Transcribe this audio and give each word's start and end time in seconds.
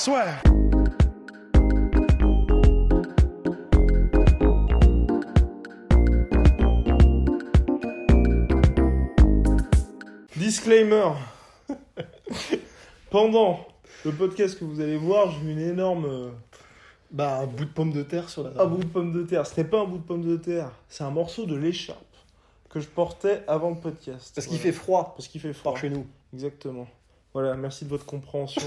Swear. 0.00 0.40
Disclaimer. 10.36 11.12
Pendant 13.10 13.66
le 14.06 14.12
podcast 14.12 14.58
que 14.58 14.64
vous 14.64 14.80
allez 14.80 14.96
voir, 14.96 15.32
j'ai 15.32 15.46
eu 15.46 15.52
une 15.52 15.58
énorme 15.58 16.06
euh, 16.06 16.30
Bah, 17.10 17.40
un 17.40 17.46
bout 17.46 17.66
de 17.66 17.70
pomme 17.70 17.92
de 17.92 18.02
terre 18.02 18.30
sur 18.30 18.42
la 18.42 18.58
un 18.58 18.64
bout 18.64 18.78
de 18.78 18.86
pomme 18.86 19.12
de 19.12 19.22
terre. 19.24 19.46
Ce 19.46 19.60
n'est 19.60 19.68
pas 19.68 19.80
un 19.80 19.84
bout 19.84 19.98
de 19.98 20.02
pomme 20.02 20.24
de 20.24 20.38
terre, 20.38 20.72
c'est 20.88 21.04
un 21.04 21.10
morceau 21.10 21.44
de 21.44 21.56
l'écharpe 21.56 21.98
que 22.70 22.80
je 22.80 22.88
portais 22.88 23.42
avant 23.46 23.68
le 23.68 23.76
podcast. 23.76 24.32
Parce 24.34 24.46
qu'il 24.46 24.58
fait 24.58 24.72
froid 24.72 25.12
parce 25.14 25.28
qu'il 25.28 25.42
fait 25.42 25.52
froid. 25.52 25.72
par 25.72 25.80
chez 25.82 25.90
nous. 25.90 26.06
Exactement. 26.32 26.86
Voilà, 27.34 27.54
merci 27.54 27.84
de 27.84 27.90
votre 27.90 28.06
compréhension. 28.06 28.62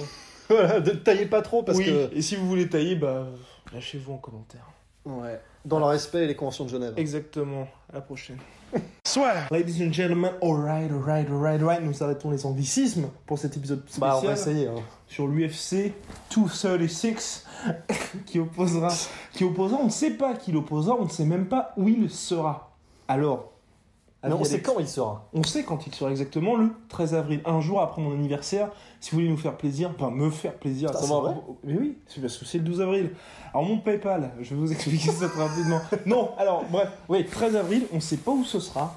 Voilà, 0.50 0.80
ne 0.80 0.92
taillez 0.92 1.26
pas 1.26 1.42
trop 1.42 1.64
parce 1.64 1.78
oui, 1.78 1.86
que. 1.86 2.10
et 2.16 2.22
si 2.22 2.36
vous 2.36 2.48
voulez 2.48 2.68
tailler, 2.68 2.95
bah 2.95 3.28
lâchez-vous 3.73 4.14
en 4.14 4.17
commentaire. 4.17 4.66
Ouais. 5.06 5.40
Dans 5.66 5.80
le 5.80 5.86
respect 5.86 6.23
et 6.26 6.28
les 6.28 6.36
conventions 6.36 6.66
de 6.66 6.70
Genève. 6.70 6.94
Exactement. 6.98 7.67
À 7.92 7.95
la 7.95 8.02
prochaine. 8.02 8.38
Swear. 9.06 9.48
Ladies 9.52 9.82
and 9.86 9.94
gentlemen, 9.94 10.32
alright, 10.42 10.92
alright, 10.92 11.30
alright, 11.30 11.62
alright. 11.62 11.82
Nous 11.84 12.04
arrêtons 12.04 12.32
les 12.32 12.45
anglicismes 12.45 13.09
pour 13.26 13.38
cet 13.38 13.56
épisode 13.58 13.82
spécial 13.82 14.02
Bah, 14.02 14.20
on 14.22 14.26
va 14.26 14.34
essayer. 14.34 14.67
Hein. 14.67 14.76
sur 15.08 15.28
l'UFC 15.28 15.94
236 16.36 17.45
qui 18.26 18.39
opposera, 18.39 18.89
qui 19.34 19.44
opposera. 19.44 19.80
On 19.82 19.86
ne 19.86 19.89
sait 19.89 20.12
pas 20.12 20.34
qui 20.36 20.52
l'opposera, 20.52 20.98
on 21.00 21.06
ne 21.06 21.10
sait 21.10 21.26
même 21.26 21.45
pas 21.48 21.73
où 21.78 21.88
il 21.88 22.10
sera. 22.10 22.76
Alors, 23.08 23.53
Mais 24.30 24.34
on 24.34 24.40
avis 24.40 24.46
sait 24.50 24.62
quand 24.62 24.80
il 24.80 24.88
sera. 24.88 25.28
On 25.34 25.44
sait 25.44 25.64
quand 25.64 25.86
il 25.86 25.94
sera 25.94 26.10
exactement 26.12 26.56
le 26.56 26.70
13 26.90 27.14
avril, 27.14 27.42
un 27.46 27.60
jour 27.62 27.82
après 27.82 28.02
mon 28.02 28.14
anniversaire. 28.14 28.70
Si 29.02 29.12
vous 29.12 29.18
voulez 29.18 29.30
nous 29.30 29.38
faire 29.38 29.58
plaisir, 29.58 29.92
enfin 29.94 30.12
me 30.12 30.30
faire 30.30 30.54
plaisir, 30.56 30.90
à 30.90 30.94
Putain, 30.94 31.06
savoir- 31.08 31.26
c'est 31.26 31.34
vrai 31.34 31.44
Mais 31.66 31.74
oui, 31.78 31.98
c'est 32.08 32.22
parce 32.22 32.38
que 32.38 32.46
c'est 32.46 32.58
le 32.60 32.64
12 32.64 32.82
avril. 32.82 33.12
Alors 33.54 33.66
mon 33.68 33.80
PayPal, 33.80 34.32
je 34.40 34.56
vais 34.56 34.62
vous 34.62 34.72
expliquer 34.72 35.12
ça 35.12 35.28
très 35.28 35.44
rapidement. 35.46 35.82
Non, 36.06 36.32
alors 36.38 36.64
bref, 36.72 36.90
oui, 37.10 37.26
13 37.26 37.56
avril, 37.58 37.86
on 37.92 37.96
ne 37.96 38.02
sait 38.02 38.18
pas 38.18 38.32
où 38.32 38.44
ce 38.46 38.60
sera. 38.60 38.96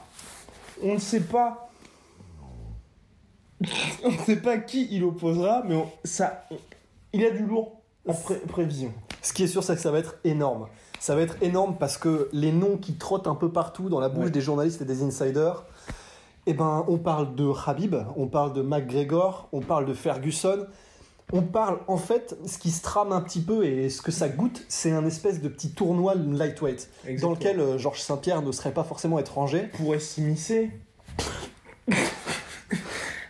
On 0.82 0.94
ne 0.94 0.98
sait 0.98 1.20
pas. 1.20 1.70
on 4.04 4.10
ne 4.10 4.18
sait 4.18 4.36
pas 4.36 4.58
qui 4.58 4.86
il 4.90 5.02
opposera, 5.04 5.62
mais 5.66 5.74
on- 5.76 5.90
ça, 6.04 6.44
on- 6.50 6.56
il 7.12 7.20
y 7.22 7.26
a 7.26 7.30
du 7.30 7.44
lourd 7.46 7.80
en 8.06 8.12
pré- 8.14 8.36
prévision. 8.40 8.92
Ce 9.22 9.32
qui 9.32 9.42
est 9.42 9.46
sûr, 9.48 9.64
c'est 9.64 9.74
que 9.74 9.80
ça 9.80 9.90
va 9.90 9.98
être 9.98 10.16
énorme. 10.24 10.66
Ça 11.00 11.14
va 11.14 11.22
être 11.22 11.36
énorme 11.42 11.76
parce 11.78 11.98
que 11.98 12.28
les 12.32 12.52
noms 12.52 12.76
qui 12.76 12.94
trottent 12.94 13.26
un 13.28 13.34
peu 13.34 13.50
partout 13.50 13.88
dans 13.88 14.00
la 14.00 14.08
bouche 14.08 14.24
Ouais. 14.26 14.30
des 14.30 14.40
journalistes 14.40 14.82
et 14.82 14.84
des 14.84 15.02
insiders, 15.02 15.64
eh 16.46 16.54
ben, 16.54 16.84
on 16.88 16.98
parle 16.98 17.34
de 17.34 17.50
Habib, 17.66 17.94
on 18.16 18.26
parle 18.28 18.52
de 18.52 18.62
McGregor, 18.62 19.48
on 19.52 19.60
parle 19.60 19.86
de 19.86 19.94
Ferguson. 19.94 20.66
On 21.32 21.42
parle, 21.42 21.80
en 21.88 21.96
fait, 21.96 22.36
ce 22.46 22.56
qui 22.56 22.70
se 22.70 22.82
trame 22.82 23.10
un 23.12 23.20
petit 23.20 23.40
peu 23.40 23.64
et 23.66 23.90
ce 23.90 24.00
que 24.00 24.12
ça 24.12 24.28
goûte, 24.28 24.62
c'est 24.68 24.92
un 24.92 25.04
espèce 25.04 25.42
de 25.42 25.48
petit 25.48 25.70
tournoi 25.72 26.14
lightweight 26.14 26.88
dans 27.20 27.30
lequel 27.30 27.58
euh, 27.58 27.78
Georges 27.78 28.00
Saint-Pierre 28.00 28.42
ne 28.42 28.52
serait 28.52 28.70
pas 28.70 28.84
forcément 28.84 29.18
étranger. 29.18 29.68
pourrait 29.76 29.98
s'immiscer. 29.98 30.70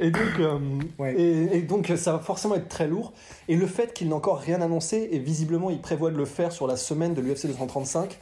Et 0.01 0.11
donc, 0.11 0.23
euh, 0.41 0.59
Ouais. 0.99 1.15
et, 1.15 1.57
et 1.59 1.63
donc, 1.63 1.93
ça 1.97 2.13
va 2.13 2.19
forcément 2.19 2.55
être 2.55 2.69
très 2.69 2.87
lourd. 2.87 3.13
Et 3.49 3.57
le 3.57 3.67
fait 3.67 3.93
qu'il 3.95 4.09
n'a 4.09 4.17
encore 4.17 4.39
rien 4.39 4.61
annoncé, 4.61 5.09
et 5.13 5.19
visiblement 5.19 5.71
il 5.71 5.81
prévoit 5.81 6.11
de 6.11 6.17
le 6.17 6.25
faire 6.27 6.53
sur 6.53 6.67
la 6.67 6.77
semaine 6.77 7.15
de 7.15 7.21
l'UFC 7.21 7.47
235, 7.47 8.19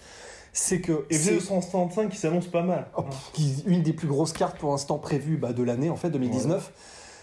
c'est 0.52 0.80
que 0.80 1.04
Et 1.10 1.14
c'est 1.18 1.36
V235 1.38 2.08
qui 2.10 2.16
s'annonce 2.16 2.46
pas 2.46 2.62
mal. 2.62 2.86
oh, 2.96 3.02
qui- 3.32 3.62
une 3.66 3.82
des 3.82 3.92
plus 3.92 4.06
grosses 4.06 4.32
cartes 4.32 4.56
pour 4.58 4.70
l'instant 4.70 4.98
prévues 4.98 5.36
bah, 5.36 5.52
de 5.52 5.62
l'année, 5.64 5.90
en 5.90 5.96
fait, 5.96 6.10
2019. 6.10 6.72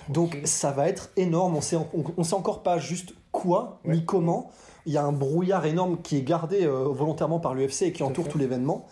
Donc 0.09 0.37
ça 0.43 0.71
va 0.71 0.89
être 0.89 1.11
énorme. 1.15 1.55
On 1.55 1.61
sait, 1.61 1.77
on, 1.77 1.87
on 2.17 2.23
sait 2.23 2.33
encore 2.33 2.63
pas 2.63 2.77
juste 2.79 3.13
quoi 3.31 3.79
Ouais. 3.85 3.95
ni 3.95 4.03
comment. 4.05 4.49
Il 4.87 4.91
y 4.93 4.97
a 4.97 5.03
un 5.05 5.11
brouillard 5.11 5.65
énorme 5.65 6.01
qui 6.01 6.17
est 6.17 6.23
gardé 6.23 6.65
euh, 6.65 6.85
volontairement 6.89 7.39
par 7.39 7.53
l'UFC 7.53 7.83
et 7.83 7.91
qui 7.93 7.99
Tout 7.99 8.05
entoure 8.05 8.25
fait. 8.25 8.31
tout 8.31 8.37
l'événement. 8.39 8.85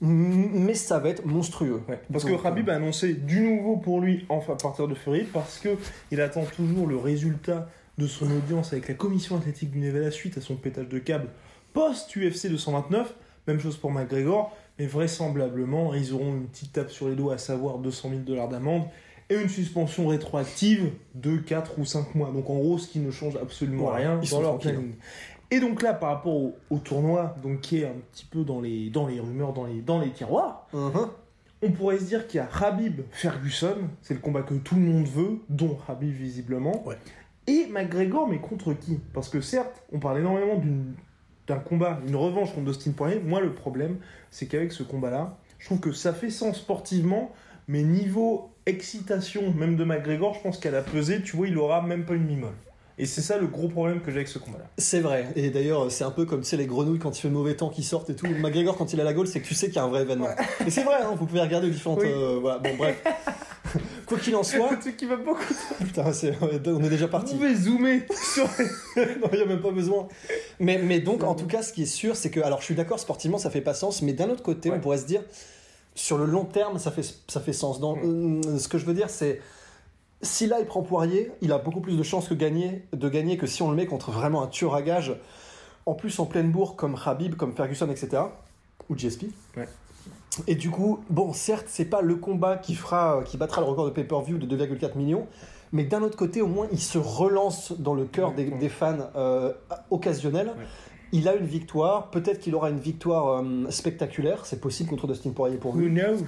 Mais 0.00 0.74
ça 0.74 0.98
va 1.00 1.08
être 1.08 1.26
monstrueux. 1.26 1.82
Ouais, 1.88 2.00
parce 2.12 2.24
que 2.24 2.46
Habib 2.46 2.70
a 2.70 2.74
annoncé 2.74 3.14
du 3.14 3.40
nouveau 3.40 3.76
pour 3.76 4.00
lui 4.00 4.24
enfin, 4.28 4.52
à 4.52 4.56
partir 4.56 4.86
de 4.86 4.94
février 4.94 5.26
parce 5.32 5.58
que 5.58 5.70
il 6.12 6.20
attend 6.20 6.44
toujours 6.44 6.86
le 6.86 6.96
résultat 6.96 7.68
de 7.98 8.06
son 8.06 8.30
audience 8.30 8.72
avec 8.72 8.86
la 8.88 8.94
commission 8.94 9.36
athlétique 9.36 9.72
du 9.72 9.80
Nevada 9.80 10.12
suite 10.12 10.38
à 10.38 10.40
son 10.40 10.54
pétage 10.54 10.88
de 10.88 10.98
câble 10.98 11.28
post-UFC 11.72 12.48
229. 12.48 13.12
Même 13.48 13.58
chose 13.58 13.76
pour 13.76 13.90
McGregor, 13.90 14.56
mais 14.78 14.86
vraisemblablement 14.86 15.94
ils 15.94 16.12
auront 16.12 16.34
une 16.34 16.46
petite 16.46 16.72
tape 16.72 16.90
sur 16.90 17.08
les 17.08 17.16
doigts, 17.16 17.34
à 17.34 17.38
savoir 17.38 17.78
200 17.78 18.10
000 18.10 18.20
dollars 18.22 18.48
d'amende 18.48 18.84
et 19.30 19.36
une 19.36 19.48
suspension 19.48 20.06
rétroactive 20.06 20.90
de 21.14 21.36
4 21.36 21.78
ou 21.78 21.84
5 21.84 22.14
mois. 22.14 22.30
Donc 22.30 22.48
en 22.50 22.56
gros, 22.56 22.78
ce 22.78 22.88
qui 22.88 22.98
ne 22.98 23.10
change 23.10 23.36
absolument 23.36 23.88
rien 23.88 24.20
dans 24.30 24.40
leur 24.40 24.50
tranquilles. 24.52 24.72
planning. 24.72 24.94
Et 25.50 25.60
donc 25.60 25.82
là, 25.82 25.94
par 25.94 26.10
rapport 26.10 26.34
au, 26.36 26.56
au 26.70 26.78
tournoi, 26.78 27.34
donc 27.42 27.60
qui 27.62 27.80
est 27.80 27.86
un 27.86 27.94
petit 28.12 28.26
peu 28.26 28.44
dans 28.44 28.60
les, 28.60 28.90
dans 28.90 29.06
les 29.06 29.18
rumeurs, 29.20 29.52
dans 29.52 29.64
les, 29.64 29.80
dans 29.80 29.98
les 29.98 30.10
tiroirs, 30.10 30.66
Mhm. 30.74 31.08
on 31.62 31.70
pourrait 31.72 31.98
se 31.98 32.04
dire 32.04 32.26
qu'il 32.26 32.38
y 32.38 32.40
a 32.42 32.48
Habib 32.64 33.00
Ferguson, 33.10 33.76
c'est 34.02 34.14
le 34.14 34.20
combat 34.20 34.42
que 34.42 34.54
tout 34.54 34.74
le 34.74 34.82
monde 34.82 35.06
veut, 35.06 35.38
dont 35.48 35.78
Habib 35.88 36.10
visiblement. 36.12 36.86
Ouais. 36.86 36.96
Et 37.46 37.66
McGregor, 37.66 38.28
mais 38.28 38.38
contre 38.38 38.74
qui? 38.74 39.00
Parce 39.14 39.30
que 39.30 39.40
certes, 39.40 39.82
on 39.92 39.98
parle 39.98 40.18
énormément 40.18 40.60
d'un 41.46 41.58
combat, 41.58 41.98
une 42.06 42.14
revanche 42.16 42.52
contre 42.54 42.66
Dustin 42.66 42.90
Poirier. 42.92 43.20
Moi, 43.20 43.40
le 43.40 43.54
problème, 43.54 43.96
c'est 44.30 44.44
qu'avec 44.46 44.70
ce 44.70 44.82
combat-là, 44.82 45.38
je 45.58 45.64
trouve 45.64 45.80
que 45.80 45.92
ça 45.92 46.12
fait 46.12 46.28
sens 46.28 46.58
sportivement, 46.58 47.32
mais 47.68 47.82
niveau 47.82 48.50
excitation, 48.66 49.50
même 49.54 49.76
de 49.76 49.84
McGregor, 49.84 50.34
je 50.34 50.40
pense 50.42 50.58
qu'à 50.58 50.70
la 50.70 50.82
pesée, 50.82 51.22
tu 51.22 51.36
vois, 51.38 51.48
il 51.48 51.56
aura 51.56 51.80
même 51.80 52.04
pas 52.04 52.14
une 52.14 52.26
mimole. 52.26 52.52
Et 52.98 53.06
c'est 53.06 53.20
ça 53.22 53.38
le 53.38 53.46
gros 53.46 53.68
problème 53.68 54.00
que 54.00 54.10
j'ai 54.10 54.16
avec 54.18 54.28
ce 54.28 54.38
combat-là. 54.38 54.64
C'est 54.76 55.00
vrai. 55.00 55.28
Et 55.36 55.50
d'ailleurs, 55.50 55.90
c'est 55.90 56.02
un 56.04 56.10
peu 56.10 56.24
comme 56.24 56.40
tu 56.40 56.46
sais, 56.48 56.56
les 56.56 56.66
grenouilles 56.66 56.98
quand 56.98 57.16
il 57.16 57.20
fait 57.20 57.28
mauvais 57.30 57.54
temps 57.54 57.68
qui 57.70 57.82
sortent 57.84 58.10
et 58.10 58.16
tout. 58.16 58.26
McGregor, 58.26 58.76
quand 58.76 58.92
il 58.92 59.00
a 59.00 59.04
la 59.04 59.12
gaule, 59.12 59.28
c'est 59.28 59.40
que 59.40 59.46
tu 59.46 59.54
sais 59.54 59.66
qu'il 59.66 59.76
y 59.76 59.78
a 59.78 59.84
un 59.84 59.88
vrai 59.88 60.02
événement. 60.02 60.26
Et 60.66 60.70
c'est 60.70 60.82
vrai, 60.82 60.96
hein, 61.02 61.14
vous 61.16 61.26
pouvez 61.26 61.40
regarder 61.40 61.70
différentes. 61.70 62.00
Oui. 62.02 62.08
euh, 62.10 62.38
voilà. 62.40 62.58
Bon, 62.58 62.70
bref. 62.76 63.02
Quoi 64.06 64.18
qu'il 64.18 64.34
en 64.34 64.42
soit, 64.42 64.70
Tu 64.76 64.90
sais 64.90 64.92
qui 64.94 65.04
va 65.04 65.16
beaucoup 65.16 65.44
putain, 65.78 66.10
c'est- 66.12 66.32
on 66.42 66.82
est 66.82 66.88
déjà 66.88 67.04
Vous 67.04 67.12
parti. 67.12 67.34
pouvez 67.34 67.54
zoomer 67.54 68.00
sur 68.34 68.44
non, 68.96 69.28
il 69.32 69.36
n'y 69.36 69.42
a 69.42 69.46
même 69.46 69.60
pas 69.60 69.70
besoin. 69.70 70.08
Mais, 70.58 70.78
mais 70.78 71.00
donc, 71.00 71.22
en 71.22 71.34
tout 71.34 71.46
cas, 71.46 71.62
ce 71.62 71.72
qui 71.74 71.82
est 71.82 71.86
sûr, 71.86 72.16
c'est 72.16 72.30
que, 72.30 72.40
alors 72.40 72.60
je 72.60 72.64
suis 72.64 72.74
d'accord, 72.74 72.98
sportivement, 72.98 73.36
ça 73.38 73.50
fait 73.50 73.60
pas 73.60 73.74
sens, 73.74 74.00
mais 74.00 74.14
d'un 74.14 74.30
autre 74.30 74.42
côté, 74.42 74.70
Ouais. 74.70 74.76
on 74.76 74.80
pourrait 74.80 74.96
se 74.98 75.04
dire, 75.06 75.20
sur 75.94 76.16
le 76.16 76.24
long 76.24 76.44
terme, 76.46 76.78
ça 76.78 76.90
fait, 76.90 77.04
ça 77.28 77.40
fait 77.40 77.52
sens. 77.52 77.78
Dans, 77.80 77.96
euh, 78.02 78.58
ce 78.58 78.68
que 78.68 78.78
je 78.78 78.86
veux 78.86 78.94
dire, 78.94 79.10
c'est, 79.10 79.40
si 80.22 80.46
là, 80.46 80.58
il 80.60 80.66
prend 80.66 80.82
Poirier, 80.82 81.30
il 81.40 81.52
a 81.52 81.58
beaucoup 81.58 81.80
plus 81.80 81.96
de 81.96 82.02
chances 82.02 82.28
que 82.28 82.34
gagner, 82.34 82.82
de 82.92 83.08
gagner 83.08 83.36
que 83.36 83.46
si 83.46 83.62
on 83.62 83.70
le 83.70 83.76
met 83.76 83.86
contre 83.86 84.10
vraiment 84.10 84.42
un 84.42 84.48
tueur 84.48 84.74
à 84.74 84.82
gage, 84.82 85.14
en 85.86 85.94
plus 85.94 86.18
en 86.18 86.26
pleine 86.26 86.50
bourre, 86.50 86.76
comme 86.76 86.96
Habib, 87.04 87.34
comme 87.36 87.52
Ferguson, 87.52 87.88
etc., 87.90 88.22
ou 88.88 88.96
GSP. 88.96 89.26
Ouais. 89.56 89.68
Et 90.46 90.54
du 90.54 90.70
coup, 90.70 91.00
bon, 91.10 91.32
certes, 91.32 91.66
c'est 91.68 91.84
pas 91.84 92.00
le 92.02 92.16
combat 92.16 92.56
qui 92.56 92.74
fera, 92.74 93.22
qui 93.24 93.36
battra 93.36 93.60
le 93.60 93.66
record 93.66 93.86
de 93.86 93.90
pay-per-view 93.90 94.38
de 94.38 94.56
2,4 94.56 94.96
millions, 94.96 95.26
mais 95.72 95.84
d'un 95.84 96.02
autre 96.02 96.16
côté, 96.16 96.42
au 96.42 96.46
moins, 96.46 96.66
il 96.72 96.80
se 96.80 96.98
relance 96.98 97.72
dans 97.78 97.94
le 97.94 98.04
cœur 98.04 98.32
des, 98.32 98.44
des 98.44 98.68
fans 98.68 99.10
euh, 99.16 99.52
occasionnels. 99.90 100.48
Ouais. 100.48 100.64
Il 101.12 101.28
a 101.28 101.34
une 101.34 101.46
victoire, 101.46 102.10
peut-être 102.10 102.38
qu'il 102.40 102.54
aura 102.54 102.70
une 102.70 102.78
victoire 102.78 103.42
euh, 103.42 103.70
spectaculaire, 103.70 104.46
c'est 104.46 104.60
possible 104.60 104.90
contre 104.90 105.06
Dustin 105.06 105.30
Poirier 105.30 105.56
pour 105.56 105.74
Who 105.74 105.80
lui. 105.80 105.90
knows? 105.90 106.24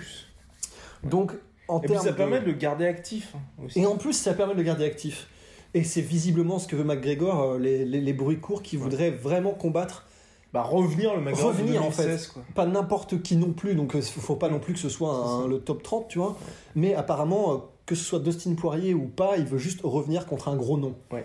Donc, 1.02 1.32
en 1.70 1.80
Et 1.80 1.86
puis 1.86 1.96
ça 1.98 2.10
de- 2.10 2.16
permet 2.16 2.40
de 2.40 2.46
le 2.46 2.52
garder 2.52 2.86
actif 2.86 3.32
hein, 3.34 3.64
aussi. 3.64 3.80
Et 3.80 3.86
en 3.86 3.96
plus, 3.96 4.12
ça 4.12 4.34
permet 4.34 4.52
de 4.54 4.58
le 4.58 4.64
garder 4.64 4.84
actif. 4.84 5.28
Et 5.74 5.84
c'est 5.84 6.00
visiblement 6.00 6.58
ce 6.58 6.66
que 6.66 6.74
veut 6.76 6.84
McGregor, 6.84 7.42
euh, 7.42 7.58
les, 7.58 7.84
les- 7.84 8.00
les 8.00 8.12
bruits 8.12 8.40
courts 8.40 8.62
qui 8.62 8.76
Ouais. 8.76 8.82
voudraient 8.82 9.10
vraiment 9.10 9.52
combattre 9.52 10.06
Bah 10.52 10.62
revenir 10.62 11.14
le 11.14 11.20
McGregor 11.20 11.50
Revenir, 11.52 11.80
de 11.82 11.86
en 11.86 11.90
fait. 11.92 12.02
2016, 12.06 12.26
quoi. 12.28 12.42
pas 12.56 12.66
n'importe 12.66 13.22
qui 13.22 13.36
non 13.36 13.52
plus, 13.52 13.76
donc 13.76 13.92
il 13.94 14.02
faut 14.02 14.34
pas 14.34 14.48
non 14.48 14.58
plus 14.58 14.72
que 14.74 14.80
ce 14.80 14.88
soit 14.88 15.14
un- 15.14 15.46
le 15.46 15.60
top 15.60 15.82
30, 15.84 16.08
tu 16.08 16.18
vois. 16.18 16.36
Mais 16.74 16.92
apparemment, 16.94 17.52
euh, 17.52 17.56
que 17.86 17.94
ce 17.94 18.02
soit 18.04 18.18
Dustin 18.18 18.54
Poirier 18.54 18.92
ou 18.92 19.06
pas, 19.06 19.36
il 19.36 19.44
veut 19.44 19.58
juste 19.58 19.80
revenir 19.84 20.26
contre 20.26 20.48
un 20.48 20.56
gros 20.56 20.76
nom. 20.76 20.96
Ouais. 21.12 21.24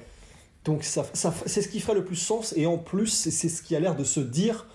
Donc 0.64 0.84
ça, 0.84 1.06
ça- 1.14 1.34
c'est 1.48 1.62
ce 1.64 1.68
qui 1.68 1.80
ferait 1.80 1.96
le 1.96 2.04
plus 2.06 2.16
sens, 2.16 2.54
et 2.56 2.68
en 2.68 2.78
plus, 2.78 3.08
c'est 3.08 3.32
c'est 3.32 3.50
ce 3.50 3.64
qui 3.64 3.76
a 3.76 3.80
l'air 3.80 3.96
de 3.96 4.04
se 4.04 4.20
dire 4.20 4.68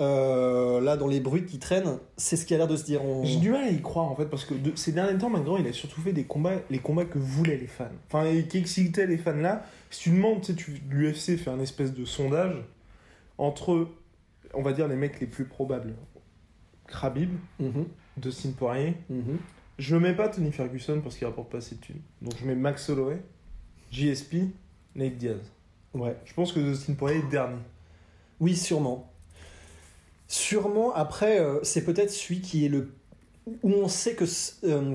Euh, 0.00 0.80
là, 0.80 0.96
dans 0.96 1.06
les 1.06 1.20
bruits 1.20 1.44
qui 1.46 1.58
traînent, 1.58 1.98
c'est 2.16 2.36
ce 2.36 2.44
qui 2.46 2.54
a 2.54 2.58
l'air 2.58 2.66
de 2.68 2.76
se 2.76 2.84
dire. 2.84 3.04
On... 3.04 3.24
J'ai 3.24 3.36
du 3.38 3.50
mal 3.50 3.64
à 3.64 3.70
y 3.70 3.80
croire 3.80 4.06
en 4.10 4.14
fait 4.16 4.26
parce 4.26 4.44
que 4.44 4.54
de- 4.54 4.76
ces 4.76 4.92
derniers 4.92 5.16
temps, 5.18 5.30
McGregor 5.30 5.60
il 5.60 5.66
a 5.66 5.72
surtout 5.72 6.00
fait 6.00 6.12
des 6.12 6.24
combats, 6.24 6.56
les 6.70 6.78
combats 6.78 7.04
que 7.04 7.18
voulaient 7.18 7.56
les 7.56 7.66
fans. 7.66 7.86
Enfin, 8.08 8.24
et 8.26 8.46
qui 8.46 8.58
excitaient 8.58 9.06
les 9.06 9.18
fans 9.18 9.32
là. 9.34 9.64
Si 9.90 10.00
tu 10.04 10.10
demandes, 10.10 10.40
tu 10.42 10.54
sais, 10.54 10.80
l'UFC 10.90 11.36
fait 11.38 11.50
un 11.50 11.60
espèce 11.60 11.92
de 11.94 12.04
sondage 12.04 12.56
entre, 13.38 13.88
on 14.54 14.62
va 14.62 14.72
dire, 14.72 14.88
les 14.88 14.96
mecs 14.96 15.20
les 15.20 15.26
plus 15.26 15.44
probables. 15.46 15.94
Khabib, 16.88 17.30
Mhm, 17.58 17.86
Dustin 18.18 18.50
Poirier. 18.50 18.94
mhm. 19.08 19.38
Je 19.78 19.96
ne 19.96 20.00
mets 20.00 20.14
pas 20.14 20.28
Tony 20.28 20.52
Ferguson 20.52 21.00
parce 21.02 21.16
qu'il 21.16 21.26
rapporte 21.26 21.50
pas 21.50 21.58
assez 21.58 21.74
de 21.76 21.80
thunes. 21.80 22.00
Donc 22.20 22.34
je 22.38 22.44
mets 22.46 22.54
Max 22.54 22.88
Holloway, 22.90 23.22
JSP, 23.90 24.34
Nate 24.94 25.16
Diaz. 25.16 25.40
Ouais. 25.94 26.16
Je 26.24 26.34
pense 26.34 26.52
que 26.52 26.60
Dustin 26.60 26.92
Poirier 26.94 27.18
est 27.20 27.30
dernier. 27.30 27.56
Oui, 28.40 28.54
sûrement. 28.56 29.10
Sûrement, 30.32 30.94
après, 30.94 31.40
euh, 31.40 31.58
c'est 31.62 31.84
peut-être 31.84 32.10
celui 32.10 32.40
qui 32.40 32.64
est 32.64 32.70
le. 32.70 32.88
où 33.62 33.70
on 33.70 33.86
sait 33.86 34.14
que 34.14 34.24
euh, 34.64 34.94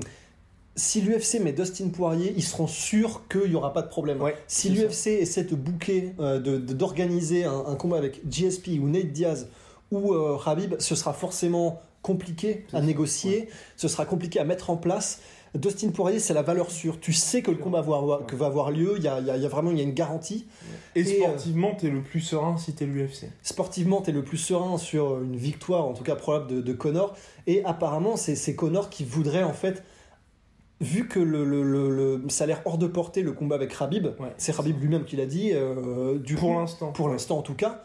si 0.74 1.00
l'UFC 1.00 1.38
met 1.40 1.52
Dustin 1.52 1.90
Poirier, 1.90 2.34
ils 2.36 2.42
seront 2.42 2.66
sûrs 2.66 3.22
qu'il 3.28 3.50
n'y 3.50 3.54
aura 3.54 3.72
pas 3.72 3.82
de 3.82 3.88
problème. 3.88 4.20
Ouais, 4.20 4.34
si 4.48 4.68
l'UFC 4.68 5.06
essaie 5.06 5.44
de 5.44 5.54
booker, 5.54 6.12
euh, 6.18 6.40
d'organiser 6.40 7.44
un, 7.44 7.66
un 7.68 7.76
combat 7.76 7.98
avec 7.98 8.28
GSP 8.28 8.80
ou 8.82 8.88
Nate 8.88 9.12
Diaz 9.12 9.46
ou 9.92 10.12
Khabib, 10.44 10.74
ce 10.80 10.96
sera 10.96 11.12
forcément 11.12 11.82
compliqué 12.02 12.66
à 12.72 12.78
ça, 12.78 12.80
négocier, 12.80 13.48
ce 13.76 13.86
sera 13.86 14.06
compliqué 14.06 14.40
à 14.40 14.44
mettre 14.44 14.70
en 14.70 14.76
place. 14.76 15.20
Dustin 15.54 15.90
Poirier, 15.90 16.18
c'est 16.18 16.34
la 16.34 16.42
valeur 16.42 16.70
sûre. 16.70 17.00
Tu 17.00 17.12
sais 17.12 17.42
que 17.42 17.50
le 17.50 17.56
combat 17.56 17.80
va 17.80 17.96
avoir, 17.96 18.26
que 18.26 18.36
va 18.36 18.46
avoir 18.46 18.70
lieu, 18.70 18.94
il 18.96 19.02
y 19.02 19.08
a, 19.08 19.18
il 19.20 19.26
y 19.26 19.30
a- 19.30 19.36
il 19.36 19.42
y 19.42 19.46
a 19.46 19.48
vraiment 19.48 19.70
il 19.70 19.78
y 19.78 19.80
a 19.80 19.84
une 19.84 19.94
garantie. 19.94 20.46
Et, 20.94 21.00
Et, 21.00 21.02
euh, 21.22 21.26
sportivement, 21.28 21.74
t'es 21.74 21.88
le 21.90 22.02
plus 22.02 22.20
serein 22.20 22.56
si 22.58 22.72
t'es 22.74 22.86
l'UFC. 22.86 23.30
sportivement, 23.42 24.02
tu 24.02 24.10
es 24.10 24.12
le 24.12 24.22
plus 24.22 24.36
serein 24.36 24.76
sur 24.78 25.20
une 25.22 25.36
victoire, 25.36 25.86
en 25.86 25.94
tout 25.94 26.04
cas 26.04 26.16
probable, 26.16 26.46
de, 26.48 26.60
de 26.60 26.72
Connor. 26.72 27.14
Et 27.46 27.64
apparemment, 27.64 28.16
c'est 28.16 28.54
Connor 28.54 28.90
qui 28.90 29.04
voudrait, 29.04 29.42
en 29.42 29.52
fait, 29.54 29.82
vu 30.80 31.08
que 31.08 31.18
le, 31.18 31.44
le- 31.44 31.62
le- 31.64 32.18
le- 32.18 32.28
ça 32.28 32.44
a 32.44 32.46
l'air 32.46 32.62
hors 32.64 32.78
de 32.78 32.86
portée 32.86 33.22
le 33.22 33.32
combat 33.32 33.56
avec 33.56 33.72
Ouais. 33.80 34.32
c'est 34.36 34.54
Khabib 34.56 34.80
lui-même 34.80 35.04
qui 35.04 35.16
l'a 35.16 35.26
dit, 35.26 35.50
euh, 35.52 36.18
du 36.18 36.36
Pour 36.36 36.54
l'instant. 36.60 36.92
pour 36.92 37.08
l'instant 37.08 37.38
en 37.38 37.42
tout 37.42 37.54
cas, 37.54 37.82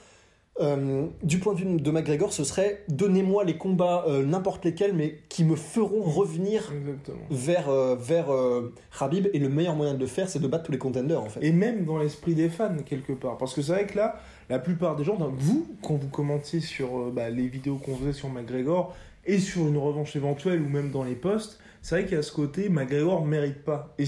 euh, 0.59 1.07
du 1.23 1.39
point 1.39 1.53
de 1.53 1.59
vue 1.59 1.79
de 1.79 1.91
McGregor, 1.91 2.31
ce 2.31 2.43
serait 2.43 2.83
donnez-moi 2.87 3.43
les 3.43 3.57
combats, 3.57 4.05
euh, 4.07 4.23
n'importe 4.23 4.63
lesquels, 4.65 4.93
mais 4.93 5.19
qui 5.29 5.43
me 5.43 5.55
feront 5.55 6.03
revenir 6.03 6.71
Exactement. 6.71 7.17
vers, 7.31 7.69
euh, 7.69 7.95
vers 7.95 8.31
euh, 8.31 8.73
Khabib. 8.97 9.27
Et 9.33 9.39
le 9.39 9.49
meilleur 9.49 9.75
moyen 9.75 9.95
de 9.95 9.99
le 9.99 10.05
faire, 10.05 10.29
c'est 10.29 10.39
de 10.39 10.47
battre 10.47 10.65
tous 10.65 10.71
les 10.71 10.77
contenders, 10.77 11.21
en 11.21 11.29
fait. 11.29 11.43
Et 11.43 11.51
même 11.51 11.85
dans 11.85 11.97
l'esprit 11.97 12.35
des 12.35 12.49
fans, 12.49 12.75
quelque 12.85 13.13
part. 13.13 13.37
Parce 13.37 13.53
que 13.53 13.61
c'est 13.61 13.71
vrai 13.71 13.87
que 13.87 13.97
là, 13.97 14.19
la 14.49 14.59
plupart 14.59 14.95
des 14.95 15.03
gens, 15.03 15.15
donc 15.15 15.33
vous, 15.37 15.65
quand 15.81 15.95
vous 15.95 16.09
commentiez 16.09 16.59
sur 16.59 17.11
bah, 17.11 17.29
les 17.29 17.47
vidéos 17.47 17.77
qu'on 17.77 17.95
faisait 17.95 18.13
sur 18.13 18.29
McGregor 18.29 18.95
et 19.25 19.39
sur 19.39 19.67
une 19.67 19.77
revanche 19.77 20.15
éventuelle 20.15 20.61
ou 20.61 20.69
même 20.69 20.91
dans 20.91 21.03
les 21.03 21.15
posts, 21.15 21.59
c'est 21.81 21.95
vrai 21.95 22.05
qu'il 22.05 22.15
y 22.15 22.19
a 22.19 22.21
ce 22.21 22.31
côté 22.31 22.69
McGregor 22.69 23.25
mérite 23.25 23.63
pas. 23.63 23.93
Et 23.97 24.05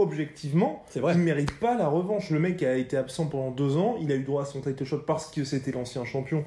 objectivement, 0.00 0.82
vrai. 0.96 1.14
il 1.14 1.20
mérite 1.20 1.58
pas 1.58 1.76
la 1.76 1.88
revanche. 1.88 2.30
Le 2.30 2.40
mec 2.40 2.62
a 2.62 2.74
été 2.76 2.96
absent 2.96 3.26
pendant 3.26 3.50
deux 3.50 3.76
ans, 3.76 3.96
il 4.00 4.10
a 4.12 4.14
eu 4.16 4.22
droit 4.24 4.42
à 4.42 4.44
son 4.44 4.60
title 4.60 4.84
shot 4.84 5.00
parce 5.06 5.30
que 5.30 5.44
c'était 5.44 5.72
l'ancien 5.72 6.04
champion. 6.04 6.44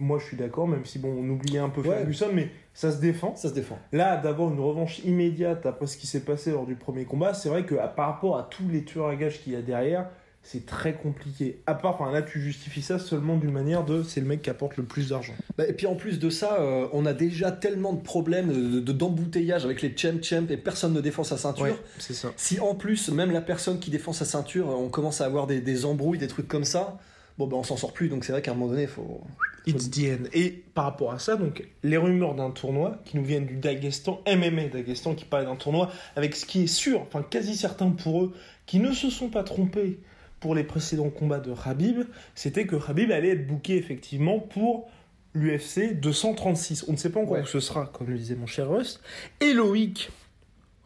Moi, 0.00 0.18
je 0.18 0.24
suis 0.24 0.36
d'accord, 0.36 0.66
même 0.66 0.84
si 0.84 0.98
bon, 0.98 1.14
on 1.16 1.28
oubliait 1.30 1.60
un 1.60 1.68
peu 1.68 1.80
Ouais. 1.80 1.98
Ferguson, 1.98 2.30
mais 2.32 2.48
ça 2.72 2.90
se 2.90 3.00
défend. 3.00 3.36
Ça 3.36 3.48
se 3.48 3.54
défend. 3.54 3.78
Là, 3.92 4.16
d'avoir 4.16 4.52
une 4.52 4.58
revanche 4.58 4.98
immédiate 5.04 5.66
après 5.66 5.86
ce 5.86 5.96
qui 5.96 6.08
s'est 6.08 6.24
passé 6.24 6.50
lors 6.50 6.66
du 6.66 6.74
premier 6.74 7.04
combat, 7.04 7.32
c'est 7.32 7.48
vrai 7.48 7.64
que 7.64 7.76
par 7.94 8.08
rapport 8.08 8.36
à 8.36 8.42
tous 8.42 8.68
les 8.68 8.84
tueurs 8.84 9.06
à 9.06 9.14
gages 9.14 9.40
qu'il 9.40 9.52
y 9.52 9.56
a 9.56 9.62
derrière, 9.62 10.08
c'est 10.46 10.66
très 10.66 10.92
compliqué. 10.94 11.58
À 11.66 11.74
part, 11.74 11.98
enfin 12.00 12.12
là, 12.12 12.20
tu 12.22 12.40
justifies 12.40 12.82
ça 12.82 12.98
seulement 12.98 13.36
d'une 13.38 13.50
manière 13.50 13.82
de 13.84 14.02
c'est 14.02 14.20
le 14.20 14.26
mec 14.26 14.42
qui 14.42 14.50
apporte 14.50 14.76
le 14.76 14.84
plus 14.84 15.08
d'argent. 15.08 15.32
Bah, 15.56 15.66
et 15.66 15.72
puis 15.72 15.86
en 15.86 15.94
plus 15.96 16.18
de 16.18 16.28
ça, 16.30 16.60
euh, 16.60 16.86
on 16.92 17.06
a 17.06 17.14
déjà 17.14 17.50
tellement 17.50 17.94
de 17.94 18.00
problèmes 18.02 18.52
de, 18.52 18.80
de- 18.80 18.92
d'embouteillage 18.92 19.64
avec 19.64 19.80
les 19.82 19.96
champ 19.96 20.22
champ 20.22 20.46
et 20.50 20.56
personne 20.56 20.92
ne 20.92 21.00
défend 21.00 21.24
sa 21.24 21.38
ceinture. 21.38 21.76
c'est 21.98 22.12
ça. 22.14 22.30
Si 22.36 22.60
en 22.60 22.74
plus, 22.74 23.08
même 23.08 23.30
la 23.30 23.40
personne 23.40 23.78
qui 23.80 23.90
défend 23.90 24.12
sa 24.12 24.24
ceinture, 24.26 24.68
on 24.68 24.88
commence 24.90 25.20
à 25.20 25.24
avoir 25.26 25.46
des, 25.46 25.60
des 25.60 25.84
embrouilles, 25.86 26.18
des 26.18 26.28
trucs 26.28 26.46
comme 26.46 26.64
ça, 26.64 26.98
bon 27.38 27.46
ben 27.46 27.56
on 27.56 27.62
s'en 27.64 27.76
sort 27.78 27.92
plus. 27.94 28.08
Donc 28.10 28.24
c'est 28.24 28.32
vrai 28.32 28.42
qu'à 28.42 28.50
un 28.50 28.54
moment 28.54 28.70
donné, 28.70 28.82
il 28.82 28.88
faut. 28.88 29.22
It's 29.66 29.90
the 29.90 30.00
end. 30.00 30.24
Et 30.34 30.62
par 30.74 30.84
rapport 30.84 31.12
à 31.12 31.18
ça, 31.18 31.36
donc 31.36 31.66
les 31.82 31.96
rumeurs 31.96 32.34
d'un 32.34 32.50
tournoi 32.50 32.98
qui 33.06 33.16
nous 33.16 33.24
viennent 33.24 33.46
du 33.46 33.56
Daghestan, 33.56 34.20
MMA 34.26 34.68
Daghestan, 34.70 35.14
qui 35.14 35.24
parle 35.24 35.46
d'un 35.46 35.56
tournoi 35.56 35.90
avec 36.16 36.36
ce 36.36 36.44
qui 36.44 36.64
est 36.64 36.66
sûr, 36.66 37.00
enfin 37.00 37.22
quasi 37.22 37.56
certain 37.56 37.88
pour 37.90 38.24
eux, 38.24 38.34
qui 38.66 38.78
ne 38.78 38.92
se 38.92 39.08
sont 39.08 39.30
pas 39.30 39.42
trompés 39.42 40.00
pour 40.40 40.54
les 40.54 40.64
précédents 40.64 41.10
combats 41.10 41.40
de 41.40 41.52
Habib, 41.64 42.02
c'était 42.34 42.66
que 42.66 42.76
Habib 42.88 43.10
allait 43.10 43.30
être 43.30 43.46
booké 43.46 43.76
effectivement 43.76 44.38
pour 44.38 44.88
l'UFC 45.34 45.94
236. 46.00 46.84
On 46.88 46.92
ne 46.92 46.96
sait 46.96 47.10
pas 47.10 47.20
encore 47.20 47.32
Ouais. 47.34 47.42
où 47.42 47.46
ce 47.46 47.60
sera, 47.60 47.86
comme 47.86 48.08
le 48.08 48.16
disait 48.18 48.34
mon 48.36 48.46
cher 48.46 48.68
Rust. 48.68 49.00
Et 49.40 49.52
Loïc 49.52 50.10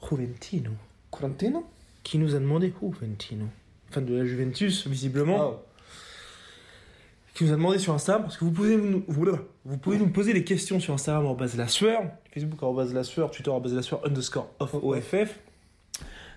Juventino, 0.08 0.70
Quarantino 1.10 1.66
qui 2.04 2.18
nous 2.18 2.34
a 2.34 2.38
demandé 2.38 2.72
Juventino, 2.80 3.46
fan 3.90 4.04
de 4.06 4.14
la 4.14 4.24
Juventus 4.24 4.86
visiblement 4.86 5.38
Ah, 5.40 5.62
qui 7.34 7.44
nous 7.44 7.50
a 7.52 7.56
demandé 7.56 7.78
sur 7.78 7.92
Instagram, 7.92 8.22
parce 8.22 8.36
que 8.36 8.44
vous 8.44 8.50
pouvez 8.52 8.76
nous, 8.76 9.04
vous, 9.06 9.26
vous 9.64 9.76
pouvez 9.78 9.98
nous 9.98 10.08
poser 10.08 10.32
les 10.32 10.42
questions 10.44 10.80
sur 10.80 10.94
Instagram 10.94 11.26
en 11.26 11.34
base 11.34 11.56
la 11.56 11.68
sueur, 11.68 12.02
Facebook 12.32 12.62
en 12.62 12.72
base 12.72 12.94
la 12.94 13.04
sueur, 13.04 13.30
Twitter 13.30 13.50
en 13.50 13.60
base 13.60 13.74
la 13.74 13.82
sueur, 13.82 14.04
underscore 14.06 14.48
off 14.60 14.74
OFF. 14.74 15.38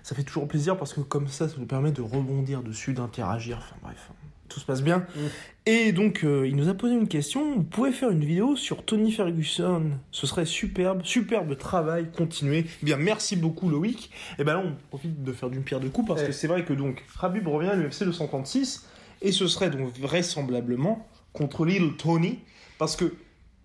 Ça 0.02 0.14
fait 0.14 0.24
toujours 0.24 0.48
plaisir 0.48 0.76
parce 0.76 0.92
que 0.92 1.00
comme 1.00 1.28
ça, 1.28 1.48
ça 1.48 1.54
nous 1.58 1.66
permet 1.66 1.92
de 1.92 2.02
rebondir 2.02 2.62
dessus, 2.62 2.92
d'interagir, 2.92 3.58
enfin 3.58 3.76
bref, 3.82 4.10
tout 4.48 4.60
se 4.60 4.64
passe 4.64 4.82
bien. 4.82 4.98
Mm. 4.98 5.20
Et 5.66 5.92
donc, 5.92 6.24
euh, 6.24 6.46
il 6.46 6.56
nous 6.56 6.68
a 6.68 6.74
posé 6.74 6.94
une 6.94 7.08
question, 7.08 7.54
vous 7.54 7.62
pouvez 7.62 7.92
faire 7.92 8.10
une 8.10 8.24
vidéo 8.24 8.56
sur 8.56 8.84
Tony 8.84 9.12
Ferguson, 9.12 9.92
ce 10.10 10.26
serait 10.26 10.44
superbe, 10.44 11.02
superbe 11.04 11.56
travail, 11.56 12.10
continuez. 12.16 12.66
Eh 12.82 12.84
bien, 12.84 12.96
merci 12.96 13.36
beaucoup 13.36 13.70
Loïc. 13.70 14.10
Et 14.38 14.44
ben 14.44 14.54
là, 14.54 14.62
on 14.64 14.74
profite 14.88 15.22
de 15.22 15.32
faire 15.32 15.50
d'une 15.50 15.62
pierre 15.62 15.80
deux 15.80 15.88
coups 15.88 16.08
parce 16.08 16.22
que 16.22 16.32
c'est 16.32 16.48
vrai 16.48 16.64
que 16.64 16.72
donc, 16.72 17.04
Habib 17.20 17.46
revient 17.46 17.68
à 17.68 17.76
l'UFC 17.76 18.04
236, 18.04 18.88
et 19.22 19.30
ce 19.30 19.46
serait 19.46 19.70
donc 19.70 19.96
vraisemblablement 19.98 21.08
contre 21.32 21.64
Little 21.64 21.96
Tony, 21.96 22.40
parce 22.78 22.96
que 22.96 23.14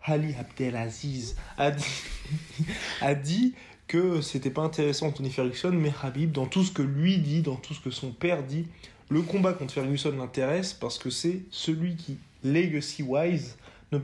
Ali 0.04 0.36
Abdelaziz 0.40 1.36
a 1.57 1.72
dit, 1.72 2.04
a 3.01 3.16
dit 3.16 3.56
que 3.88 4.22
c'était 4.22 4.50
pas 4.50 4.63
intéressant 4.63 5.12
Tony 5.12 5.30
Ferguson, 5.30 5.72
mais 5.72 5.94
Habib, 6.04 6.31
dans 6.31 6.45
tout 6.45 6.63
ce 6.63 6.72
que 6.72 6.81
lui 6.81 7.18
dit, 7.18 7.42
dans 7.42 7.56
tout 7.56 7.74
ce 7.74 7.80
que 7.80 7.92
son 7.92 8.12
père 8.12 8.44
dit, 8.44 8.68
le 9.10 9.22
combat 9.22 9.54
contre 9.54 9.74
Ferguson 9.74 10.13
l'intéresse 10.18 10.74
parce 10.74 10.98
que 10.98 11.10
c'est 11.10 11.42
celui 11.51 11.95
qui, 11.95 12.18
legacy-wise, 12.44 13.57
ne, 13.94 14.00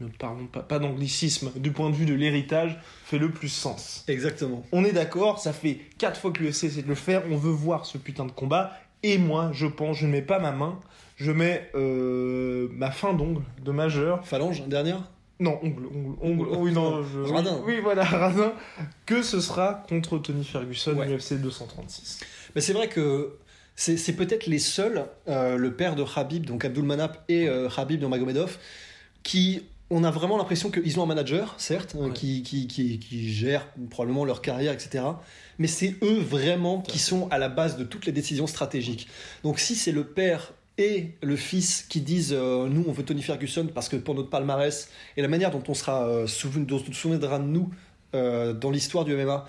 ne 0.00 0.08
parlons 0.08 0.46
pas, 0.46 0.60
pas 0.60 0.78
d'anglicisme, 0.78 1.50
du 1.56 1.72
point 1.72 1.90
de 1.90 1.96
vue 1.96 2.06
de 2.06 2.14
l'héritage, 2.14 2.78
fait 3.04 3.18
le 3.18 3.30
plus 3.30 3.48
sens. 3.48 4.04
Exactement. 4.06 4.64
On 4.70 4.84
est 4.84 4.92
d'accord, 4.92 5.40
ça 5.40 5.52
fait 5.52 5.80
4 5.98 6.20
fois 6.20 6.30
que 6.30 6.42
l'UFC 6.42 6.64
essaie 6.64 6.82
de 6.82 6.88
le 6.88 6.94
faire, 6.94 7.24
on 7.30 7.36
veut 7.36 7.50
voir 7.50 7.86
ce 7.86 7.98
putain 7.98 8.24
de 8.24 8.32
combat, 8.32 8.72
et 9.02 9.18
moi, 9.18 9.50
je 9.52 9.66
pense, 9.66 9.96
je 9.98 10.06
ne 10.06 10.12
mets 10.12 10.22
pas 10.22 10.38
ma 10.38 10.52
main, 10.52 10.78
je 11.16 11.32
mets 11.32 11.70
euh, 11.74 12.68
ma 12.72 12.92
fin 12.92 13.14
d'ongle 13.14 13.42
de 13.64 13.72
majeur, 13.72 14.24
Phalange, 14.24 14.66
dernière 14.68 15.02
non, 15.40 15.58
ongle, 15.62 15.86
ongle, 15.86 16.16
ongle, 16.20 16.48
oh 16.50 16.56
oui, 16.60 16.72
non, 16.72 17.02
je... 17.04 17.20
Radin. 17.32 17.60
Oui, 17.66 17.78
voilà, 17.82 18.02
radin, 18.04 18.52
que 19.06 19.22
ce 19.22 19.40
sera 19.40 19.84
contre 19.88 20.18
Tony 20.18 20.44
Ferguson, 20.44 20.96
Ouais. 20.96 21.06
UFC 21.16 21.34
236. 21.34 22.20
Mais 22.54 22.60
c'est 22.60 22.72
vrai 22.72 22.88
que 22.88 23.36
c'est 23.76 23.96
c'est 23.96 24.14
peut-être 24.14 24.46
les 24.46 24.58
seuls, 24.58 25.04
euh, 25.28 25.56
le 25.56 25.72
père 25.74 25.94
de 25.94 26.04
Habib, 26.16 26.44
donc 26.46 26.64
Abdul 26.64 26.84
Manap 26.84 27.24
et 27.28 27.48
euh, 27.48 27.68
Habib 27.76 28.00
Nurmagomedov, 28.00 28.58
qui 29.22 29.62
on 29.90 30.04
a 30.04 30.10
vraiment 30.10 30.36
l'impression 30.36 30.70
qu'ils 30.70 31.00
ont 31.00 31.04
un 31.04 31.06
manager, 31.06 31.54
certes, 31.56 31.94
Ouais. 31.94 32.10
qui, 32.12 32.42
qui, 32.42 32.66
qui, 32.66 32.98
qui 32.98 33.32
gère 33.32 33.66
probablement 33.88 34.24
leur 34.26 34.42
carrière, 34.42 34.72
etc. 34.74 35.02
Mais 35.58 35.66
c'est 35.66 35.94
eux 36.02 36.18
vraiment 36.18 36.82
qui 36.82 36.98
sont 36.98 37.26
à 37.30 37.38
la 37.38 37.48
base 37.48 37.78
de 37.78 37.84
toutes 37.84 38.04
les 38.04 38.12
décisions 38.12 38.46
stratégiques. 38.46 39.08
Donc 39.44 39.58
si 39.60 39.74
c'est 39.76 39.92
le 39.92 40.04
père 40.04 40.52
et 40.78 41.10
le 41.22 41.34
fils 41.34 41.82
qui 41.82 42.00
disent 42.00 42.32
euh, 42.32 42.68
nous 42.68 42.84
on 42.86 42.92
veut 42.92 43.04
Tony 43.04 43.20
Ferguson 43.20 43.68
parce 43.74 43.88
que 43.88 43.96
pour 43.96 44.14
notre 44.14 44.30
palmarès 44.30 44.88
et 45.16 45.22
la 45.22 45.28
manière 45.28 45.50
dont 45.50 45.62
on 45.66 45.74
sera 45.74 46.06
euh, 46.06 46.26
souviendra 46.28 47.40
de 47.40 47.44
nous 47.44 47.70
euh, 48.14 48.52
dans 48.54 48.70
l'histoire 48.70 49.04
du 49.04 49.14
MMA, 49.14 49.44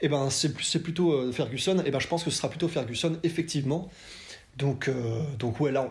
eh 0.00 0.08
ben 0.08 0.28
c'est 0.30 0.82
plutôt 0.82 1.12
euh, 1.12 1.32
Ferguson. 1.32 1.80
Et 1.86 1.92
ben 1.92 2.00
je 2.00 2.08
pense 2.08 2.24
que 2.24 2.30
ce 2.30 2.36
sera 2.36 2.50
plutôt 2.50 2.66
Ferguson 2.66 3.18
effectivement. 3.22 3.88
Donc 4.58 4.90
donc 5.38 5.60
ouais 5.60 5.72
là 5.72 5.90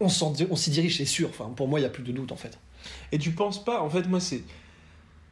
on 0.00 0.08
s'y 0.08 0.70
dirige 0.70 0.96
c'est 0.96 1.04
sûr. 1.04 1.28
Enfin 1.28 1.52
pour 1.54 1.68
moi 1.68 1.80
il 1.80 1.82
y 1.82 1.86
a 1.86 1.90
plus 1.90 2.02
de 2.02 2.12
doute 2.12 2.32
en 2.32 2.36
fait. 2.36 2.58
Et 3.12 3.18
tu 3.18 3.30
penses 3.30 3.64
pas, 3.64 3.80
en 3.80 3.88
fait, 3.88 4.08
moi, 4.08 4.18
c'est. 4.18 4.42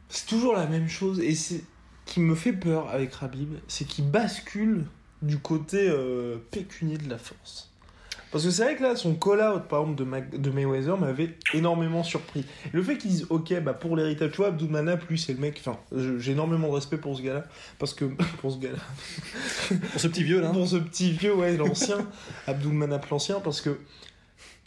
C'est 0.07 0.25
toujours 0.25 0.53
la 0.53 0.67
même 0.67 0.87
chose, 0.87 1.19
et 1.19 1.35
c'est. 1.35 1.63
qui 2.05 2.21
me 2.21 2.33
fait 2.33 2.53
peur 2.53 2.89
avec 2.89 3.11
Habib, 3.21 3.55
c'est 3.67 3.85
qu'il 3.85 4.05
bascule 4.05 4.85
du 5.21 5.37
côté 5.37 5.91
pécunier 6.49 6.97
de 6.97 7.09
la 7.09 7.17
force. 7.17 7.70
Parce 8.31 8.45
que 8.45 8.49
c'est 8.51 8.63
vrai 8.63 8.75
que 8.77 8.83
là, 8.83 8.95
son 8.95 9.13
call-out, 9.15 9.63
par 9.67 9.81
exemple, 9.81 10.03
de, 10.31 10.37
de 10.37 10.49
Mayweather 10.51 10.97
m'avait 10.97 11.35
énormément 11.53 12.01
surpris. 12.03 12.45
Le 12.71 12.81
fait 12.81 12.97
qu'ils 12.97 13.11
disent, 13.11 13.27
ok, 13.29 13.59
bah 13.61 13.73
pour 13.73 13.97
l'héritage, 13.97 14.31
tu 14.31 14.37
vois, 14.37 14.47
Abdul 14.47 14.69
Manap, 14.69 15.05
lui, 15.09 15.19
c'est 15.19 15.33
le 15.33 15.39
mec, 15.39 15.61
enfin, 15.65 15.77
j'ai 16.17 16.31
énormément 16.31 16.69
de 16.69 16.73
respect 16.75 16.97
pour 16.97 17.17
ce 17.17 17.21
gars-là, 17.21 17.43
parce 17.77 17.93
que, 17.93 18.05
pour 18.41 18.51
ce 18.53 18.57
gars-là, 18.59 19.77
Pour 19.91 19.99
ce 19.99 20.07
petit 20.07 20.23
vieux 20.23 20.39
là. 20.41 20.49
pour 20.49 20.67
ce 20.67 20.77
petit 20.77 21.11
vieux, 21.11 21.35
ouais, 21.35 21.57
l'ancien, 21.57 21.97
Abdul 22.47 22.71
Manap 22.71 23.05
l'ancien, 23.09 23.39
parce 23.41 23.59
que 23.59 23.77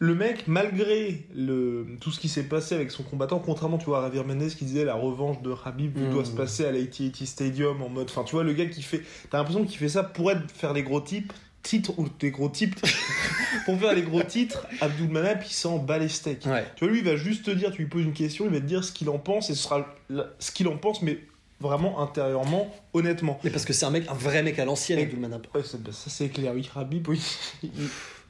le 0.00 0.14
mec, 0.14 0.47
malgré 0.49 1.25
le, 1.35 1.87
tout 2.00 2.11
ce 2.11 2.18
qui 2.21 2.28
s'est 2.28 2.42
passé 2.42 2.75
avec 2.75 2.90
son 2.90 3.04
combattant, 3.04 3.38
contrairement 3.38 3.78
tu 3.78 3.87
vois, 3.87 4.00
à 4.00 4.02
Javier 4.02 4.25
Mendez 4.25 4.49
qui 4.49 4.64
disait 4.64 4.85
la 4.85 4.94
revanche 4.97 5.40
de 5.40 5.54
Habib 5.64 5.97
Mm. 5.97 6.11
doit 6.11 6.25
se 6.25 6.33
passer 6.33 6.66
à 6.66 6.73
l'AT&T 6.73 7.25
Stadium 7.25 7.80
en 7.80 7.88
mode. 7.88 8.09
Enfin, 8.11 8.25
tu 8.25 8.33
vois, 8.35 8.42
le 8.44 8.52
gars 8.52 8.66
qui 8.66 8.83
fait. 8.83 9.02
T'as 9.30 9.38
l'impression 9.38 9.64
qu'il 9.64 9.78
fait 9.78 9.88
ça 9.88 10.02
pour 10.02 10.30
être, 10.33 10.50
faire 10.50 10.73
les 10.73 10.83
gros 10.83 11.00
types, 11.00 11.33
titres 11.64 11.99
ou 11.99 12.06
des 12.21 12.30
gros 12.30 12.49
types. 12.49 12.76
pour 13.64 13.78
faire 13.80 13.94
les 13.94 14.02
gros 14.02 14.23
titres, 14.23 14.66
Abdul 14.80 15.09
Manap 15.09 15.44
il 15.44 15.52
s'en 15.52 15.78
bat 15.78 15.99
les 15.99 16.09
steaks. 16.09 16.47
Ouais. 16.47 16.64
Tu 16.76 16.85
vois, 16.85 16.92
lui, 16.92 17.00
il 17.00 17.04
va 17.04 17.16
juste 17.16 17.44
te 17.47 17.50
dire, 17.50 17.73
tu 17.73 17.83
lui 17.83 17.88
poses 17.88 18.04
une 18.04 18.12
question, 18.12 18.44
il 18.44 18.52
va 18.52 18.61
te 18.61 18.66
dire 18.66 18.85
ce 18.85 18.92
qu'il 18.92 19.09
en 19.11 19.18
pense 19.18 19.50
et 19.50 19.54
ce 19.54 19.62
sera 19.64 19.92
ce 20.38 20.52
qu'il 20.52 20.68
en 20.68 20.76
pense, 20.76 21.02
mais 21.02 21.18
vraiment 21.61 22.00
intérieurement, 22.00 22.73
honnêtement. 22.92 23.40
Mais 23.42 23.50
parce 23.50 23.64
que 23.64 23.73
c'est 23.73 23.87
un 23.87 23.90
mec, 23.90 24.04
un 24.09 24.14
vrai 24.14 24.42
mec 24.42 24.59
à 24.59 24.64
l'ancienne, 24.64 24.99
Et- 24.99 25.02
Abdulmanap. 25.02 25.47
Ouais, 25.54 25.62
ça, 25.62 25.78
ça, 25.90 26.11
c'est 26.11 26.28
clair, 26.28 26.52
oui, 26.54 26.68
Habib, 26.76 27.09
oui. 27.09 27.21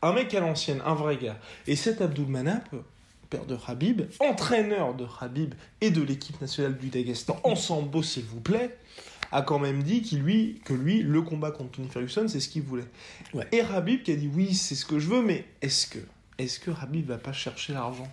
un 0.02 0.12
mec 0.12 0.32
à 0.34 0.40
l'ancienne, 0.40 0.80
un 0.86 0.94
vrai 0.94 1.16
gars. 1.16 1.38
Et 1.66 1.74
cet 1.76 2.00
Abdul 2.00 2.26
Manap, 2.26 2.68
père 3.30 3.46
de 3.46 3.56
Habib, 3.66 4.02
entraîneur 4.20 4.94
de 4.94 5.06
Habib 5.20 5.54
et 5.80 5.90
de 5.90 6.02
l'équipe 6.02 6.40
nationale 6.40 6.76
du 6.78 6.88
Daghestan, 6.90 7.40
en 7.42 7.56
sambo 7.56 8.02
s'il 8.02 8.24
vous 8.24 8.40
plaît, 8.40 8.76
a 9.34 9.42
quand 9.42 9.58
même 9.58 9.82
dit 9.82 10.00
lui, 10.12 10.60
que 10.64 10.72
lui, 10.72 11.02
le 11.02 11.20
combat 11.20 11.50
contre 11.50 11.72
Tony 11.72 11.88
Ferguson, 11.88 12.26
c'est 12.28 12.38
ce 12.38 12.48
qu'il 12.48 12.62
voulait. 12.62 12.86
Ouais. 13.34 13.46
Et 13.50 13.60
Habib 13.60 14.02
qui 14.02 14.12
a 14.12 14.16
dit 14.16 14.30
oui, 14.32 14.54
c'est 14.54 14.76
ce 14.76 14.86
que 14.86 15.00
je 15.00 15.08
veux, 15.08 15.22
mais 15.22 15.44
est-ce 15.60 15.88
que, 15.88 15.98
est-ce 16.38 16.60
que 16.60 16.70
Habib 16.80 17.08
va 17.08 17.18
pas 17.18 17.32
chercher 17.32 17.72
l'argent? 17.72 18.08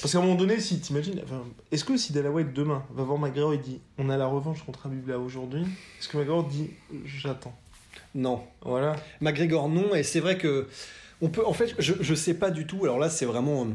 Parce 0.00 0.12
qu'à 0.12 0.18
un 0.18 0.22
moment 0.22 0.36
donné, 0.36 0.60
si 0.60 0.78
t'imagines, 0.78 1.20
enfin, 1.24 1.42
est-ce 1.72 1.84
que 1.84 1.96
si 1.96 2.16
White 2.16 2.52
demain 2.52 2.84
va 2.94 3.02
voir 3.02 3.18
McGregor 3.18 3.52
et 3.54 3.58
dit 3.58 3.80
on 3.98 4.08
a 4.08 4.16
la 4.16 4.26
revanche 4.26 4.62
contre 4.64 4.86
Habib 4.86 5.08
là 5.08 5.18
aujourd'hui, 5.18 5.62
est-ce 5.98 6.06
que 6.06 6.16
McGregor 6.16 6.44
dit 6.44 6.70
j'attends? 7.04 7.58
Non. 8.14 8.44
Voilà. 8.62 8.94
McGregor, 9.20 9.68
non. 9.68 9.96
Et 9.96 10.04
c'est 10.04 10.20
vrai 10.20 10.38
que. 10.38 10.68
On 11.20 11.28
peut, 11.28 11.44
en 11.44 11.52
fait, 11.52 11.74
je, 11.80 11.94
je 12.00 12.14
sais 12.14 12.34
pas 12.34 12.52
du 12.52 12.64
tout. 12.64 12.84
Alors 12.84 13.00
là, 13.00 13.10
c'est 13.10 13.26
vraiment. 13.26 13.66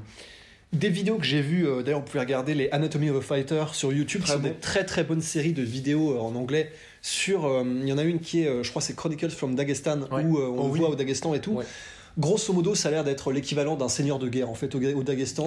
Des 0.74 0.90
vidéos 0.90 1.18
que 1.18 1.26
j'ai 1.26 1.42
vues, 1.42 1.68
euh, 1.68 1.82
d'ailleurs, 1.84 2.00
vous 2.00 2.06
pouvez 2.06 2.20
regarder 2.20 2.54
les 2.56 2.70
Anatomy 2.72 3.10
of 3.10 3.18
a 3.18 3.22
Fighter 3.22 3.64
sur 3.74 3.94
YouTube, 3.94 4.26
sont 4.26 4.36
bon. 4.40 4.50
des 4.50 4.54
très 4.54 4.84
très 4.86 5.04
bonnes 5.04 5.22
séries 5.22 5.54
de 5.54 5.62
vidéos 5.64 6.14
euh, 6.14 6.20
en 6.20 6.36
anglais. 6.36 6.72
Sur, 7.02 7.46
euh, 7.46 7.64
il 7.82 7.88
y 7.88 7.94
en 7.94 7.98
a 7.98 8.04
une 8.04 8.20
qui 8.20 8.42
est, 8.44 8.64
je 8.64 8.70
crois, 8.70 8.82
c'est 8.82 8.96
Chronicles 8.96 9.30
from 9.30 9.56
Dagestan, 9.56 10.02
Ouais. 10.12 10.24
où 10.24 10.38
on 10.40 10.66
Oh 10.66 10.70
oui. 10.72 10.80
voit 10.80 10.90
au 10.90 10.96
Dagestan 10.96 11.34
et 11.34 11.40
tout. 11.42 11.52
Ouais. 11.54 11.66
Grosso 12.18 12.54
modo, 12.54 12.76
ça 12.76 12.90
a 12.90 12.92
l'air 12.92 13.04
d'être 13.04 13.32
l'équivalent 13.32 13.76
d'un 13.76 13.90
seigneur 13.90 14.20
de 14.20 14.30
guerre 14.30 14.48
en 14.50 14.54
fait 14.54 14.74
au. 14.76 14.80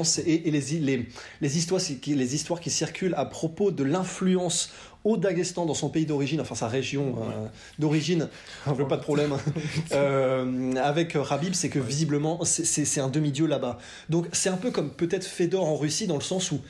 C'est- 0.02 0.22
Et, 0.22 0.48
et 0.48 0.50
les, 0.50 0.60
les, 0.80 1.06
les, 1.40 1.58
histoires, 1.58 1.80
les 2.06 2.34
histoires 2.34 2.58
qui 2.60 2.70
circulent 2.70 3.14
à 3.16 3.24
propos 3.24 3.70
de 3.70 3.84
l'influence 3.84 4.70
au 5.06 5.16
Daghestan 5.16 5.66
dans 5.66 5.74
son 5.74 5.88
pays 5.88 6.04
d'origine, 6.04 6.40
enfin 6.40 6.56
sa 6.56 6.66
région 6.66 7.14
euh, 7.18 7.46
d'origine, 7.78 8.28
je 8.66 8.72
veux 8.72 8.88
pas 8.88 8.96
de 8.96 9.02
problème, 9.02 9.34
euh, 9.92 10.72
avec 10.76 11.16
Habib, 11.30 11.54
c'est 11.54 11.68
que 11.68 11.78
visiblement 11.78 12.44
c'est- 12.44 13.00
un 13.00 13.08
demi-dieu 13.08 13.46
là-bas. 13.46 13.78
Donc 14.10 14.26
c'est 14.32 14.48
un 14.48 14.56
peu 14.56 14.70
comme 14.72 14.90
peut-être 14.90 15.24
Fedor 15.24 15.64
en 15.64 15.76
Russie 15.76 16.06
dans 16.08 16.16
le 16.16 16.22
sens 16.22 16.50
où 16.50 16.60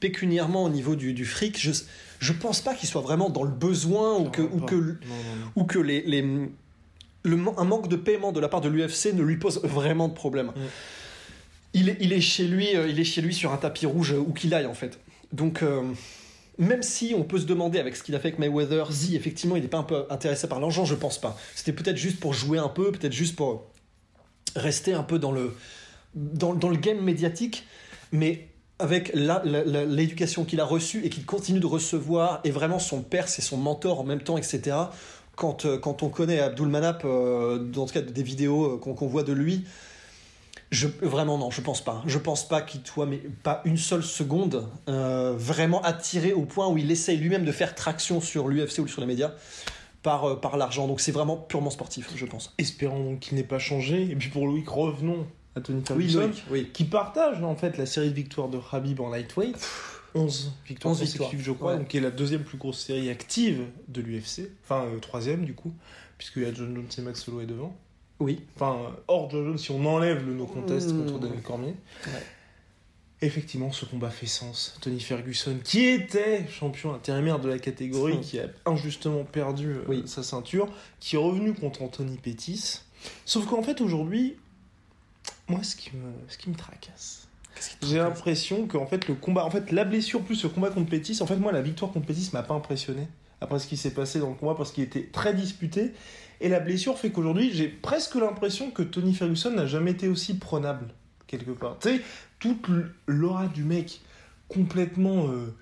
pécuniairement 0.00 0.64
au 0.64 0.68
niveau 0.70 0.96
du, 0.96 1.12
du 1.12 1.24
fric, 1.24 1.58
je, 1.60 1.70
je 2.18 2.32
pense 2.32 2.60
pas 2.60 2.74
qu'il 2.74 2.88
soit 2.88 3.00
vraiment 3.00 3.30
dans 3.30 3.44
le 3.44 3.50
besoin 3.50 4.18
ou 4.18 4.28
que, 4.28 4.42
ou 4.42 4.60
que, 4.60 4.74
Non, 4.74 4.82
non, 4.82 5.36
non. 5.40 5.46
ou 5.56 5.64
que 5.64 5.78
les, 5.78 6.02
les- 6.02 6.48
le, 7.26 7.38
un 7.56 7.64
manque 7.64 7.88
de 7.88 7.96
paiement 7.96 8.32
de 8.32 8.40
la 8.40 8.48
part 8.48 8.60
de 8.60 8.68
l'UFC 8.68 9.14
ne 9.14 9.22
lui 9.22 9.36
pose 9.36 9.60
vraiment 9.62 10.08
de 10.08 10.14
problème. 10.14 10.52
Il, 11.72 11.88
est, 11.88 11.96
il, 12.00 12.12
est 12.12 12.20
chez 12.20 12.46
lui, 12.46 12.76
euh, 12.76 12.86
il 12.88 12.98
est 13.00 13.04
chez 13.04 13.22
lui 13.22 13.32
sur 13.32 13.52
un 13.52 13.56
tapis 13.56 13.86
rouge 13.86 14.12
où 14.12 14.32
qu'il 14.32 14.52
aille 14.52 14.66
en 14.66 14.74
fait. 14.74 14.98
Donc 15.32 15.62
euh, 15.62 15.82
même 16.58 16.82
si 16.82 17.14
on 17.16 17.24
peut 17.24 17.38
se 17.38 17.46
demander 17.46 17.78
avec 17.78 17.96
ce 17.96 18.02
qu'il 18.02 18.14
a 18.14 18.20
fait 18.20 18.28
avec 18.28 18.38
Mayweather, 18.38 18.92
si 18.92 19.16
effectivement 19.16 19.56
il 19.56 19.62
n'est 19.62 19.68
pas 19.68 19.78
un 19.78 19.84
peu 19.84 20.06
intéressé 20.10 20.48
par 20.48 20.60
l'argent, 20.60 20.84
je 20.84 20.94
pense 20.94 21.18
pas. 21.18 21.36
C'était 21.54 21.72
peut-être 21.72 21.96
juste 21.96 22.20
pour 22.20 22.32
jouer 22.32 22.58
un 22.58 22.68
peu, 22.68 22.92
peut-être 22.92 23.12
juste 23.12 23.36
pour 23.36 23.66
rester 24.56 24.92
un 24.92 25.02
peu 25.02 25.18
dans 25.18 25.32
le, 25.32 25.54
dans, 26.14 26.52
le 26.52 26.76
game 26.76 27.00
médiatique, 27.00 27.66
mais 28.12 28.48
avec 28.78 29.12
l'éducation 29.14 30.44
qu'il 30.44 30.60
a 30.60 30.64
reçue 30.64 31.04
et 31.04 31.10
qu'il 31.10 31.24
continue 31.24 31.60
de 31.60 31.66
recevoir, 31.66 32.40
et 32.44 32.50
vraiment 32.50 32.78
son 32.78 33.02
père, 33.02 33.28
c'est 33.28 33.42
son 33.42 33.56
mentor 33.56 34.00
en 34.00 34.04
même 34.04 34.20
temps, 34.20 34.36
etc. 34.36 34.76
Quand, 35.36 35.64
euh, 35.64 35.78
quand 35.78 36.04
on 36.04 36.08
connaît 36.08 36.38
Abdul 36.38 36.68
Manap, 36.68 37.04
euh, 37.04 37.58
dans 37.58 37.86
le 37.86 37.90
cas 37.90 38.00
des 38.00 38.22
vidéos 38.22 38.74
euh, 38.74 38.78
qu'on 38.78 39.06
voit 39.06 39.24
de 39.24 39.32
lui, 39.32 39.64
je, 40.74 40.88
vraiment 41.02 41.38
non, 41.38 41.50
je 41.50 41.60
pense 41.60 41.82
pas. 41.82 42.02
Je 42.06 42.18
pense 42.18 42.46
pas 42.48 42.60
qu'il 42.62 42.80
soit, 42.86 43.06
mais 43.06 43.18
pas 43.42 43.62
une 43.64 43.76
seule 43.76 44.02
seconde, 44.02 44.68
euh, 44.88 45.34
vraiment 45.36 45.80
attiré 45.82 46.32
au 46.32 46.44
point 46.44 46.68
où 46.68 46.76
il 46.76 46.90
essaye 46.90 47.16
lui-même 47.18 47.44
de 47.44 47.52
faire 47.52 47.74
traction 47.74 48.20
sur 48.20 48.48
l'UFC 48.48 48.80
ou 48.80 48.86
sur 48.88 49.00
les 49.00 49.06
médias 49.06 49.32
par, 50.02 50.24
euh, 50.24 50.36
par 50.36 50.56
l'argent. 50.56 50.86
Donc 50.86 51.00
c'est 51.00 51.12
vraiment 51.12 51.36
purement 51.36 51.70
sportif, 51.70 52.10
je 52.14 52.26
pense. 52.26 52.52
Espérons 52.58 53.04
donc 53.04 53.20
qu'il 53.20 53.36
n'ait 53.36 53.42
pas 53.44 53.58
changé. 53.58 54.02
Et 54.10 54.16
puis 54.16 54.28
pour 54.28 54.46
Loïc, 54.46 54.68
revenons 54.68 55.26
à 55.56 55.60
Tony 55.60 55.78
Oui, 55.80 55.84
Ferguson, 55.86 56.20
Loïc, 56.20 56.44
oui. 56.50 56.70
qui 56.72 56.84
partage 56.84 57.42
en 57.42 57.54
fait 57.56 57.78
la 57.78 57.86
série 57.86 58.10
de 58.10 58.14
victoires 58.14 58.48
de 58.48 58.58
Habib 58.72 59.00
en 59.00 59.08
lightweight. 59.10 59.56
11 60.16 60.52
victoires 60.66 60.92
11 60.92 61.00
victoires. 61.02 61.28
consécutives, 61.28 61.44
je 61.46 61.52
crois, 61.52 61.72
Ouais. 61.72 61.78
donc 61.78 61.88
qui 61.88 61.96
est 61.96 62.00
la 62.00 62.10
deuxième 62.10 62.42
plus 62.44 62.56
grosse 62.58 62.78
série 62.78 63.10
active 63.10 63.62
de 63.88 64.00
l'UFC. 64.00 64.48
Enfin, 64.64 64.84
euh, 64.84 64.98
troisième 65.00 65.44
du 65.44 65.54
coup, 65.54 65.72
puisqu'il 66.18 66.42
y 66.42 66.46
a 66.46 66.54
John 66.54 66.72
Jones 66.74 66.86
et 66.98 67.00
Max 67.02 67.26
Holloway 67.28 67.46
devant. 67.46 67.74
Oui. 68.20 68.40
Enfin, 68.56 68.76
euh, 68.80 68.88
hors 69.08 69.28
Jones, 69.30 69.58
si 69.58 69.70
on 69.72 69.84
enlève 69.86 70.24
le 70.26 70.34
no 70.34 70.46
contest 70.46 70.90
Mmh. 70.92 71.06
contre 71.06 71.18
Daniel 71.20 71.42
Cormier. 71.42 71.74
Ouais. 72.06 72.12
Effectivement, 73.22 73.72
ce 73.72 73.84
combat 73.86 74.10
fait 74.10 74.26
sens. 74.26 74.76
Tony 74.82 75.00
Ferguson, 75.00 75.56
qui 75.64 75.84
était 75.86 76.46
champion 76.48 76.92
intérimaire 76.94 77.38
de 77.38 77.48
la 77.48 77.58
catégorie, 77.58 78.18
Mmh. 78.18 78.20
qui 78.20 78.38
a 78.38 78.46
injustement 78.66 79.24
perdu 79.24 79.70
euh, 79.74 79.84
Oui. 79.88 80.02
sa 80.06 80.22
ceinture, 80.22 80.68
qui 81.00 81.16
est 81.16 81.18
revenu 81.18 81.54
contre 81.54 81.82
Anthony 81.82 82.16
Pettis. 82.18 82.80
Sauf 83.24 83.46
qu'en 83.46 83.62
fait, 83.62 83.80
aujourd'hui, 83.80 84.36
moi, 85.48 85.62
ce 85.62 85.74
qui 85.76 85.90
me, 85.96 86.12
ce 86.28 86.36
qui 86.38 86.50
me 86.50 86.54
tracasse, 86.54 87.28
j'ai 87.82 87.98
l'impression 87.98 88.66
qu'en 88.66 88.86
fait, 88.86 89.08
le 89.08 89.14
combat, 89.14 89.44
en 89.44 89.50
fait, 89.50 89.70
la 89.72 89.84
blessure 89.84 90.20
plus 90.22 90.42
le 90.42 90.48
combat 90.48 90.70
contre 90.70 90.90
Pettis, 90.90 91.18
en 91.22 91.26
fait, 91.26 91.36
moi, 91.36 91.52
la 91.52 91.62
victoire 91.62 91.92
contre 91.92 92.06
Pettis 92.06 92.30
m'a 92.32 92.42
pas 92.42 92.54
impressionné 92.54 93.06
après 93.40 93.58
ce 93.58 93.66
qui 93.66 93.76
s'est 93.76 93.92
passé 93.92 94.18
dans 94.18 94.30
le 94.30 94.34
combat 94.34 94.54
parce 94.56 94.72
qu'il 94.72 94.84
était 94.84 95.08
très 95.12 95.34
disputé. 95.34 95.92
Et 96.40 96.48
la 96.48 96.60
blessure 96.60 96.98
fait 96.98 97.10
qu'aujourd'hui, 97.10 97.50
j'ai 97.52 97.68
presque 97.68 98.16
l'impression 98.16 98.70
que 98.70 98.82
Tony 98.82 99.14
Ferguson 99.14 99.50
n'a 99.50 99.66
jamais 99.66 99.92
été 99.92 100.08
aussi 100.08 100.34
prenable, 100.34 100.88
quelque 101.26 101.52
part. 101.52 101.78
Tu 101.80 101.88
sais, 101.88 102.02
toute 102.38 102.66
l'aura 103.06 103.46
du 103.46 103.62
mec 103.62 104.00
complètement 104.48 105.28
euh, 105.28 105.54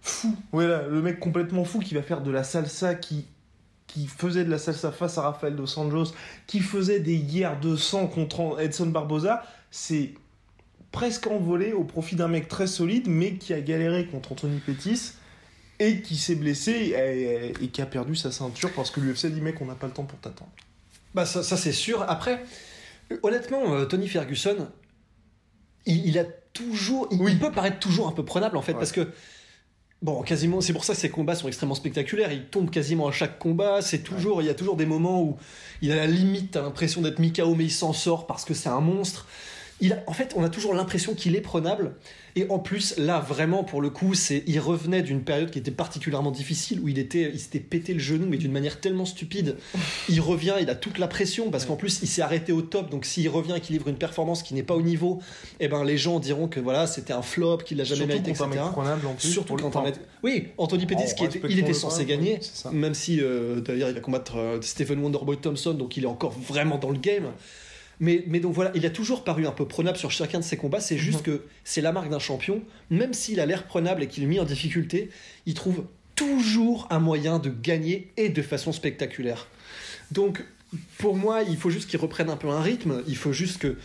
fou. 0.00 0.34
Voilà, 0.52 0.86
le 0.86 1.02
mec 1.02 1.18
complètement 1.18 1.64
fou 1.64 1.80
qui 1.80 1.94
va 1.94 2.02
faire 2.02 2.22
de 2.22 2.30
la 2.30 2.44
salsa, 2.44 2.94
qui, 2.94 3.26
faisait 4.08 4.44
de 4.44 4.50
la 4.50 4.58
salsa 4.58 4.90
face 4.90 5.18
à 5.18 5.22
Rafael 5.22 5.54
Dos 5.54 5.78
Anjos, 5.78 6.14
qui 6.46 6.60
faisait 6.60 7.00
des 7.00 7.18
guerres 7.18 7.60
de 7.60 7.76
sang 7.76 8.08
contre 8.08 8.60
Edson 8.60 8.86
Barboza, 8.86 9.44
c'est 9.70 10.14
presque 10.90 11.26
envolé 11.28 11.72
au 11.72 11.84
profit 11.84 12.16
d'un 12.16 12.28
mec 12.28 12.48
très 12.48 12.66
solide, 12.66 13.08
mais 13.08 13.34
qui 13.34 13.52
a 13.52 13.60
galéré 13.60 14.06
contre 14.06 14.32
Anthony 14.32 14.58
Pettis 14.58 15.12
et 15.80 16.00
qui 16.02 16.16
s'est 16.16 16.34
blessé 16.36 16.70
et, 16.72 17.64
et 17.64 17.68
qui 17.68 17.82
a 17.82 17.86
perdu 17.86 18.14
sa 18.16 18.30
ceinture 18.30 18.70
parce 18.72 18.90
que 18.90 19.00
l'UFC 19.00 19.26
dit 19.26 19.40
mec 19.40 19.60
on 19.60 19.66
n'a 19.66 19.74
pas 19.74 19.86
le 19.86 19.92
temps 19.92 20.04
pour 20.04 20.18
t'attendre. 20.20 20.50
Bah 21.14 21.26
ça, 21.26 21.42
ça, 21.42 21.56
c'est 21.56 21.72
sûr. 21.72 22.02
Après, 22.08 22.44
honnêtement, 23.22 23.72
euh, 23.74 23.84
Tony 23.84 24.08
Ferguson, 24.08 24.68
il, 25.86 26.06
il 26.06 26.18
a 26.18 26.24
toujours, 26.52 27.08
il, 27.10 27.20
Oui. 27.20 27.32
il 27.32 27.38
peut 27.38 27.52
paraître 27.52 27.78
toujours 27.78 28.08
un 28.08 28.12
peu 28.12 28.24
prenable 28.24 28.56
en 28.56 28.62
fait, 28.62 28.72
Ouais. 28.72 28.78
parce 28.78 28.92
que 28.92 29.08
bon, 30.02 30.22
quasiment, 30.22 30.60
c'est 30.60 30.72
pour 30.72 30.84
ça 30.84 30.94
que 30.94 30.98
ses 31.00 31.10
combats 31.10 31.34
sont 31.34 31.48
extrêmement 31.48 31.74
spectaculaires. 31.74 32.32
Il 32.32 32.46
tombe 32.46 32.70
quasiment 32.70 33.06
à 33.08 33.12
chaque 33.12 33.38
combat. 33.38 33.80
C'est 33.82 34.00
toujours, 34.02 34.42
il 34.42 34.46
y 34.46 34.50
a 34.50 34.54
toujours 34.54 34.76
des 34.76 34.86
moments 34.86 35.22
où 35.22 35.36
il 35.82 35.92
a 35.92 35.96
la 35.96 36.06
limite, 36.06 36.52
t'as 36.52 36.62
l'impression 36.62 37.00
d'être 37.00 37.18
Mikao, 37.18 37.54
mais 37.54 37.64
il 37.64 37.70
s'en 37.72 37.92
sort 37.92 38.26
parce 38.26 38.44
que 38.44 38.54
c'est 38.54 38.68
un 38.68 38.80
monstre. 38.80 39.26
Il 39.80 39.92
a- 39.92 40.02
en 40.06 40.12
fait, 40.12 40.32
on 40.36 40.44
a 40.44 40.48
toujours 40.48 40.72
l'impression 40.72 41.14
qu'il 41.14 41.34
est 41.36 41.40
prenable. 41.40 41.96
Et 42.36 42.46
en 42.48 42.58
plus, 42.58 42.96
là, 42.96 43.20
vraiment, 43.20 43.62
pour 43.64 43.80
le 43.80 43.90
coup, 43.90 44.14
c'est, 44.14 44.42
il 44.46 44.58
revenait 44.58 45.02
d'une 45.02 45.22
période 45.22 45.50
qui 45.50 45.58
était 45.58 45.70
particulièrement 45.70 46.30
difficile, 46.32 46.80
où 46.80 46.88
il 46.88 46.98
était, 46.98 47.30
il 47.32 47.38
s'était 47.38 47.60
pété 47.60 47.92
le 47.92 48.00
genou, 48.00 48.26
mais 48.28 48.36
d'une 48.38 48.50
manière 48.50 48.80
tellement 48.80 49.04
stupide. 49.04 49.56
Il 50.08 50.20
revient, 50.20 50.54
il 50.60 50.68
a 50.70 50.74
toute 50.74 50.98
la 50.98 51.06
pression, 51.06 51.50
parce 51.50 51.64
qu'en 51.64 51.76
plus, 51.76 52.00
il 52.02 52.08
s'est 52.08 52.22
arrêté 52.22 52.50
au 52.52 52.62
top. 52.62 52.90
Donc, 52.90 53.04
s'il 53.04 53.28
revient 53.28 53.54
et 53.56 53.60
qu'il 53.60 53.74
livre 53.74 53.88
une 53.88 53.96
performance 53.98 54.42
qui 54.42 54.54
n'est 54.54 54.62
pas 54.64 54.74
au 54.74 54.82
niveau, 54.82 55.20
eh 55.60 55.68
ben, 55.68 55.84
les 55.84 55.96
gens 55.98 56.18
diront 56.18 56.48
que 56.48 56.60
voilà, 56.60 56.86
c'était 56.88 57.12
un 57.12 57.22
flop, 57.22 57.58
qu'il 57.58 57.78
l'a 57.78 57.84
jamais 57.84 58.06
mérité, 58.14 58.30
etc. 58.30 58.44
en 59.06 59.14
plus. 59.14 59.28
Surtout 59.32 59.54
quand 59.62 59.76
on 59.76 59.82
met... 59.82 59.92
Oui, 60.22 60.48
Anthony 60.58 60.86
Pettis, 60.86 61.14
qui 61.14 61.24
était, 61.24 61.40
il 61.50 61.58
était 61.60 61.72
censé 61.74 62.04
gagner, 62.04 62.38
même 62.72 62.94
si 62.94 63.20
euh, 63.20 63.60
d'ailleurs 63.60 63.88
il 63.90 63.94
va 63.94 64.00
combattre 64.00 64.36
euh, 64.38 64.58
Stephen 64.62 64.98
Wonderboy 65.00 65.36
Thompson, 65.36 65.74
donc 65.74 65.96
il 65.96 66.04
est 66.04 66.08
encore 66.08 66.32
vraiment 66.32 66.78
dans 66.78 66.90
le 66.90 66.98
game. 66.98 67.26
Mais, 68.00 68.24
mais 68.26 68.40
donc 68.40 68.52
voilà, 68.54 68.72
il 68.74 68.84
a 68.86 68.90
toujours 68.90 69.24
paru 69.24 69.46
un 69.46 69.52
peu 69.52 69.66
prenable 69.66 69.96
sur 69.96 70.10
chacun 70.10 70.38
de 70.40 70.44
ses 70.44 70.56
combats. 70.56 70.80
C'est 70.80 70.98
juste 70.98 71.18
Mhm. 71.26 71.34
que 71.36 71.42
c'est 71.64 71.80
la 71.80 71.92
marque 71.92 72.10
d'un 72.10 72.18
champion. 72.18 72.62
Même 72.90 73.12
s'il 73.12 73.40
a 73.40 73.46
l'air 73.46 73.64
prenable 73.66 74.02
et 74.02 74.08
qu'il 74.08 74.22
est 74.24 74.26
mis 74.26 74.40
en 74.40 74.44
difficulté, 74.44 75.10
il 75.46 75.54
trouve 75.54 75.84
toujours 76.16 76.86
un 76.90 76.98
moyen 76.98 77.38
de 77.38 77.50
gagner 77.50 78.12
et 78.16 78.28
de 78.28 78.42
façon 78.42 78.72
spectaculaire. 78.72 79.48
Donc 80.12 80.44
pour 80.98 81.16
moi, 81.16 81.42
il 81.42 81.56
faut 81.56 81.70
juste 81.70 81.88
qu'il 81.88 81.98
reprenne 82.00 82.30
un 82.30 82.36
peu 82.36 82.48
un 82.48 82.60
rythme. 82.60 83.02
Il 83.06 83.16
faut 83.16 83.32
juste 83.32 83.58
que 83.58 83.76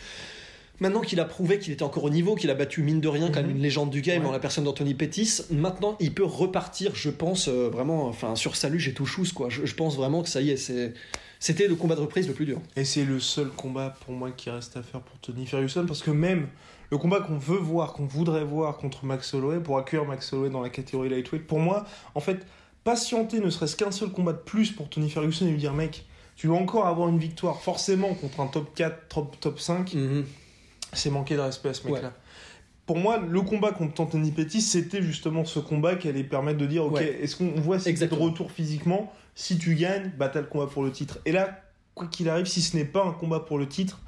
Maintenant 0.82 1.02
qu'il 1.02 1.20
a 1.20 1.26
prouvé 1.26 1.60
qu'il 1.60 1.74
était 1.74 1.84
encore 1.84 2.06
au 2.06 2.10
niveau, 2.10 2.36
qu'il 2.36 2.50
a 2.50 2.54
battu 2.54 2.82
mine 2.84 3.02
de 3.02 3.10
rien 3.10 3.28
quand 3.28 3.42
même 3.42 3.48
Mhm. 3.50 3.58
une 3.58 3.62
légende 3.62 3.90
du 3.90 4.00
game 4.02 4.22
Ouais. 4.24 4.30
en 4.30 4.32
la 4.32 4.40
personne 4.40 4.64
d'Anthony 4.64 4.94
Pettis, 4.94 5.42
maintenant 5.52 5.98
il 6.00 6.14
peut 6.14 6.24
repartir, 6.24 6.96
je 6.96 7.10
pense, 7.10 7.50
euh, 7.50 7.68
vraiment, 7.70 8.06
enfin 8.08 8.34
sur 8.38 8.56
salut 8.56 8.80
j'ai 8.80 8.94
tout 8.94 9.06
quoi. 9.36 9.50
Je, 9.50 9.66
je 9.66 9.76
pense 9.76 9.98
vraiment 9.98 10.24
que 10.24 10.30
ça 10.30 10.40
y 10.40 10.52
est, 10.52 10.56
c'est 10.56 10.94
C'était 11.40 11.68
le 11.70 11.76
combat 11.76 11.96
de 11.96 12.02
reprise 12.02 12.28
le 12.28 12.34
plus 12.34 12.46
dur. 12.46 12.62
Et 12.76 12.84
c'est 12.84 13.06
le 13.06 13.20
seul 13.22 13.48
combat 13.48 13.96
pour 14.06 14.14
moi 14.14 14.32
qui 14.32 14.50
reste 14.50 14.76
à 14.76 14.84
faire 14.84 15.00
pour 15.00 15.18
Tony 15.20 15.46
Ferguson 15.46 15.86
parce 15.88 16.04
que 16.04 16.12
même 16.12 16.50
le 16.92 16.98
combat 16.98 17.22
qu'on 17.22 17.38
veut 17.38 17.58
voir, 17.58 17.94
qu'on 17.94 18.06
voudrait 18.06 18.44
voir 18.44 18.78
contre 18.78 19.06
Max 19.06 19.34
Holloway 19.34 19.60
pour 19.60 19.78
accueillir 19.78 20.06
Max 20.06 20.34
Holloway 20.34 20.50
dans 20.50 20.62
la 20.62 20.70
catégorie 20.70 21.08
lightweight, 21.08 21.48
pour 21.48 21.60
moi, 21.60 21.86
en 22.14 22.20
fait, 22.20 22.46
patienter 22.84 23.40
ne 23.40 23.50
serait-ce 23.50 23.78
qu'un 23.78 23.92
seul 23.92 24.10
combat 24.10 24.34
de 24.34 24.40
plus 24.40 24.72
pour 24.72 24.90
Tony 24.90 25.10
Ferguson 25.10 25.48
et 25.48 25.52
lui 25.52 25.58
dire 25.58 25.74
mec, 25.74 26.06
tu 26.36 26.48
dois 26.48 26.58
encore 26.58 26.88
avoir 26.88 27.08
une 27.08 27.20
victoire 27.20 27.62
forcément 27.62 28.14
contre 28.16 28.42
un 28.42 28.48
top 28.48 28.74
4, 28.76 29.08
top, 29.08 29.40
top 29.40 29.60
5, 29.60 29.96
c'est 30.94 31.10
manquer 31.10 31.36
de 31.36 31.42
respect 31.42 31.70
à 31.70 31.74
ce 31.74 31.88
mec-là. 31.88 32.10
Ouais. 32.10 32.14
Pour 32.90 32.98
moi, 32.98 33.20
le 33.20 33.42
combat 33.44 33.72
contre 33.72 34.02
Anthony 34.02 34.32
Pettis, 34.32 34.62
c'était 34.62 35.04
justement 35.04 35.46
ce 35.46 35.60
combat 35.60 35.94
qui 35.96 36.08
allait 36.08 36.24
permettre 36.24 36.58
de 36.58 36.66
dire, 36.66 36.86
ok, 36.86 36.94
Ouais. 36.96 37.20
est-ce 37.22 37.36
qu'on 37.36 37.52
voit 37.52 37.78
si 37.78 37.94
de 37.94 38.16
retour 38.16 38.50
physiquement 38.52 39.14
Si 39.36 39.60
tu 39.60 39.76
gagnes, 39.76 40.10
bah 40.18 40.28
t'as 40.28 40.42
le 40.42 40.48
combat 40.48 40.66
pour 40.66 40.82
le 40.84 40.90
titre. 40.92 41.20
Et 41.28 41.32
là, 41.32 41.62
quoi 41.94 42.08
qu'il 42.08 42.28
arrive, 42.30 42.48
si 42.48 42.64
ce 42.64 42.76
n'est 42.76 42.86
pas 42.86 43.06
un 43.06 43.12
combat 43.12 43.42
pour 43.42 43.60
le 43.60 43.68
titre, 43.68 44.00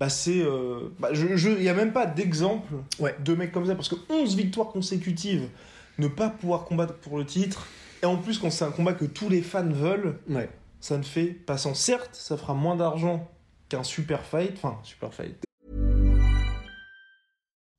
bah 0.00 0.08
c'est, 0.08 0.40
euh, 0.40 0.88
bah, 0.98 1.10
je, 1.12 1.36
je, 1.36 1.50
y 1.50 1.68
a 1.68 1.74
même 1.74 1.92
pas 1.92 2.04
d'exemple 2.04 2.72
Ouais. 2.98 3.14
de 3.24 3.32
mecs 3.36 3.52
comme 3.52 3.64
ça, 3.66 3.76
parce 3.76 3.88
que 3.88 3.94
11 4.10 4.34
victoires 4.34 4.70
consécutives, 4.70 5.48
ne 5.98 6.08
pas 6.08 6.28
pouvoir 6.28 6.64
combattre 6.64 6.94
pour 6.94 7.18
le 7.18 7.24
titre, 7.26 7.68
et 8.02 8.06
en 8.06 8.16
plus 8.16 8.38
quand 8.40 8.50
c'est 8.50 8.64
un 8.64 8.72
combat 8.72 8.94
que 8.94 9.04
tous 9.04 9.28
les 9.28 9.40
fans 9.40 9.70
veulent, 9.70 10.18
Ouais. 10.28 10.50
ça 10.80 10.98
ne 10.98 11.04
fait 11.04 11.26
pas 11.26 11.58
sens. 11.58 11.78
Certes, 11.78 12.10
ça 12.14 12.36
fera 12.36 12.54
moins 12.54 12.74
d'argent 12.74 13.30
qu'un 13.68 13.84
super 13.84 14.22
fight, 14.22 14.54
enfin 14.56 14.80
super 14.82 15.14
fight, 15.14 15.36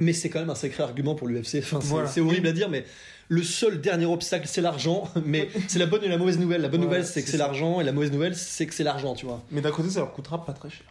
Mais 0.00 0.12
c'est 0.12 0.28
quand 0.30 0.38
même 0.38 0.50
un 0.50 0.54
sacré 0.54 0.82
argument 0.82 1.14
pour 1.16 1.26
l'UFC. 1.26 1.56
Enfin, 1.58 1.80
c'est 1.80 1.88
Voilà. 1.88 2.10
horrible 2.18 2.46
à 2.46 2.52
dire, 2.52 2.68
mais 2.68 2.84
le 3.28 3.42
seul 3.42 3.80
dernier 3.80 4.06
obstacle, 4.06 4.46
c'est 4.48 4.60
l'argent. 4.60 5.10
Mais 5.26 5.48
c'est 5.66 5.78
la 5.80 5.86
bonne 5.86 6.04
et 6.04 6.08
la 6.08 6.18
mauvaise 6.18 6.38
nouvelle. 6.38 6.60
La 6.62 6.68
bonne 6.68 6.80
nouvelle, 6.82 7.04
c'est 7.04 7.22
que 7.22 7.28
c'est 7.28 7.36
l'argent, 7.36 7.80
et 7.80 7.84
la 7.84 7.92
mauvaise 7.92 8.12
nouvelle, 8.12 8.36
c'est 8.36 8.66
que 8.66 8.74
c'est 8.74 8.84
l'argent, 8.84 9.14
tu 9.14 9.26
vois. 9.26 9.42
Mais 9.50 9.60
d'un 9.60 9.72
côté, 9.72 9.90
ça 9.90 10.00
leur 10.00 10.12
coûtera 10.12 10.44
pas 10.44 10.52
très 10.52 10.70
cher. 10.70 10.86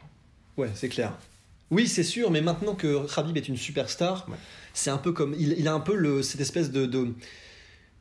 Ouais, 0.58 0.70
c'est 0.76 0.90
clair. 0.90 1.14
Oui, 1.72 1.88
c'est 1.88 2.04
sûr, 2.04 2.32
mais 2.32 2.42
maintenant 2.42 2.76
que 2.76 3.08
Khabib 3.14 3.36
est 3.38 3.48
une 3.48 3.58
superstar, 3.58 4.26
Ouais. 4.30 4.36
c'est 4.74 4.90
un 4.90 4.98
peu 4.98 5.14
comme. 5.14 5.36
Il, 5.40 5.56
il 5.58 5.68
a 5.68 5.74
un 5.74 5.80
peu 5.80 5.96
le, 5.96 6.22
cette 6.22 6.42
espèce 6.42 6.70
de, 6.72 6.86
de, 6.86 7.08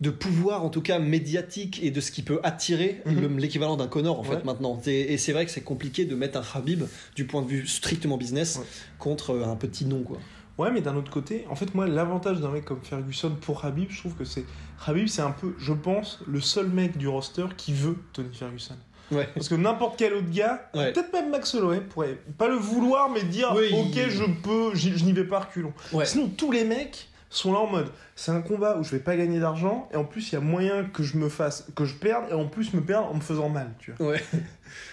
de 0.01 0.11
pouvoir, 0.11 0.65
en 0.65 0.71
tout 0.71 0.83
cas 0.83 0.99
médiatique, 0.99 1.81
et 1.83 1.91
de 1.91 2.01
ce 2.01 2.11
qui 2.11 2.23
peut 2.23 2.41
attirer 2.43 3.01
Mhm. 3.07 3.21
le- 3.21 3.29
l'équivalent 3.39 3.77
d'un 3.77 3.87
Connor, 3.89 4.19
en 4.21 4.25
Ouais. 4.25 4.37
fait, 4.37 4.45
maintenant. 4.45 4.81
Et, 4.87 5.15
et 5.15 5.19
c'est 5.19 5.33
vrai 5.33 5.47
que 5.47 5.51
c'est 5.53 5.63
compliqué 5.63 6.05
de 6.05 6.15
mettre 6.17 6.39
un 6.39 6.43
Khabib, 6.43 6.83
du 7.15 7.27
point 7.27 7.43
de 7.43 7.49
vue 7.49 7.67
strictement 7.67 8.19
business, 8.19 8.61
contre 8.99 9.41
un 9.41 9.57
petit 9.57 9.85
nom, 9.87 10.03
quoi. 10.03 10.19
Ouais, 10.59 10.71
mais 10.71 10.81
d'un 10.81 10.97
autre 10.97 11.11
côté, 11.11 11.47
en 11.51 11.55
fait, 11.55 11.75
moi, 11.75 11.87
l'avantage 11.87 12.41
d'un 12.41 12.51
mec 12.51 12.65
comme 12.65 12.81
Ferguson 12.83 13.37
pour 13.41 13.65
Habib, 13.65 13.91
je 13.91 13.99
trouve 13.99 14.15
que 14.15 14.25
c'est. 14.25 14.45
Habib, 14.87 15.07
c'est 15.07 15.23
un 15.23 15.31
peu, 15.33 15.55
je 15.59 15.73
pense, 15.75 16.21
le 16.27 16.41
seul 16.41 16.69
mec 16.69 16.97
du 16.97 17.09
roster 17.09 17.45
qui 17.57 17.75
veut 17.75 17.97
Tony 18.15 18.35
Ferguson. 18.35 18.77
Ouais. 19.13 19.29
Parce 19.35 19.49
que 19.49 19.55
n'importe 19.55 19.99
quel 19.99 20.15
autre 20.15 20.31
gars, 20.31 20.69
Ouais. 20.75 20.93
peut-être 20.93 21.13
même 21.13 21.31
Max 21.31 21.55
Holloway, 21.55 21.81
pourrait 21.83 22.19
pas 22.39 22.49
le 22.49 22.57
vouloir, 22.57 23.11
mais 23.11 23.23
dire 23.23 23.53
Oui, 23.55 23.69
Ok, 23.73 23.95
il- 23.97 24.11
je 24.11 24.25
peux, 24.43 24.75
je 24.75 25.05
n'y 25.05 25.13
vais 25.13 25.25
pas 25.25 25.41
reculons. 25.41 25.73
Ouais. 25.93 26.07
Sinon, 26.07 26.29
tous 26.29 26.51
les 26.51 26.65
mecs 26.65 27.09
sont 27.29 27.53
là 27.53 27.59
en 27.59 27.67
mode 27.67 27.91
c'est 28.15 28.31
un 28.33 28.41
combat 28.41 28.79
où 28.79 28.83
je 28.83 28.91
vais 28.93 28.99
pas 28.99 29.15
gagner 29.17 29.39
d'argent, 29.39 29.89
et 29.93 29.97
en 29.97 30.05
plus, 30.05 30.31
il 30.31 30.33
y 30.33 30.37
a 30.37 30.41
moyen 30.41 30.85
que 30.85 31.03
je 31.03 31.19
me 31.19 31.29
fasse, 31.29 31.67
que 31.77 31.85
je 31.85 31.95
perde, 31.95 32.25
et 32.31 32.35
en 32.35 32.47
plus, 32.47 32.73
me 32.73 32.81
perdre 32.81 33.09
en 33.11 33.15
me 33.15 33.21
faisant 33.21 33.51
mal, 33.51 33.75
tu 33.79 33.93
vois. 33.93 34.09
Ouais. 34.13 34.25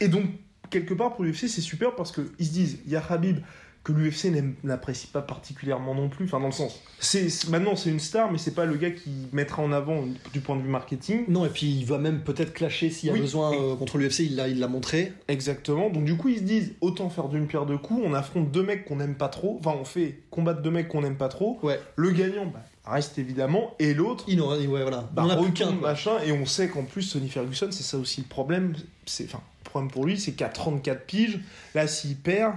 Et 0.01 0.09
donc, 0.09 0.25
quelque 0.69 0.93
part, 0.93 1.13
pour 1.15 1.23
l'UFC, 1.23 1.47
c'est 1.47 1.61
super 1.61 1.95
parce 1.95 2.11
qu'ils 2.11 2.45
se 2.45 2.51
disent, 2.51 2.79
il 2.85 2.91
y 2.91 2.95
a 2.97 3.03
Habib 3.09 3.37
que 3.83 3.91
l'UFC 3.91 4.31
n'apprécie 4.63 5.07
pas 5.07 5.21
particulièrement 5.21 5.93
non 5.93 6.07
plus. 6.07 6.25
Enfin, 6.25 6.39
dans 6.39 6.45
le 6.45 6.51
sens, 6.53 6.81
c'est 6.99 7.27
maintenant 7.49 7.75
c'est 7.75 7.89
une 7.89 7.99
star, 7.99 8.31
mais 8.31 8.37
c'est 8.37 8.53
pas 8.55 8.65
le 8.65 8.75
gars 8.75 8.91
qui 8.91 9.09
mettra 9.33 9.61
en 9.61 9.73
avant 9.73 10.05
du 10.31 10.39
point 10.39 10.55
de 10.55 10.61
vue 10.61 10.69
marketing. 10.69 11.25
Non, 11.27 11.45
et 11.45 11.49
puis 11.49 11.69
il 11.69 11.85
va 11.85 11.97
même 11.97 12.21
peut-être 12.21 12.53
clasher 12.53 12.89
s'il 12.89 13.07
y 13.07 13.09
a 13.09 13.13
Oui. 13.13 13.19
besoin 13.19 13.53
euh, 13.53 13.75
contre 13.75 13.97
l'UFC, 13.97 14.19
il 14.19 14.35
l'a 14.37 14.47
il 14.47 14.59
l'a 14.59 14.69
montré. 14.69 15.11
Exactement. 15.27 15.89
Donc 15.89 16.05
du 16.05 16.15
coup, 16.15 16.29
ils 16.29 16.37
se 16.37 16.43
disent, 16.43 16.73
autant 16.79 17.09
faire 17.09 17.27
d'une 17.27 17.45
pierre 17.45 17.65
deux 17.65 17.77
coups. 17.77 18.01
On 18.05 18.13
affronte 18.13 18.51
deux 18.51 18.63
mecs 18.63 18.85
qu'on 18.85 18.95
n'aime 18.95 19.15
pas 19.15 19.27
trop. 19.29 19.57
Enfin, 19.59 19.77
on 19.79 19.85
fait 19.85 20.19
combattre 20.31 20.61
deux 20.61 20.71
mecs 20.71 20.87
qu'on 20.87 21.01
n'aime 21.01 21.17
pas 21.17 21.29
trop. 21.29 21.59
Ouais. 21.61 21.79
Le 21.97 22.11
gagnant 22.11 22.45
bah, 22.45 22.63
reste 22.85 23.17
évidemment, 23.17 23.75
et 23.79 23.93
l'autre. 23.93 24.23
Il 24.29 24.41
ouais, 24.41 24.65
voilà. 24.65 25.09
Bah, 25.13 25.23
on 25.25 25.29
a 25.29 25.35
plus 25.35 25.65
machin, 25.81 26.19
et 26.25 26.31
on 26.31 26.45
sait 26.45 26.69
qu'en 26.69 26.83
plus 26.83 27.11
Tony 27.11 27.27
Ferguson, 27.27 27.67
c'est 27.71 27.83
ça 27.83 27.97
aussi 27.97 28.21
le 28.21 28.27
problème. 28.27 28.73
C'est, 29.05 29.25
enfin, 29.25 29.41
le 29.65 29.69
problème 29.69 29.91
pour 29.91 30.05
lui, 30.05 30.17
c'est 30.17 30.31
qu'à 30.33 30.47
34 30.47 31.05
piges, 31.05 31.39
là, 31.75 31.87
s'il 31.87 32.15
perd, 32.15 32.53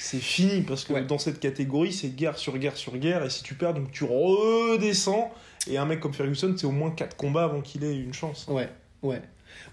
c'est 0.00 0.18
fini 0.18 0.62
parce 0.62 0.84
que 0.84 0.92
Ouais. 0.94 1.02
dans 1.04 1.18
cette 1.18 1.40
catégorie, 1.40 1.92
c'est 1.92 2.08
guerre 2.08 2.38
sur 2.38 2.56
guerre 2.58 2.76
sur 2.76 2.96
guerre, 2.96 3.24
et 3.24 3.30
si 3.30 3.42
tu 3.42 3.54
perds, 3.54 3.74
donc 3.74 3.90
tu 3.92 4.04
redescends. 4.04 5.32
Et 5.68 5.76
un 5.78 5.84
mec 5.84 6.00
comme 6.00 6.14
Ferguson, 6.14 6.54
c'est 6.56 6.66
au 6.66 6.70
moins 6.70 6.90
4 6.90 7.16
combats 7.16 7.44
avant 7.44 7.60
qu'il 7.60 7.84
ait 7.84 7.96
une 7.96 8.14
chance. 8.14 8.46
Ouais, 8.48 8.68
ouais. 9.02 9.20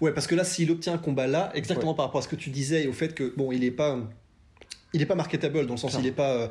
Ouais, 0.00 0.12
parce 0.12 0.26
que 0.26 0.34
là, 0.34 0.44
s'il 0.44 0.70
obtient 0.70 0.92
un 0.94 0.98
combat 0.98 1.26
là, 1.26 1.50
exactement 1.54 1.94
par 1.94 2.06
rapport 2.06 2.18
à 2.20 2.22
ce 2.22 2.28
que 2.28 2.36
tu 2.36 2.50
disais 2.50 2.84
et 2.84 2.88
au 2.88 2.92
fait 2.92 3.14
que, 3.14 3.32
bon, 3.36 3.52
il 3.52 3.64
est 3.64 3.70
pas. 3.70 3.96
Il 4.94 5.02
est 5.02 5.06
pas 5.06 5.14
marketable 5.14 5.66
dans 5.66 5.74
le 5.74 5.78
sens, 5.78 5.96
il 5.98 6.06
est 6.06 6.12
pas. 6.12 6.30
euh, 6.32 6.48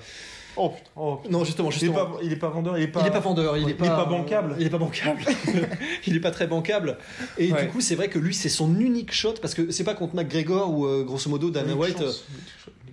Oh 0.59 0.69
putain, 0.69 0.89
oh, 0.95 1.15
putain. 1.17 1.31
Non, 1.37 1.43
justement, 1.43 1.69
Il 1.69 1.75
est, 1.75 1.79
justement. 1.79 2.05
pas, 2.07 2.17
il 2.23 2.33
est 2.33 2.35
pas 2.37 2.49
vendeur, 2.49 2.77
il 2.79 2.83
est 2.83 2.87
pas. 2.87 3.01
Il 3.01 3.07
est 3.07 3.11
pas 3.11 3.19
vendeur, 3.19 3.57
il 3.57 3.65
Ouais, 3.65 3.71
est 3.71 3.75
pas, 3.75 3.89
pas 3.95 4.05
bancable. 4.05 4.55
Il 4.59 4.65
est 4.65 4.69
pas 4.71 4.79
bancable. 4.79 5.21
il 6.07 6.15
est 6.15 6.19
pas 6.19 6.31
très 6.31 6.47
bancable. 6.47 6.97
Et 7.37 7.51
Ouais. 7.53 7.61
du 7.63 7.69
coup, 7.69 7.79
c'est 7.79 7.93
vrai 7.93 8.07
que 8.09 8.17
lui, 8.17 8.33
c'est 8.33 8.49
son 8.49 8.79
unique 8.79 9.11
shot 9.13 9.35
parce 9.39 9.53
que 9.53 9.69
c'est 9.69 9.83
pas 9.83 9.93
contre 9.93 10.15
McGregor 10.15 10.71
ou 10.75 10.87
euh, 10.87 11.03
grosso 11.03 11.29
modo 11.29 11.51
Dana 11.51 11.75
White. 11.75 11.99
chance, 11.99 12.25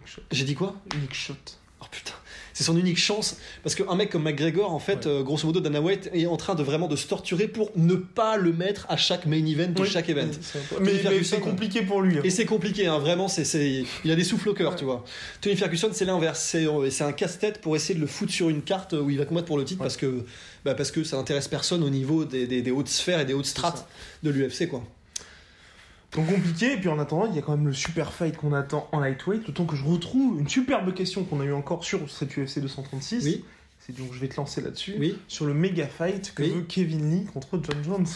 unique 0.04 0.14
shot, 0.14 0.22
J'ai 0.30 0.44
dit 0.44 0.54
quoi? 0.54 0.74
Unique 0.94 1.14
shot. 1.14 1.34
Oh 1.80 1.86
putain. 1.90 2.12
C'est 2.54 2.62
son 2.64 2.76
unique 2.78 2.98
chance 2.98 3.36
parce 3.64 3.74
qu'un 3.74 3.96
mec 3.96 4.10
comme 4.10 4.22
McGregor, 4.22 4.72
en 4.72 4.78
fait, 4.78 5.06
Ouais. 5.06 5.12
euh, 5.12 5.22
grosso 5.24 5.44
modo, 5.46 5.58
Dana 5.60 5.80
White 5.80 6.08
est 6.14 6.26
en 6.26 6.36
train 6.36 6.54
de 6.54 6.62
vraiment 6.62 6.86
de 6.86 6.94
se 6.94 7.06
torturer 7.08 7.48
pour 7.48 7.70
ne 7.76 7.94
pas 7.96 8.36
le 8.36 8.52
mettre 8.52 8.86
à 8.88 8.96
chaque 8.96 9.26
main 9.26 9.44
event 9.44 9.72
de 9.72 9.82
Oui, 9.82 9.88
chaque 9.88 10.08
event. 10.08 10.28
Mais, 10.80 11.24
c'est 11.24 11.40
compliqué 11.40 11.82
pour 11.82 12.00
lui. 12.00 12.16
hein. 12.18 12.20
Et 12.22 12.30
c'est 12.30 12.46
compliqué, 12.46 12.86
hein, 12.86 12.98
vraiment, 13.00 13.26
c'est, 13.26 13.44
c'est- 13.44 13.84
il 14.04 14.10
a 14.10 14.14
des 14.14 14.22
souffles 14.24 14.50
au 14.50 14.54
cœur, 14.54 14.76
tu 14.76 14.84
vois. 14.84 15.04
Tony 15.40 15.56
Ferguson, 15.56 15.90
c'est 15.92 16.04
l'inverse, 16.04 16.40
c'est, 16.40 16.66
euh, 16.66 16.88
c'est 16.90 17.04
un 17.04 17.12
casse-tête 17.12 17.60
pour 17.60 17.74
essayer 17.74 17.96
de 17.96 18.00
le 18.00 18.06
foutre 18.06 18.32
sur 18.32 18.48
une 18.48 18.62
carte 18.62 18.92
où 18.92 19.10
il 19.10 19.18
va 19.18 19.24
combattre 19.26 19.46
pour 19.48 19.58
le 19.58 19.64
titre 19.64 19.80
Ouais. 19.80 19.86
parce, 19.86 19.96
que, 19.96 20.24
bah, 20.64 20.74
parce 20.74 20.92
que 20.92 21.02
ça 21.02 21.16
intéresse 21.18 21.48
personne 21.48 21.82
au 21.82 21.90
niveau 21.90 22.24
des, 22.24 22.46
des- 22.46 22.62
des 22.62 22.70
hautes 22.70 22.88
sphères 22.88 23.18
et 23.20 23.24
des 23.24 23.34
hautes 23.34 23.46
strates 23.46 23.86
de 24.22 24.30
l'UFC, 24.30 24.68
quoi. 24.68 24.82
Donc 26.14 26.26
compliqué, 26.26 26.74
et 26.74 26.76
puis 26.76 26.88
en 26.88 26.98
attendant, 26.98 27.26
il 27.26 27.34
y 27.34 27.38
a 27.38 27.42
quand 27.42 27.56
même 27.56 27.66
le 27.66 27.72
super 27.72 28.12
fight 28.12 28.36
qu'on 28.36 28.52
attend 28.52 28.88
en 28.92 29.00
lightweight, 29.00 29.46
le 29.48 29.52
temps 29.52 29.64
que 29.64 29.74
je 29.74 29.84
retrouve 29.84 30.38
une 30.38 30.48
superbe 30.48 30.94
question 30.94 31.24
qu'on 31.24 31.40
a 31.40 31.44
eu 31.44 31.52
encore 31.52 31.84
sur 31.84 32.08
cette 32.10 32.36
UFC 32.36 32.60
236. 32.60 33.24
Oui. 33.24 33.44
C'est 33.80 33.96
donc 33.96 34.12
je 34.12 34.18
vais 34.20 34.28
te 34.28 34.36
lancer 34.36 34.60
là-dessus. 34.60 34.94
Oui. 34.98 35.18
Sur 35.28 35.46
le 35.46 35.54
méga 35.54 35.86
fight 35.86 36.32
que 36.34 36.42
Oui. 36.42 36.50
veut 36.50 36.62
Kevin 36.62 37.10
Lee 37.10 37.26
contre 37.26 37.60
John 37.62 37.82
Jones. 37.84 38.06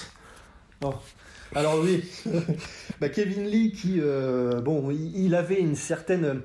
Alors 1.54 1.80
oui, 1.82 2.04
bah, 3.00 3.08
Kevin 3.08 3.46
Lee 3.46 3.72
qui, 3.72 4.00
euh, 4.00 4.60
bon, 4.60 4.90
il, 4.90 5.34
avait 5.34 5.58
une 5.58 5.76
certaine, 5.76 6.42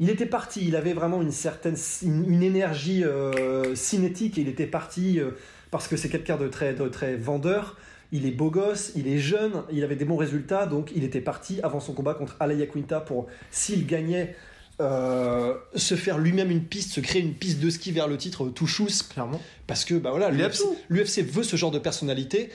il 0.00 0.10
était 0.10 0.26
parti, 0.26 0.66
il 0.66 0.74
avait 0.74 0.94
vraiment 0.94 1.20
une 1.20 1.32
certaine, 1.32 1.76
une, 2.02 2.42
énergie 2.42 3.04
euh, 3.04 3.74
cinétique. 3.74 4.36
Il 4.38 4.48
était 4.48 4.66
parti 4.66 5.20
euh, 5.20 5.32
parce 5.70 5.86
que 5.86 5.96
c'est 5.96 6.08
quelqu'un 6.08 6.36
de 6.36 6.48
très, 6.48 6.72
de 6.72 6.88
très 6.88 7.16
vendeur. 7.16 7.76
Il 8.12 8.26
est 8.26 8.30
beau 8.30 8.50
gosse, 8.50 8.92
il 8.96 9.06
est 9.06 9.18
jeune, 9.18 9.64
il 9.70 9.84
avait 9.84 9.96
des 9.96 10.04
bons 10.04 10.16
résultats, 10.16 10.66
donc 10.66 10.90
il 10.96 11.04
était 11.04 11.20
parti 11.20 11.60
avant 11.62 11.80
son 11.80 11.92
combat 11.92 12.14
contre 12.14 12.36
Alaya 12.40 12.66
Quinta 12.66 13.00
pour, 13.00 13.26
s'il 13.50 13.86
gagnait, 13.86 14.34
euh, 14.80 15.54
se 15.74 15.96
faire 15.96 16.18
lui-même 16.18 16.50
une 16.50 16.62
piste, 16.64 16.92
se 16.92 17.00
créer 17.00 17.20
une 17.20 17.34
piste 17.34 17.58
de 17.58 17.68
ski 17.68 17.90
vers 17.90 18.06
le 18.06 18.16
titre 18.16 18.44
euh, 18.44 18.50
tout 18.50 18.68
chousse 18.68 19.02
Clairement. 19.02 19.40
parce 19.66 19.84
que 19.84 19.94
bah 19.94 20.10
voilà, 20.10 20.30
l'UFC 20.30 21.22
veut 21.22 21.42
ce 21.42 21.56
genre 21.56 21.72
de 21.72 21.80
personnalité. 21.80 22.50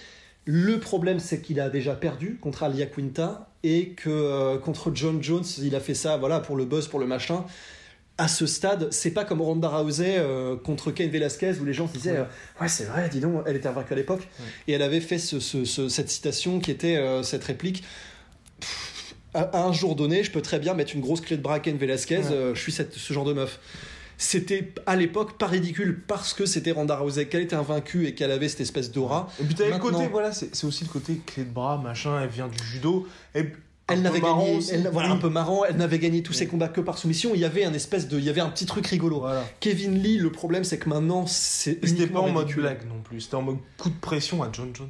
Le 0.45 0.79
problème, 0.79 1.19
c'est 1.19 1.41
qu'il 1.41 1.59
a 1.59 1.69
déjà 1.69 1.95
perdu 1.95 2.37
contre 2.39 2.63
Alia 2.63 2.85
Quinta 2.85 3.49
et 3.63 3.89
que 3.89 4.09
euh, 4.09 4.57
contre 4.57 4.91
John 4.93 5.21
Jones, 5.21 5.43
il 5.61 5.75
a 5.75 5.79
fait 5.79 5.93
ça 5.93 6.17
voilà, 6.17 6.39
pour 6.39 6.55
le 6.55 6.65
buzz, 6.65 6.87
pour 6.87 6.99
le 6.99 7.07
machin. 7.07 7.45
À 8.17 8.27
ce 8.27 8.45
stade, 8.45 8.89
c'est 8.91 9.09
pas 9.11 9.25
comme 9.25 9.41
Ronda 9.41 9.69
Rousey 9.69 10.17
euh, 10.19 10.55
contre 10.55 10.91
Cain 10.91 11.07
Velasquez 11.07 11.53
où 11.59 11.65
les 11.65 11.73
gens 11.73 11.87
se 11.87 11.93
disaient 11.93 12.11
Ouais. 12.11 12.17
euh, 12.19 12.61
Ouais, 12.61 12.67
c'est 12.67 12.83
vrai, 12.85 13.09
dis 13.09 13.19
donc, 13.19 13.41
elle 13.47 13.55
était 13.55 13.67
invaincue 13.67 13.93
à 13.93 13.95
l'époque. 13.95 14.21
Ouais. 14.39 14.45
Et 14.67 14.73
elle 14.73 14.83
avait 14.83 15.01
fait 15.01 15.17
ce- 15.17 15.39
ce- 15.39 15.65
ce- 15.65 15.89
cette 15.89 16.09
citation 16.09 16.59
qui 16.59 16.69
était 16.69 16.95
euh, 16.97 17.23
cette 17.23 17.43
réplique 17.43 17.83
Pff, 18.59 19.15
à, 19.33 19.41
à 19.41 19.63
un 19.63 19.73
jour 19.73 19.95
donné, 19.95 20.23
je 20.23 20.29
peux 20.31 20.41
très 20.43 20.59
bien 20.59 20.75
mettre 20.75 20.93
une 20.93 21.01
grosse 21.01 21.21
clé 21.21 21.37
de 21.37 21.41
bras 21.41 21.55
à 21.55 21.59
Cain 21.59 21.73
Velasquez, 21.75 22.17
Ouais. 22.19 22.31
euh, 22.31 22.53
je 22.55 22.61
suis 22.61 22.71
cette- 22.71 22.93
ce 22.93 23.13
genre 23.13 23.25
de 23.25 23.33
meuf. 23.33 23.59
c'était 24.15 24.71
à 24.85 24.95
l'époque 24.95 25.39
pas 25.39 25.47
ridicule 25.47 25.99
parce 26.07 26.33
que 26.35 26.45
c'était 26.45 26.71
Ronda 26.71 26.95
Rousey 26.97 27.27
qu'elle 27.27 27.41
était 27.41 27.55
invaincue 27.55 28.05
et 28.05 28.13
qu'elle 28.13 28.29
avait 28.31 28.47
cette 28.47 28.61
espèce 28.61 28.91
d'aura. 28.91 29.27
Et 29.41 29.43
puis 29.43 29.55
t'avais 29.55 29.71
le 29.71 29.79
côté, 29.79 30.07
voilà, 30.07 30.31
c'est 30.31 30.55
c'est 30.55 30.67
aussi 30.67 30.83
le 30.85 30.89
côté 30.91 31.19
clé 31.25 31.43
de 31.43 31.49
bras, 31.49 31.81
machin, 31.83 32.21
elle 32.21 32.29
vient 32.29 32.47
du 32.47 32.63
judo. 32.63 33.07
Et 33.33 33.43
Elle 33.87 34.01
n'avait 34.01 34.21
gagné, 34.21 34.59
elle- 34.71 34.89
voilà, 34.91 35.09
Oui. 35.09 35.13
un 35.15 35.17
peu 35.17 35.29
marrant, 35.29 35.65
elle 35.65 35.75
n'avait 35.75 35.99
gagné 35.99 36.23
tous 36.23 36.31
ses 36.33 36.47
combats 36.47 36.69
que 36.69 36.79
par 36.81 36.97
soumission. 36.97 37.31
Il 37.33 37.41
y 37.41 37.45
avait 37.45 37.65
un 37.65 37.73
espèce 37.73 38.07
de, 38.07 38.17
il 38.17 38.23
y 38.23 38.29
avait 38.29 38.39
un 38.41 38.49
petit 38.49 38.65
truc 38.65 38.87
rigolo. 38.87 39.19
Voilà. 39.19 39.43
Kevin 39.59 40.01
Lee, 40.01 40.17
le 40.17 40.31
problème 40.31 40.63
c'est 40.63 40.77
que 40.77 40.87
maintenant 40.89 41.25
c'est 41.27 41.79
C'était 41.85 42.07
pas 42.07 42.19
en 42.21 42.29
mode 42.29 42.47
blague 42.53 42.87
non 42.87 43.01
plus, 43.03 43.21
c'était 43.21 43.35
en 43.35 43.41
mode 43.41 43.57
coup 43.77 43.89
de 43.89 43.95
pression 43.99 44.41
à 44.41 44.49
John 44.51 44.69
Jones. 44.73 44.87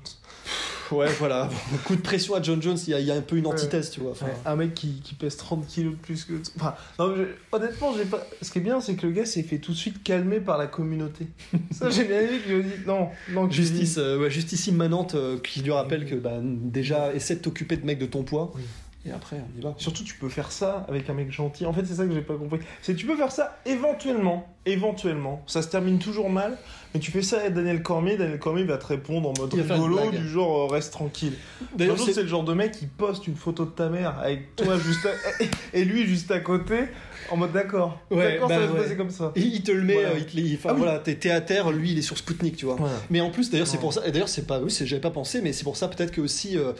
Ouais, 0.92 1.08
voilà. 1.18 1.50
Coup 1.86 1.96
de 1.96 2.02
pression 2.02 2.36
à 2.36 2.42
John 2.42 2.62
Jones, 2.62 2.78
il 2.86 2.92
y 2.92 2.94
a, 2.94 3.00
il 3.00 3.06
y 3.08 3.10
a 3.12 3.16
un 3.16 3.22
peu 3.22 3.38
une 3.38 3.48
antithèse, 3.48 3.90
tu 3.90 4.02
vois. 4.02 4.12
Enfin, 4.12 4.28
Un 4.46 4.56
mec 4.58 4.76
qui, 4.76 5.00
qui 5.02 5.16
pèse 5.16 5.38
30 5.38 5.66
kilos 5.66 5.94
de 5.94 5.98
plus 5.98 6.26
que. 6.26 6.34
Enfin, 6.58 6.76
non, 7.00 7.08
mais 7.08 7.24
je- 7.24 7.56
honnêtement, 7.56 7.96
j'ai 7.98 8.04
pas. 8.06 8.28
Ce 8.42 8.52
qui 8.52 8.60
est 8.60 8.62
bien, 8.62 8.80
c'est 8.82 8.94
que 8.96 9.08
le 9.08 9.14
gars 9.14 9.26
s'est 9.26 9.42
fait 9.42 9.58
tout 9.58 9.72
de 9.72 9.78
suite 9.78 10.04
calmer 10.04 10.40
par 10.42 10.58
la 10.60 10.68
communauté. 10.68 11.28
Ça, 11.72 11.90
j'ai 11.90 12.04
bien 12.04 12.20
aimé 12.20 12.38
qu'il 12.46 12.56
lui 12.58 12.64
dit 12.66 12.70
non. 12.86 13.10
Justice, 13.50 13.96
euh, 13.98 14.20
ouais, 14.20 14.30
justice 14.30 14.68
immanente 14.68 15.16
euh, 15.16 15.40
qui 15.40 15.62
lui 15.62 15.72
rappelle 15.72 16.06
que 16.06 16.16
bah, 16.16 16.38
déjà 16.44 17.14
essaie 17.16 17.36
de 17.38 17.42
t'occuper 17.42 17.78
de 17.78 17.86
mecs 17.86 17.98
de 18.00 18.06
ton 18.06 18.22
poids. 18.24 18.52
Oui. 18.54 18.62
Et 19.06 19.12
après, 19.12 19.36
on 19.38 19.60
y 19.60 19.62
va. 19.62 19.74
Surtout, 19.78 20.04
tu 20.06 20.14
peux 20.16 20.30
faire 20.30 20.52
ça 20.52 20.86
avec 20.88 21.10
un 21.10 21.14
mec 21.14 21.30
gentil. 21.30 21.66
En 21.66 21.74
fait, 21.74 21.86
c'est 21.86 21.96
ça 21.96 22.06
que 22.06 22.14
j'ai 22.14 22.22
pas 22.22 22.36
compris. 22.36 22.60
C'est 22.82 22.96
tu 22.96 23.06
peux 23.06 23.18
faire 23.18 23.34
ça 23.34 23.60
éventuellement, 23.66 24.48
éventuellement. 24.66 25.44
Ça 25.46 25.62
se 25.62 25.68
termine 25.68 26.00
toujours 26.00 26.30
mal, 26.30 26.58
mais 26.94 27.02
tu 27.02 27.12
fais 27.12 27.22
ça 27.22 27.42
à 27.42 27.50
Daniel 27.50 27.84
Cormier. 27.84 28.16
Daniel 28.16 28.40
Cormier 28.40 28.64
va 28.64 28.78
te 28.78 28.86
répondre 28.86 29.30
en 29.30 29.34
mode 29.38 29.54
rigolo, 29.54 30.10
du 30.12 30.28
genre 30.30 30.64
euh, 30.72 30.74
reste 30.74 30.94
tranquille. 30.94 31.34
D'ailleurs, 31.76 32.00
c'est- 32.00 32.22
le 32.22 32.28
genre 32.30 32.46
de 32.46 32.54
mec 32.54 32.72
qui 32.72 32.86
poste 32.86 33.28
une 33.28 33.36
photo 33.36 33.66
de 33.66 33.72
ta 33.72 33.90
mère 33.90 34.18
avec 34.20 34.56
toi 34.56 34.78
juste 34.80 35.06
à- 35.06 35.44
et 35.78 35.84
lui 35.84 36.06
juste 36.06 36.32
à 36.32 36.40
côté, 36.40 36.86
en 37.30 37.36
mode 37.36 37.52
d'accord. 37.52 38.00
Ouais, 38.10 38.34
d'accord, 38.36 38.48
bah 38.48 38.56
ça 38.56 38.62
va 38.62 38.68
se 38.68 38.72
ouais. 38.74 38.82
passer 38.84 38.96
comme 38.96 39.10
ça. 39.10 39.34
il 39.36 39.54
il 39.56 39.64
te 39.64 39.72
le 39.74 39.82
met, 39.84 39.96
Voilà. 39.96 40.10
euh, 40.12 40.20
il 40.20 40.26
te 40.28 40.36
les- 40.38 40.56
enfin 40.56 40.70
Ah 40.72 40.74
oui. 40.76 40.80
voilà, 40.80 41.00
t'es 41.00 41.30
à 41.30 41.42
terre, 41.42 41.72
lui 41.74 41.92
il 41.92 41.98
est 42.00 42.04
sur 42.04 42.18
Spoutnik, 42.18 42.56
tu 42.56 42.66
vois. 42.66 42.76
Voilà. 42.76 42.96
Mais 43.10 43.20
en 43.20 43.32
plus, 43.32 43.50
d'ailleurs, 43.52 43.68
c'est 43.68 43.76
Ouais. 43.76 43.82
pour 43.82 43.92
ça. 43.94 44.08
Et 44.08 44.12
d'ailleurs, 44.14 44.30
c'est 44.30 44.48
pas. 44.48 44.60
Oui, 44.62 44.74
j'avais 44.86 45.02
pas 45.02 45.12
pensé, 45.12 45.42
mais 45.42 45.52
c'est 45.52 45.66
pour 45.66 45.76
ça 45.76 45.90
peut-être 45.90 46.12
que 46.12 46.22
aussi. 46.22 46.58
euh, 46.58 46.72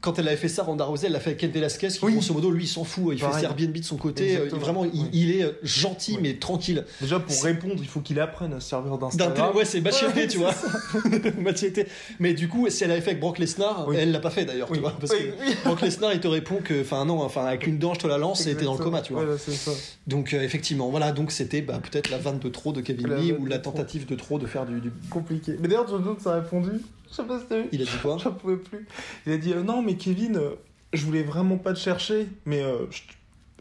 quand 0.00 0.18
elle 0.18 0.28
avait 0.28 0.36
fait 0.36 0.48
ça, 0.48 0.62
Ronda 0.62 0.84
Rousey, 0.84 1.06
elle 1.06 1.12
l'a 1.12 1.20
fait 1.20 1.30
avec 1.30 1.40
Ken 1.40 1.50
Velasquez, 1.50 1.88
qui 1.88 1.98
Oui. 2.04 2.12
grosso 2.12 2.32
modo, 2.32 2.50
lui, 2.50 2.64
il 2.64 2.68
s'en 2.68 2.84
fout, 2.84 3.12
il 3.12 3.18
fait 3.20 3.32
ses 3.40 3.44
Airbnb 3.44 3.72
de 3.76 3.82
son 3.82 3.96
côté, 3.96 4.24
euh, 4.36 4.44
Exactement. 4.44 4.60
vraiment, 4.60 4.84
il, 4.84 5.00
Ouais. 5.02 5.08
il 5.12 5.30
est 5.36 5.42
euh, 5.44 5.52
gentil, 5.64 6.12
Ouais. 6.14 6.18
mais 6.22 6.34
tranquille. 6.34 6.84
Déjà, 7.00 7.18
pour 7.18 7.42
répondre, 7.42 7.74
il 7.78 7.86
faut 7.88 8.00
qu'il 8.00 8.20
apprenne 8.20 8.52
à 8.52 8.60
se 8.60 8.68
servir 8.68 8.92
D'un 8.98 9.06
d'Instagram. 9.08 9.56
ouais, 9.56 9.64
c'est 9.64 9.80
Ouais, 9.80 10.28
tu 10.28 10.38
vois. 10.38 10.52
Machete. 11.40 11.86
Mais 12.20 12.34
du 12.34 12.48
coup, 12.48 12.68
si 12.70 12.84
elle 12.84 12.90
avait 12.90 13.00
fait 13.00 13.10
avec 13.10 13.20
Brock 13.20 13.38
Lesnar, 13.38 13.86
elle 13.94 14.12
l'a 14.12 14.20
pas 14.20 14.30
fait 14.30 14.44
d'ailleurs, 14.44 14.70
tu 14.70 14.80
vois. 14.80 14.92
Parce 14.98 15.12
que. 15.12 15.64
Brock 15.64 15.80
Lesnar, 15.82 16.12
il 16.12 16.20
te 16.20 16.28
répond 16.28 16.56
que, 16.62 16.80
enfin, 16.82 17.04
non, 17.04 17.20
enfin, 17.22 17.44
avec 17.46 17.66
une 17.66 17.78
dent, 17.78 17.94
je 17.94 18.00
te 18.00 18.06
la 18.06 18.18
lance 18.18 18.46
et 18.46 18.54
t'es 18.54 18.64
dans 18.64 18.74
le 18.76 18.82
coma, 18.82 19.00
tu 19.00 19.12
vois. 19.12 19.24
C'est 19.38 19.52
ça. 19.52 19.72
Donc, 20.06 20.34
euh, 20.34 20.42
effectivement, 20.42 20.88
voilà, 20.90 21.12
donc 21.12 21.32
c'était 21.32 21.62
bah, 21.62 21.80
peut-être 21.82 22.10
la 22.10 22.18
vanne 22.18 22.38
de 22.38 22.48
trop 22.48 22.72
de 22.72 22.80
Kevin 22.80 23.08
La 23.08 23.16
Lee 23.16 23.32
vanne 23.32 23.42
ou 23.42 23.46
la 23.46 23.58
tentative 23.58 24.06
de 24.06 24.14
trop 24.14 24.38
de 24.38 24.46
faire 24.46 24.66
du. 24.66 24.80
du- 24.80 24.92
Compliqué. 25.10 25.56
Mais 25.60 25.68
d'ailleurs, 25.68 25.86
John 25.88 26.02
Jones 26.04 26.16
a 26.26 26.40
répondu. 26.40 26.70
Je 27.10 27.14
sais 27.14 27.24
pas 27.24 27.38
si. 27.38 27.44
Il 27.72 27.82
a 27.82 27.84
dit 27.84 27.90
quoi 28.02 28.18
J'en 28.22 28.32
pouvais 28.32 28.56
plus. 28.56 28.86
Il 29.26 29.32
a 29.32 29.38
dit 29.38 29.52
euh, 29.52 29.62
non, 29.62 29.82
mais 29.82 29.96
Kevin, 29.96 30.36
euh, 30.36 30.50
je 30.92 31.04
voulais 31.04 31.22
vraiment 31.22 31.56
pas 31.58 31.72
te 31.72 31.78
chercher, 31.78 32.26
mais 32.44 32.62
euh, 32.62 32.86
je, 32.90 33.02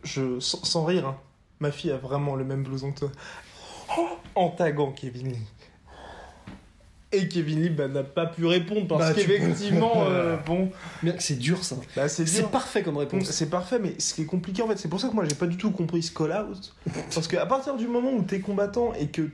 je- 0.03 0.39
sans, 0.39 0.63
sans 0.63 0.85
rire, 0.85 1.07
hein, 1.07 1.17
ma 1.59 1.71
fille 1.71 1.91
a 1.91 1.97
vraiment 1.97 2.35
le 2.35 2.43
même 2.43 2.63
blouson 2.63 2.91
que 2.91 2.99
toi. 2.99 3.11
Oh, 3.97 4.07
en 4.35 4.49
taguant 4.49 4.91
Kevin 4.91 5.29
Lee. 5.33 5.37
Et 7.11 7.29
Kevin 7.29 7.61
Lee 7.61 7.69
bah, 7.69 7.87
n'a 7.87 8.03
pas 8.03 8.25
pu 8.25 8.45
répondre 8.45 8.87
parce 8.87 9.09
Bah, 9.09 9.13
qu'effectivement, 9.13 10.03
euh, 10.07 10.35
bon, 10.37 10.69
C'est 11.19 11.39
dur 11.39 11.63
ça. 11.63 11.77
bah, 11.95 12.09
c'est 12.09 12.49
parfait 12.51 12.83
comme 12.83 12.97
réponse. 12.97 13.29
C'est 13.31 13.49
parfait, 13.49 13.79
mais 13.79 13.93
ce 13.99 14.13
qui 14.15 14.23
est 14.23 14.25
compliqué 14.25 14.61
en 14.63 14.67
fait, 14.67 14.77
c'est 14.77 14.89
pour 14.89 14.99
ça 14.99 15.07
que 15.07 15.13
moi 15.13 15.23
j'ai 15.23 15.35
pas 15.35 15.45
du 15.47 15.55
tout 15.55 15.71
compris 15.71 16.03
ce 16.03 16.11
call 16.11 16.31
out. 16.33 16.73
Parce 17.13 17.27
qu'à 17.27 17.45
partir 17.45 17.77
du 17.77 17.87
moment 17.87 18.11
où 18.11 18.21
t'es 18.23 18.41
combattant 18.41 18.93
et 18.95 19.07
que 19.07 19.29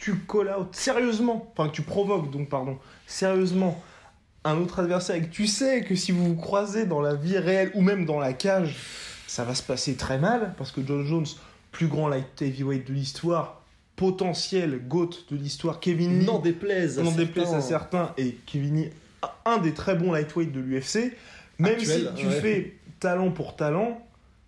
tu 0.00 0.14
call 0.26 0.48
out 0.48 0.68
sérieusement, 0.72 1.52
enfin 1.52 1.68
que 1.68 1.74
tu 1.74 1.82
provoques 1.82 2.30
donc, 2.30 2.48
pardon, 2.48 2.78
sérieusement 3.06 3.82
un 4.44 4.56
autre 4.56 4.80
adversaire 4.80 5.16
et 5.16 5.22
que 5.22 5.30
tu 5.30 5.46
sais 5.46 5.84
que 5.84 5.94
si 5.94 6.12
vous 6.12 6.24
vous 6.24 6.36
croisez 6.36 6.86
dans 6.86 7.02
la 7.02 7.14
vie 7.14 7.36
réelle 7.36 7.70
ou 7.74 7.82
même 7.82 8.06
dans 8.06 8.18
la 8.18 8.32
cage, 8.32 8.76
ça 9.26 9.44
va 9.44 9.54
se 9.54 9.62
passer 9.62 9.94
très 9.94 10.18
mal 10.18 10.54
parce 10.56 10.72
que 10.72 10.80
John 10.86 11.04
Jones, 11.04 11.26
plus 11.72 11.86
grand 11.86 12.08
light 12.08 12.40
heavyweight 12.40 12.88
de 12.88 12.94
l'histoire, 12.94 13.60
potentiel 13.96 14.80
GOAT 14.88 15.10
de 15.30 15.36
l'histoire, 15.36 15.78
Kevin 15.78 16.20
Lee, 16.20 16.24
N'en 16.24 16.38
déplaise. 16.38 16.98
à 16.98 17.02
déplace 17.02 17.52
à 17.52 17.60
certains 17.60 18.14
et 18.16 18.38
Kevin 18.46 18.76
Lee, 18.76 18.90
un 19.44 19.58
des 19.58 19.74
très 19.74 19.94
bons 19.94 20.12
lightweight 20.12 20.50
de 20.50 20.60
l'UFC, 20.60 21.14
même 21.58 21.74
Actuel, 21.74 22.12
si 22.16 22.22
tu 22.22 22.26
ouais. 22.26 22.40
fais 22.40 22.76
talent 22.98 23.30
pour 23.30 23.56
talent, 23.56 24.02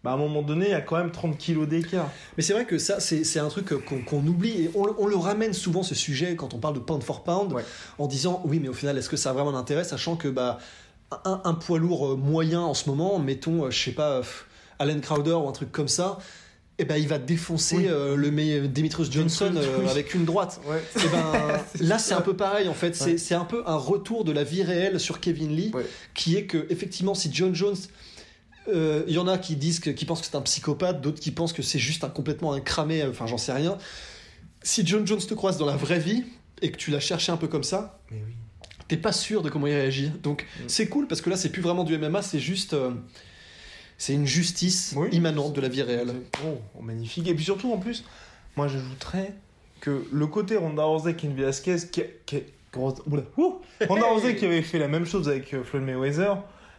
bah 0.05 0.11
à 0.11 0.15
un 0.15 0.17
moment 0.17 0.43
donné, 0.43 0.67
il 0.67 0.71
y 0.73 0.75
a 0.75 0.81
quand 0.81 0.97
même 0.97 1.13
30 1.13 1.39
kilos 1.39 1.69
d'écart. 1.69 2.11
Mais 2.37 2.43
c'est 2.43 2.53
vrai 2.53 2.65
que 2.65 2.77
ça, 2.79 2.99
c'est 3.01 3.39
un 3.39 3.49
truc 3.49 3.69
qu'on 3.85 4.01
qu'on 4.03 4.27
oublie 4.27 4.63
et 4.65 4.71
on, 4.75 4.87
le- 4.87 4.95
on 4.99 5.07
le 5.07 5.17
ramène 5.17 5.53
souvent 5.53 5.83
ce 5.85 5.95
sujet 5.95 6.35
quand 6.37 6.55
on 6.55 6.59
parle 6.59 6.75
de 6.75 6.81
pound 6.81 7.03
for 7.03 7.23
pound 7.23 7.53
Ouais. 7.53 7.65
en 7.99 8.07
disant 8.09 8.43
oui, 8.45 8.59
mais 8.61 8.69
au 8.69 8.73
final, 8.75 8.99
est-ce 8.99 9.09
que 9.09 9.17
ça 9.17 9.31
a 9.31 9.33
vraiment 9.33 9.53
d'intérêt, 9.53 9.85
sachant 9.85 10.17
que 10.17 10.29
bah, 10.29 10.59
un, 11.25 11.41
un 11.45 11.55
poids 11.55 11.79
lourd 11.79 12.13
euh, 12.13 12.17
moyen 12.17 12.61
en 12.63 12.75
ce 12.75 12.89
moment, 12.89 13.19
mettons, 13.19 13.65
euh, 13.67 13.71
je 13.71 13.79
sais 13.81 13.93
pas, 13.93 14.23
Allen 14.79 15.01
Crowder 15.01 15.33
ou 15.35 15.49
un 15.49 15.53
truc 15.53 15.71
comme 15.71 15.87
ça, 15.89 16.19
et 16.79 16.85
ben 16.85 16.97
il 16.97 17.07
va 17.07 17.19
défoncer 17.19 17.77
Oui. 17.77 17.87
euh, 17.87 18.17
le 18.17 18.31
me- 18.33 18.67
Demetrius 18.67 19.09
Johnson 19.13 19.53
euh, 19.55 19.87
avec 19.89 20.15
une 20.15 20.25
droite. 20.25 20.61
Ouais. 20.67 20.83
Et 20.97 21.09
ben 21.09 21.61
là, 21.87 21.99
c'est 21.99 22.15
un 22.15 22.23
peu 22.23 22.35
pareil 22.35 22.67
en 22.69 22.75
fait. 22.75 22.97
C'est 22.97 23.13
Ouais. 23.35 23.41
un 23.41 23.45
peu 23.45 23.63
un 23.67 23.77
retour 23.77 24.25
de 24.25 24.33
la 24.33 24.43
vie 24.43 24.63
réelle 24.65 24.99
sur 24.99 25.21
Kevin 25.21 25.55
Lee, 25.55 25.71
Ouais. 25.75 25.87
qui 26.15 26.35
est 26.37 26.47
que 26.47 26.67
effectivement, 26.71 27.15
si 27.15 27.29
John 27.33 27.55
Jones, 27.55 27.77
euh, 28.69 29.03
il 29.09 29.15
y 29.15 29.19
en 29.19 29.27
a 29.29 29.39
qui 29.39 29.57
disent 29.57 29.81
que, 29.81 29.91
qui 29.91 30.05
pensent 30.05 30.21
que 30.21 30.27
c'est 30.27 30.37
un 30.37 30.43
psychopathe, 30.43 31.01
d'autres 31.01 31.21
qui 31.21 31.31
pensent 31.31 31.53
que 31.53 31.63
c'est 31.63 31.79
juste 31.79 32.05
un 32.05 32.09
complètement 32.09 32.53
un 32.53 32.61
cramé. 32.61 33.03
euh, 33.03 33.11
Enfin, 33.11 33.27
j'en 33.27 33.39
sais 33.39 33.53
rien. 33.53 33.77
Si 34.63 34.87
John 34.87 35.07
Jones 35.07 35.19
te 35.21 35.35
croise 35.35 35.59
dans 35.59 35.67
la 35.67 35.77
vraie 35.77 35.99
vie 35.99 36.25
et 36.61 36.71
que 36.71 36.77
tu 36.77 36.91
l'as 36.91 37.01
cherché 37.01 37.33
un 37.33 37.37
peu 37.37 37.49
comme 37.49 37.65
ça, 37.65 37.99
oui. 38.13 38.19
t'es 38.89 38.97
pas 38.97 39.13
sûr 39.13 39.43
de 39.43 39.51
comment 39.51 39.67
il 39.67 39.75
réagit. 39.75 40.11
Donc 40.23 40.47
Mm. 40.61 40.65
c'est 40.69 40.89
cool 40.89 41.07
parce 41.09 41.21
que 41.21 41.31
là, 41.31 41.37
c'est 41.37 41.49
plus 41.51 41.63
vraiment 41.63 41.85
du 41.85 41.97
MMA, 41.99 42.23
c'est 42.23 42.39
juste. 42.41 42.73
euh, 42.75 42.91
c'est 43.99 44.15
une 44.15 44.27
justice 44.27 44.95
Oui. 44.97 45.09
immanente 45.13 45.53
de 45.55 45.61
la 45.61 45.69
vie 45.69 45.83
réelle. 45.83 46.13
Oh, 46.45 46.59
magnifique. 46.83 47.27
Et 47.29 47.35
puis 47.35 47.45
surtout, 47.45 47.73
en 47.73 47.79
plus, 47.79 48.05
moi 48.57 48.67
j'ajouterais 48.69 49.35
que 49.81 50.05
le 50.13 50.27
côté 50.27 50.57
Ronda 50.57 50.85
Rousey, 50.85 51.15
Ken 51.15 51.35
Velasquez, 51.35 51.77
qui, 51.91 52.03
Ronda 52.75 53.01
Rousey 54.07 54.37
qui 54.37 54.45
avait 54.45 54.63
fait 54.63 54.79
la 54.79 54.89
même 54.89 55.05
chose 55.05 55.29
avec 55.29 55.53
euh, 55.55 55.63
Floyd 55.63 55.85
Mayweather, 55.85 56.37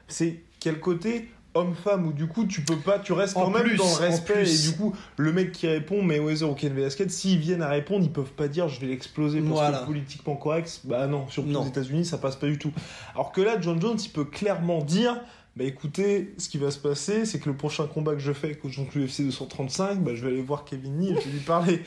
c'est 0.08 0.40
quel 0.60 0.80
côté 0.80 1.30
homme-femme 1.56 2.08
où 2.08 2.14
du 2.14 2.28
coup 2.28 2.46
tu 2.46 2.62
peux 2.62 2.78
pas, 2.78 3.00
tu 3.00 3.14
restes 3.14 3.38
En 3.38 3.46
quand 3.46 3.52
même 3.52 3.64
plus, 3.64 3.78
dans 3.78 3.84
le 3.86 3.92
en 3.92 3.96
respect 3.96 4.44
et 4.50 4.58
du 4.70 4.76
coup 4.76 4.96
le 5.18 5.32
mec 5.34 5.52
qui 5.52 5.68
répond 5.68 6.02
Mayweather 6.02 6.50
ou 6.50 6.56
Ken 6.56 6.74
Velasquez, 6.74 7.10
s'ils 7.10 7.40
viennent 7.40 7.62
à 7.62 7.70
répondre, 7.70 8.04
ils 8.06 8.12
peuvent 8.12 8.32
pas 8.34 8.48
dire 8.48 8.68
je 8.68 8.80
vais 8.80 8.88
l'exploser 8.88 9.40
parce 9.42 9.52
Voilà. 9.52 9.80
que 9.80 9.86
politiquement 9.86 10.36
correct, 10.36 10.82
bah 10.86 11.08
non, 11.08 11.28
surtout 11.30 11.50
Non. 11.50 11.64
aux 11.64 11.68
États-Unis 11.68 12.06
ça 12.06 12.18
passe 12.18 12.36
pas 12.36 12.48
du 12.48 12.58
tout. 12.58 12.72
Alors 13.14 13.32
que 13.32 13.42
là, 13.42 13.60
John 13.62 13.80
Jones, 13.82 13.98
il 14.04 14.10
peut 14.10 14.26
clairement 14.26 14.82
dire 14.84 15.20
bah 15.56 15.66
écoutez, 15.66 16.34
ce 16.40 16.50
qui 16.50 16.58
va 16.58 16.72
se 16.72 16.80
passer, 16.80 17.26
c'est 17.26 17.40
que 17.40 17.48
le 17.48 17.56
prochain 17.56 17.86
combat 17.86 18.14
que 18.14 18.20
je 18.20 18.34
fais 18.34 18.56
contre 18.56 18.74
l'UFC 18.98 19.22
235, 19.22 20.00
bah 20.04 20.14
je 20.16 20.22
vais 20.26 20.32
aller 20.32 20.42
voir 20.42 20.66
Kevin 20.66 21.00
Lee 21.00 21.12
et 21.12 21.16
je 21.16 21.20
vais 21.28 21.32
lui 21.32 21.40
parler. 21.42 21.84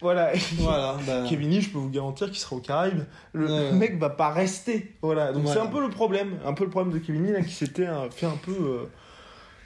Voilà. 0.00 0.32
Voilà. 0.58 0.96
bah, 1.06 1.24
Kevin 1.28 1.60
je 1.60 1.70
peux 1.70 1.78
vous 1.78 1.90
garantir 1.90 2.28
qu'il 2.28 2.38
sera 2.38 2.56
au 2.56 2.60
Caraïbes. 2.60 3.04
Le 3.32 3.46
Ouais. 3.46 3.72
mec 3.72 3.98
va 3.98 4.10
pas 4.10 4.30
rester. 4.30 4.96
Voilà. 5.02 5.32
Donc 5.32 5.42
Voilà. 5.44 5.60
c'est 5.60 5.66
un 5.66 5.70
peu 5.70 5.80
le 5.80 5.90
problème, 5.90 6.38
un 6.46 6.52
peu 6.52 6.64
le 6.64 6.70
problème 6.70 6.92
de 6.94 6.98
Kevin 6.98 7.32
là, 7.32 7.42
qui 7.42 7.52
s'était 7.54 7.86
euh, 7.86 8.08
fait 8.10 8.26
un 8.26 8.38
peu 8.42 8.52
euh, 8.52 8.84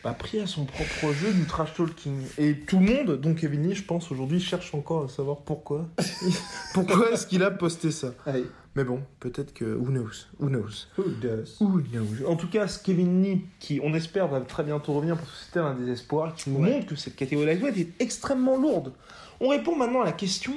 bah, 0.02 0.14
pris 0.18 0.40
à 0.40 0.46
son 0.46 0.64
propre 0.64 1.12
jeu 1.12 1.32
du 1.32 1.44
trash 1.44 1.74
talking. 1.74 2.16
Et 2.38 2.54
tout 2.60 2.78
le 2.78 2.86
monde, 2.86 3.20
donc 3.20 3.36
Kevin 3.40 3.72
je 3.74 3.82
pense 3.82 4.10
aujourd'hui 4.10 4.40
cherche 4.40 4.74
encore 4.74 5.04
à 5.04 5.08
savoir 5.08 5.38
pourquoi. 5.38 5.86
pourquoi 6.74 7.10
est-ce 7.12 7.26
qu'il 7.26 7.42
a 7.42 7.50
posté 7.50 7.90
ça? 7.90 8.08
Allez. 8.26 8.46
Mais 8.74 8.84
bon, 8.84 9.02
peut-être 9.20 9.52
que 9.52 9.64
who 9.66 9.86
knows, 9.90 10.26
who 10.40 10.48
knows. 10.48 10.86
Who 10.96 11.04
does? 11.20 11.56
Who 11.60 11.80
knows? 11.92 12.26
En 12.26 12.36
tout 12.36 12.48
cas, 12.48 12.66
ce 12.68 12.82
Kevin 12.82 13.22
Lee, 13.22 13.44
qui 13.60 13.80
on 13.84 13.92
espère 13.92 14.28
va 14.28 14.40
très 14.40 14.64
bientôt 14.64 14.94
revenir 14.94 15.16
parce 15.16 15.28
que 15.30 15.44
c'était 15.44 15.60
un 15.60 15.74
des 15.74 15.90
espoirs, 15.92 16.34
qui 16.34 16.48
nous 16.50 16.60
Ouais. 16.62 16.70
montre 16.70 16.86
que 16.86 16.96
cette 16.96 17.14
catégorie 17.16 17.46
lightweight 17.46 17.76
est 17.76 18.02
extrêmement 18.02 18.56
lourde. 18.56 18.92
On 19.40 19.48
répond 19.48 19.76
maintenant 19.76 20.00
à 20.00 20.06
la 20.06 20.12
question 20.12 20.54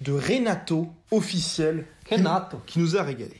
de 0.00 0.12
Renato, 0.12 0.88
officiel, 1.12 1.86
qui- 2.04 2.14
Renato. 2.16 2.58
qui 2.66 2.80
nous 2.80 2.96
a 2.96 3.02
régalé. 3.04 3.36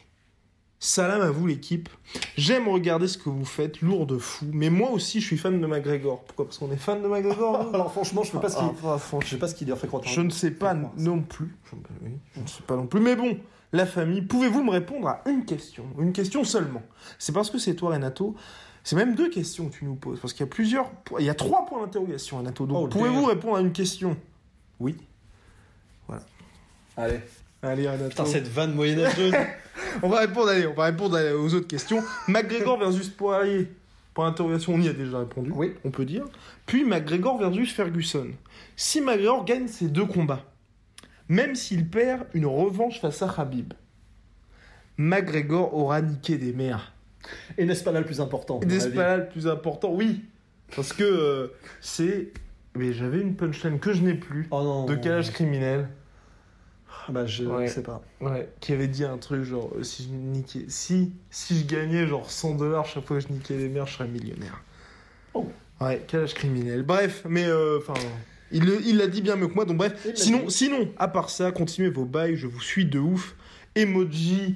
Salam 0.79 1.23
à 1.23 1.31
vous 1.31 1.47
l'équipe. 1.47 1.89
J'aime 2.37 2.69
regarder 2.69 3.09
ce 3.09 3.17
que 3.17 3.31
vous 3.31 3.45
faites, 3.47 3.81
lourd 3.81 4.07
de 4.07 4.19
fou. 4.19 4.45
Mais 4.53 4.69
moi 4.69 4.91
aussi, 4.91 5.21
je 5.21 5.27
suis 5.27 5.39
fan 5.39 5.59
de 5.59 5.67
McGregor. 5.67 6.23
Pourquoi? 6.25 6.45
Parce 6.45 6.59
qu'on 6.59 6.71
est 6.71 6.77
fan 6.77 7.03
de 7.03 7.09
McGregor. 7.09 7.71
Alors 7.75 7.91
franchement, 7.91 8.23
je 8.23 8.31
sais 8.33 8.39
pas 8.39 8.51
ce 8.51 8.57
qu'il, 8.59 8.67
Ah, 8.85 8.97
ah, 8.99 9.19
je 9.23 9.27
sais 9.29 9.39
pas 9.39 9.49
ce 9.49 9.55
qu'il 9.55 9.67
leur 9.69 9.79
fait 9.79 9.87
croire. 9.87 10.03
je 10.05 10.21
ne 10.21 10.29
sais 10.31 10.51
pas 10.51 10.75
non 10.75 11.23
plus. 11.23 11.57
Je 12.35 12.41
ne 12.41 12.47
sais 12.47 12.63
pas 12.67 12.77
non 12.77 12.87
plus. 12.87 13.01
Mais 13.01 13.17
bon, 13.17 13.39
la 13.75 13.87
famille, 13.87 14.23
pouvez-vous 14.23 14.63
me 14.63 14.71
répondre 14.71 15.09
à 15.09 15.23
une 15.29 15.45
question 15.45 15.85
Une 15.99 16.13
question 16.13 16.45
seulement? 16.45 16.83
C'est 17.19 17.33
parce 17.33 17.51
que 17.51 17.59
c'est 17.59 17.75
toi, 17.75 17.91
Renato. 17.95 18.35
C'est 18.83 18.97
même 18.97 19.15
deux 19.15 19.31
questions 19.31 19.69
que 19.69 19.77
tu 19.77 19.85
nous 19.85 19.95
poses. 19.95 20.21
Parce 20.21 20.33
qu'il 20.33 20.41
y 20.45 20.49
a 20.49 20.53
plusieurs. 20.53 20.91
Il 21.19 21.25
y 21.25 21.31
a 21.31 21.35
trois 21.35 21.65
points 21.67 21.81
d'interrogation, 21.83 22.39
Renato. 22.39 22.67
Donc, 22.67 22.77
Oh, 22.85 22.89
pouvez-vous 22.89 23.25
répondre 23.25 23.57
à 23.57 23.61
une 23.61 23.73
question? 23.73 24.17
Oui. 24.81 24.97
Allez. 26.97 27.21
Allez, 27.63 27.89
Renato. 27.89 28.11
Putain, 28.11 28.27
cette 28.27 28.47
vanne 28.49 28.75
moyenâgeuse. 28.75 29.35
On 30.03 30.09
va 30.09 30.21
répondre, 30.21 30.49
allez, 30.49 30.67
on 30.67 30.75
va 30.75 30.85
répondre 30.85 31.19
aux 31.39 31.55
autres 31.55 31.67
questions. 31.67 32.03
McGregor 32.29 32.79
versus 32.79 33.09
Poirier. 33.09 33.69
Point 34.13 34.29
d'interrogation, 34.29 34.75
on 34.75 34.81
y 34.81 34.89
a 34.89 34.93
déjà 34.93 35.19
répondu, 35.19 35.51
Oui. 35.53 35.73
on 35.85 35.91
peut 35.91 36.05
dire. 36.05 36.25
Puis 36.67 36.85
McGregor 36.85 37.39
versus 37.39 37.73
Ferguson. 37.73 38.29
Si 38.77 39.01
McGregor 39.01 39.45
gagne 39.45 39.67
ces 39.67 39.89
deux 39.89 40.07
combats, 40.07 40.45
même 41.29 41.55
s'il 41.55 41.89
perd 41.89 42.25
une 42.35 42.47
revanche 42.47 43.01
face 43.01 43.23
à 43.23 43.29
Khabib, 43.35 43.73
McGregor 44.97 45.75
aura 45.75 46.01
niqué 46.03 46.37
des 46.39 46.53
mères. 46.53 46.93
Et 47.59 47.65
n'est-ce 47.65 47.83
pas 47.83 47.93
là 47.93 48.01
le 48.01 48.07
plus 48.07 48.21
important 48.21 48.61
N'est-ce 48.61 48.89
pas 48.89 49.07
là 49.07 49.17
le 49.19 49.29
plus 49.29 49.47
important? 49.49 49.93
Oui, 49.93 50.25
parce 50.77 50.93
que 50.93 51.03
euh, 51.05 51.49
c'est... 51.81 52.29
Mais 52.77 52.93
j'avais 52.93 53.21
une 53.21 53.37
punchline 53.37 53.79
que 53.79 53.93
je 53.93 54.03
n'ai 54.03 54.15
plus, 54.15 54.49
Oh 54.51 54.63
non. 54.63 54.85
de 54.87 54.95
calage 54.97 55.31
criminel. 55.33 55.89
Ah 57.07 57.13
Bah, 57.13 57.25
je 57.27 57.45
Ouais. 57.45 57.69
sais 57.69 57.83
pas. 57.83 58.03
Ouais, 58.21 58.49
qui 58.61 58.73
avait 58.73 58.89
dit 58.89 59.05
un 59.05 59.17
truc 59.19 59.45
genre 59.45 59.71
euh, 59.77 59.83
si 59.85 60.05
je 60.05 60.09
niquais, 60.09 60.65
si 60.69 61.13
si 61.31 61.61
je 61.61 61.67
gagnais 61.67 62.07
genre 62.07 62.29
100 62.31 62.57
dollars 62.57 62.85
chaque 62.87 63.05
fois 63.05 63.19
que 63.19 63.23
je 63.29 63.33
niquais 63.33 63.57
les 63.57 63.69
mères, 63.69 63.87
je 63.87 63.95
serais 63.95 64.09
millionnaire. 64.09 64.61
Oh. 65.35 65.49
Ouais, 65.81 66.03
calage 66.09 66.35
criminel. 66.35 66.83
Bref, 66.83 67.25
mais 67.29 67.45
euh, 67.47 67.79
enfin, 67.79 67.95
il 68.55 68.97
l'a 68.99 69.07
dit 69.07 69.21
bien 69.23 69.37
mieux 69.37 69.49
que 69.49 69.55
moi. 69.55 69.65
Donc 69.65 69.77
bref, 69.79 70.07
sinon 70.15 70.49
sinon 70.49 70.89
à 70.99 71.09
part 71.09 71.31
ça, 71.31 71.51
continuez 71.53 71.91
vos 71.91 72.05
bails, 72.05 72.37
je 72.37 72.47
vous 72.47 72.61
suis 72.61 72.85
de 72.87 72.99
ouf. 72.99 73.35
Emoji 73.77 74.55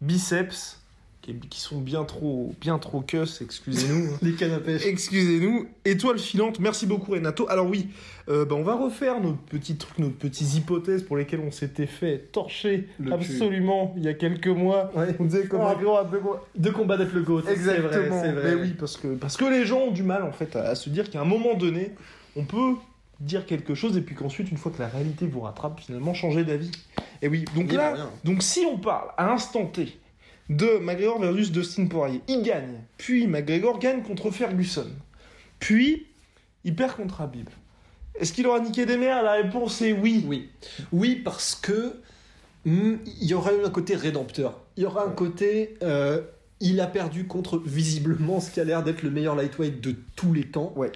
biceps 0.00 0.80
qui, 1.22 1.34
qui 1.50 1.60
sont 1.60 1.80
bien 1.80 2.04
trop 2.04 2.52
bien 2.60 2.78
trop 2.78 3.00
cuss, 3.00 3.40
excusez-nous. 3.40 4.12
hein. 4.14 4.18
Les 4.22 4.32
canapés. 4.32 4.76
Excusez-nous. 4.86 5.66
Étoile 5.84 6.18
filante, 6.18 6.60
merci 6.60 6.86
beaucoup 6.86 7.12
Renato. 7.12 7.48
Alors 7.48 7.66
oui, 7.68 7.88
euh, 8.28 8.44
bah, 8.44 8.54
on 8.56 8.62
va 8.62 8.74
refaire 8.74 9.20
nos 9.20 9.32
petits 9.32 9.76
trucs, 9.76 9.98
nos 9.98 10.10
petites 10.10 10.54
hypothèses 10.54 11.02
pour 11.02 11.16
lesquelles 11.16 11.40
on 11.40 11.50
s'était 11.50 11.86
fait 11.86 12.18
torcher 12.32 12.88
Le 13.00 13.06
cul. 13.06 13.12
absolument 13.14 13.94
il 13.96 14.04
y 14.04 14.08
a 14.08 14.14
quelques 14.14 14.46
mois. 14.48 14.90
Ouais. 14.94 15.16
On 15.18 15.24
disait 15.24 15.46
comme 15.46 15.62
un 15.62 15.74
gros 15.74 15.96
peu 16.10 16.18
quoi. 16.18 16.46
Deux 16.56 16.72
combats 16.72 16.96
d'être 16.96 17.14
le 17.14 17.22
GOAT. 17.22 17.42
Exactement. 17.48 18.20
C'est 18.22 18.32
vrai, 18.32 18.32
vrai. 18.32 18.54
Mais 18.56 18.62
oui, 18.62 18.74
parce 18.78 18.96
que, 18.96 19.08
parce 19.14 19.36
que 19.36 19.44
les 19.44 19.64
gens 19.64 19.78
ont 19.80 19.90
du 19.92 20.02
mal 20.02 20.22
en 20.22 20.32
fait 20.32 20.54
à, 20.56 20.62
à 20.70 20.74
se 20.74 20.90
dire 20.90 21.08
qu'à 21.10 21.20
un 21.20 21.24
moment 21.24 21.54
donné, 21.54 21.92
on 22.36 22.44
peut 22.44 22.74
dire 23.20 23.46
quelque 23.46 23.74
chose 23.74 23.96
et 23.96 24.00
puis 24.00 24.14
qu'ensuite, 24.14 24.50
une 24.50 24.56
fois 24.56 24.72
que 24.72 24.78
la 24.80 24.88
réalité 24.88 25.26
vous 25.26 25.40
rattrape, 25.40 25.80
finalement 25.80 26.14
changer 26.14 26.44
d'avis. 26.44 26.70
Et 27.22 27.28
oui, 27.28 27.44
donc 27.54 27.72
là, 27.72 28.10
donc 28.24 28.42
si 28.42 28.66
on 28.66 28.78
parle 28.78 29.08
à 29.16 29.26
l'instant 29.26 29.66
T 29.66 29.98
de 30.50 30.78
McGregor 30.78 31.20
versus 31.20 31.50
Dustin 31.50 31.86
Poirier, 31.86 32.20
il 32.28 32.42
gagne. 32.42 32.80
Puis 32.98 33.26
McGregor 33.26 33.78
gagne 33.78 34.02
contre 34.02 34.30
Ferguson. 34.30 34.90
Puis 35.58 36.06
il 36.64 36.76
perd 36.76 36.96
contre 36.96 37.20
Habib. 37.20 37.48
Est-ce 38.18 38.32
qu'il 38.32 38.46
aura 38.46 38.60
niqué 38.60 38.86
des 38.86 38.96
mères? 38.96 39.22
La 39.22 39.34
réponse 39.34 39.82
est 39.82 39.92
oui. 39.92 40.24
Oui. 40.26 40.50
Oui, 40.92 41.16
parce 41.16 41.54
que 41.54 42.00
hmm, 42.64 42.96
il 43.20 43.28
y 43.28 43.34
aura 43.34 43.52
eu 43.52 43.64
un 43.64 43.70
côté 43.70 43.94
rédempteur. 43.94 44.60
Il 44.76 44.82
y 44.82 44.86
aura 44.86 45.04
un 45.04 45.10
côté. 45.10 45.76
euh, 45.82 46.22
il 46.60 46.80
a 46.80 46.86
perdu 46.86 47.26
contre 47.26 47.58
visiblement 47.58 48.40
ce 48.40 48.50
qui 48.50 48.60
a 48.60 48.64
l'air 48.64 48.82
d'être 48.82 49.02
le 49.02 49.10
meilleur 49.10 49.34
lightweight 49.34 49.80
de 49.80 49.94
tous 50.16 50.32
les 50.32 50.44
temps. 50.44 50.72
Ouais. 50.76 50.90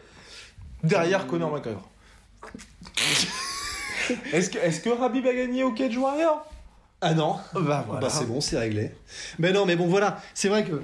Derrière 0.82 1.26
Conor 1.26 1.52
McGregor. 1.52 1.89
est-ce 4.32 4.50
que, 4.50 4.58
est-ce 4.58 4.80
que 4.80 4.90
Habib 5.02 5.26
a 5.26 5.34
gagné 5.34 5.62
au 5.64 5.72
Cage 5.72 5.96
Warrior? 5.96 6.44
Ah 7.00 7.14
non. 7.14 7.36
Bah 7.54 7.86
Bah 8.00 8.08
c'est 8.10 8.26
bon, 8.26 8.40
c'est 8.40 8.58
réglé. 8.58 8.90
Mais 9.38 9.52
non, 9.52 9.64
mais 9.66 9.76
bon 9.76 9.86
voilà, 9.86 10.20
c'est 10.34 10.48
vrai 10.48 10.64
que 10.64 10.82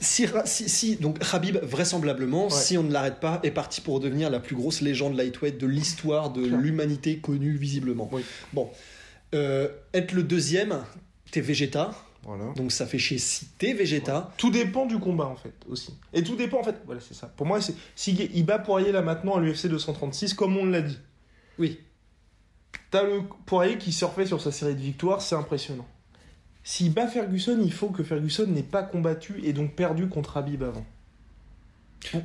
si, 0.00 0.26
si, 0.46 0.68
si- 0.68 0.96
donc 0.96 1.18
Khabib 1.20 1.58
vraisemblablement, 1.62 2.50
si 2.50 2.76
on 2.76 2.82
ne 2.82 2.92
l'arrête 2.92 3.20
pas, 3.20 3.38
est 3.44 3.52
parti 3.52 3.80
pour 3.80 4.00
devenir 4.00 4.30
la 4.30 4.40
plus 4.40 4.56
grosse 4.56 4.80
légende 4.80 5.16
lightweight 5.16 5.58
de 5.58 5.66
l'histoire 5.66 6.30
de 6.30 6.44
l'humanité 6.44 7.18
connue 7.18 7.52
visiblement. 7.56 8.08
Oui. 8.12 8.24
Bon, 8.52 8.70
Euh, 9.34 9.68
être 9.94 10.12
le 10.12 10.22
deuxième, 10.24 10.82
t'es 11.30 11.40
Vegeta, 11.40 11.92
Voilà. 12.24 12.52
donc 12.54 12.70
ça 12.70 12.86
fait 12.86 12.98
chier 12.98 13.18
si 13.18 13.46
t'es 13.58 13.72
Vegeta. 13.72 14.32
Tout 14.36 14.50
dépend 14.50 14.86
du 14.86 14.98
combat 14.98 15.26
en 15.26 15.34
fait 15.36 15.54
aussi. 15.68 15.92
Et 16.12 16.22
tout 16.22 16.36
dépend 16.36 16.60
en 16.60 16.62
fait. 16.62 16.76
Voilà, 16.86 17.00
c'est 17.00 17.14
ça. 17.14 17.26
Pour 17.26 17.46
moi, 17.46 17.60
c'est 17.60 17.74
si 17.96 18.12
il 18.32 18.44
bat 18.44 18.58
Poirier 18.60 18.92
là 18.92 19.02
maintenant 19.02 19.36
à 19.36 19.40
l'UFC 19.40 19.66
236, 19.66 20.34
comme 20.34 20.56
on 20.56 20.64
l'a 20.66 20.82
dit. 20.82 20.98
Oui. 21.58 21.80
T'as 22.92 23.02
le 23.02 23.22
Poirier 23.46 23.76
qui 23.78 23.90
surfait 23.92 24.26
sur 24.26 24.40
sa 24.40 24.52
série 24.52 24.74
de 24.74 24.80
victoires, 24.80 25.20
c'est 25.20 25.34
impressionnant. 25.34 25.86
S'il 26.64 26.92
bat 26.94 27.08
Ferguson, 27.08 27.58
il 27.60 27.72
faut 27.72 27.88
que 27.88 28.04
Ferguson 28.04 28.46
n'ait 28.46 28.62
pas 28.62 28.82
combattu 28.84 29.40
et 29.42 29.52
donc 29.52 29.74
perdu 29.74 30.06
contre 30.08 30.36
Habib 30.36 30.62
avant. 30.62 30.84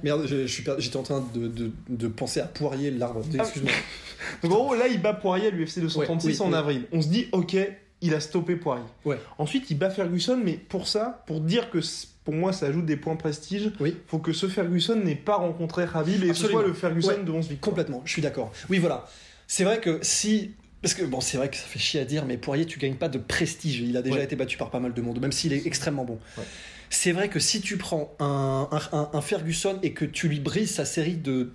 Merde, 0.04 0.26
j'étais 0.28 0.98
en 0.98 1.04
train 1.04 1.24
de, 1.34 1.48
de- 1.48 1.72
de 1.90 2.08
penser 2.08 2.40
à 2.40 2.46
Poirier 2.48 2.92
l'arbre. 2.92 3.22
Excuse-moi. 3.34 3.72
Donc 4.44 4.52
en 4.52 4.64
gros, 4.66 4.76
là, 4.76 4.88
il 4.88 5.00
bat 5.02 5.14
Poirier 5.14 5.48
à 5.48 5.50
l'UFC 5.52 5.80
236 5.80 6.28
Ouais, 6.28 6.34
oui, 6.34 6.42
en 6.42 6.50
oui. 6.52 6.56
avril. 6.58 6.88
On 6.92 7.02
se 7.02 7.08
dit, 7.08 7.28
ok, 7.32 7.56
il 8.02 8.14
a 8.14 8.20
stoppé 8.20 8.56
Poirier. 8.56 8.84
Ouais. 9.06 9.20
Ensuite, 9.38 9.70
il 9.72 9.78
bat 9.78 9.90
Ferguson, 9.90 10.40
mais 10.44 10.54
pour 10.54 10.88
ça, 10.88 11.24
pour 11.28 11.42
dire 11.42 11.70
que 11.70 11.80
pour 12.24 12.34
moi, 12.34 12.54
ça 12.54 12.68
ajoute 12.68 12.86
des 12.86 12.98
points 12.98 13.16
prestige, 13.16 13.72
Oui. 13.80 13.96
faut 14.08 14.20
que 14.20 14.34
ce 14.34 14.48
Ferguson 14.48 14.96
n'ait 14.98 15.16
pas 15.16 15.36
rencontré 15.38 15.86
Habib 15.94 16.24
et 16.24 16.28
que 16.28 16.34
ce 16.34 16.48
soit 16.48 16.64
le 16.66 16.74
Ferguson 16.74 17.10
Ouais, 17.10 17.24
de 17.24 17.32
11 17.32 17.48
victoires. 17.48 17.62
Complètement, 17.72 18.02
je 18.06 18.12
suis 18.12 18.22
d'accord. 18.22 18.52
Oui, 18.70 18.80
voilà. 18.80 19.08
C'est 19.48 19.64
vrai 19.64 19.80
que 19.80 20.00
si. 20.02 20.52
Parce 20.82 20.94
que 20.94 21.04
bon, 21.04 21.22
c'est 21.22 21.38
vrai 21.38 21.50
que 21.50 21.56
ça 21.56 21.64
fait 21.64 21.80
chier 21.80 22.00
à 22.02 22.06
dire, 22.06 22.26
mais 22.26 22.38
Poirier, 22.38 22.66
tu 22.66 22.78
gagnes 22.80 22.96
pas 22.96 23.10
de 23.10 23.18
prestige. 23.18 23.80
Il 23.80 23.98
a 23.98 24.02
déjà 24.04 24.18
Ouais. 24.18 24.24
été 24.24 24.36
battu 24.36 24.58
par 24.58 24.70
pas 24.70 24.80
mal 24.80 24.94
de 24.94 25.02
monde, 25.02 25.20
même 25.20 25.32
s'il 25.32 25.52
est 25.54 25.66
extrêmement 25.66 26.04
bon. 26.06 26.20
Ouais. 26.38 26.44
C'est 26.90 27.12
vrai 27.14 27.30
que 27.30 27.40
si 27.40 27.62
tu 27.62 27.78
prends 27.78 28.14
un, 28.20 28.68
un- 28.72 28.98
un- 28.98 29.10
un 29.14 29.22
Ferguson 29.22 29.80
et 29.82 29.92
que 29.94 30.06
tu 30.06 30.28
lui 30.28 30.40
brises 30.40 30.72
sa 30.76 30.86
série 30.86 31.16
de. 31.16 31.52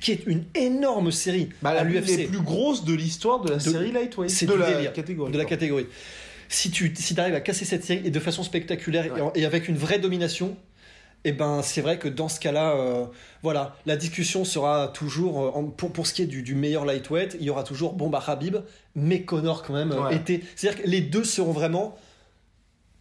Qui 0.00 0.12
est 0.12 0.26
une 0.26 0.44
énorme 0.54 1.10
série 1.12 1.48
Bah, 1.62 1.70
à 1.70 1.84
l'UFC. 1.84 2.16
les 2.16 2.26
plus 2.26 2.40
grosses 2.40 2.84
de 2.84 2.94
l'histoire 2.94 3.40
de 3.40 3.50
la 3.50 3.56
De- 3.56 3.60
série 3.62 3.92
Lightweight. 3.92 4.30
c'est 4.30 4.46
de 4.46 4.54
la 4.54 4.72
délire. 4.74 4.92
catégorie. 4.92 5.32
de 5.32 5.38
la 5.38 5.44
catégorie. 5.44 5.86
Si 6.48 6.70
tu 6.70 6.92
si 6.96 7.18
arrives 7.18 7.34
à 7.34 7.40
casser 7.40 7.64
cette 7.64 7.84
série 7.84 8.02
et 8.06 8.10
de 8.10 8.20
façon 8.20 8.42
spectaculaire 8.42 9.06
et 9.34 9.44
avec 9.44 9.68
une 9.68 9.76
vraie 9.76 9.98
domination, 9.98 10.56
et 11.24 11.32
ben 11.32 11.62
c'est 11.62 11.80
vrai 11.80 11.98
que 11.98 12.06
dans 12.06 12.28
ce 12.28 12.38
cas-là, 12.38 12.76
euh, 12.76 13.06
voilà, 13.42 13.76
la 13.86 13.96
discussion 13.96 14.44
sera 14.44 14.88
toujours 14.88 15.40
euh, 15.42 15.50
en- 15.54 15.64
pour 15.64 15.90
pour 15.90 16.06
ce 16.06 16.12
qui 16.12 16.20
est 16.22 16.26
du, 16.26 16.42
du 16.42 16.54
meilleur 16.54 16.84
lightweight, 16.84 17.36
il 17.40 17.46
y 17.46 17.50
aura 17.50 17.62
toujours 17.64 17.94
bon 17.94 18.10
bah 18.10 18.22
Habib, 18.26 18.56
mais 18.94 19.22
Connor 19.22 19.62
quand 19.62 19.72
même 19.72 19.90
Ouais. 19.92 20.16
était. 20.16 20.42
C'est-à-dire 20.54 20.82
que 20.82 20.86
les 20.88 21.00
deux 21.00 21.24
seront 21.24 21.52
vraiment 21.52 21.96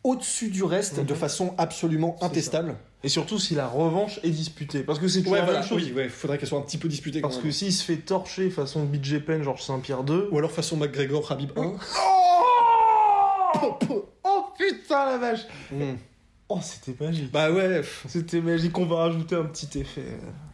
au-dessus 0.03 0.49
du 0.49 0.63
reste 0.63 0.99
Mhm. 0.99 1.05
de 1.05 1.13
façon 1.13 1.53
absolument 1.57 2.15
intestable. 2.21 2.75
Et 3.05 3.09
surtout 3.09 3.37
si 3.37 3.53
la 3.53 3.67
revanche 3.67 4.19
est 4.23 4.29
disputée. 4.29 4.81
Parce 4.83 4.97
que 4.97 5.07
c'est 5.09 5.19
toujours 5.19 5.33
Ouais, 5.33 5.39
la 5.39 5.45
voilà, 5.45 5.59
même 5.59 5.67
chose. 5.67 5.83
oui, 5.83 5.91
ouais, 5.91 6.07
faudrait 6.09 6.37
qu'elle 6.37 6.47
soit 6.47 6.57
un 6.59 6.61
petit 6.61 6.77
peu 6.77 6.87
disputée 6.87 7.19
quand 7.21 7.27
Parce 7.29 7.41
que 7.41 7.51
s'il 7.51 7.73
se 7.73 7.83
fait 7.83 7.97
torcher 7.97 8.49
façon 8.49 8.85
BJ 8.85 9.19
Penn, 9.19 9.43
Georges 9.43 9.61
Saint-Pierre 9.63 10.03
2. 10.03 10.29
Ou 10.31 10.37
alors 10.37 10.51
façon 10.51 10.77
McGregor, 10.77 11.29
Habib 11.31 11.51
1. 11.57 11.73
Oh 13.61 13.77
Oh 14.23 14.45
putain 14.57 15.05
la 15.05 15.17
vache 15.17 15.45
Mhm. 15.71 15.97
Oh 16.49 16.59
c'était 16.61 17.01
magique. 17.03 17.31
Bah 17.31 17.51
ouais. 17.51 17.81
C'était 18.07 18.41
magique, 18.41 18.77
on 18.77 18.85
va 18.85 18.97
rajouter 18.97 19.35
un 19.35 19.45
petit 19.45 19.79
effet. 19.79 20.03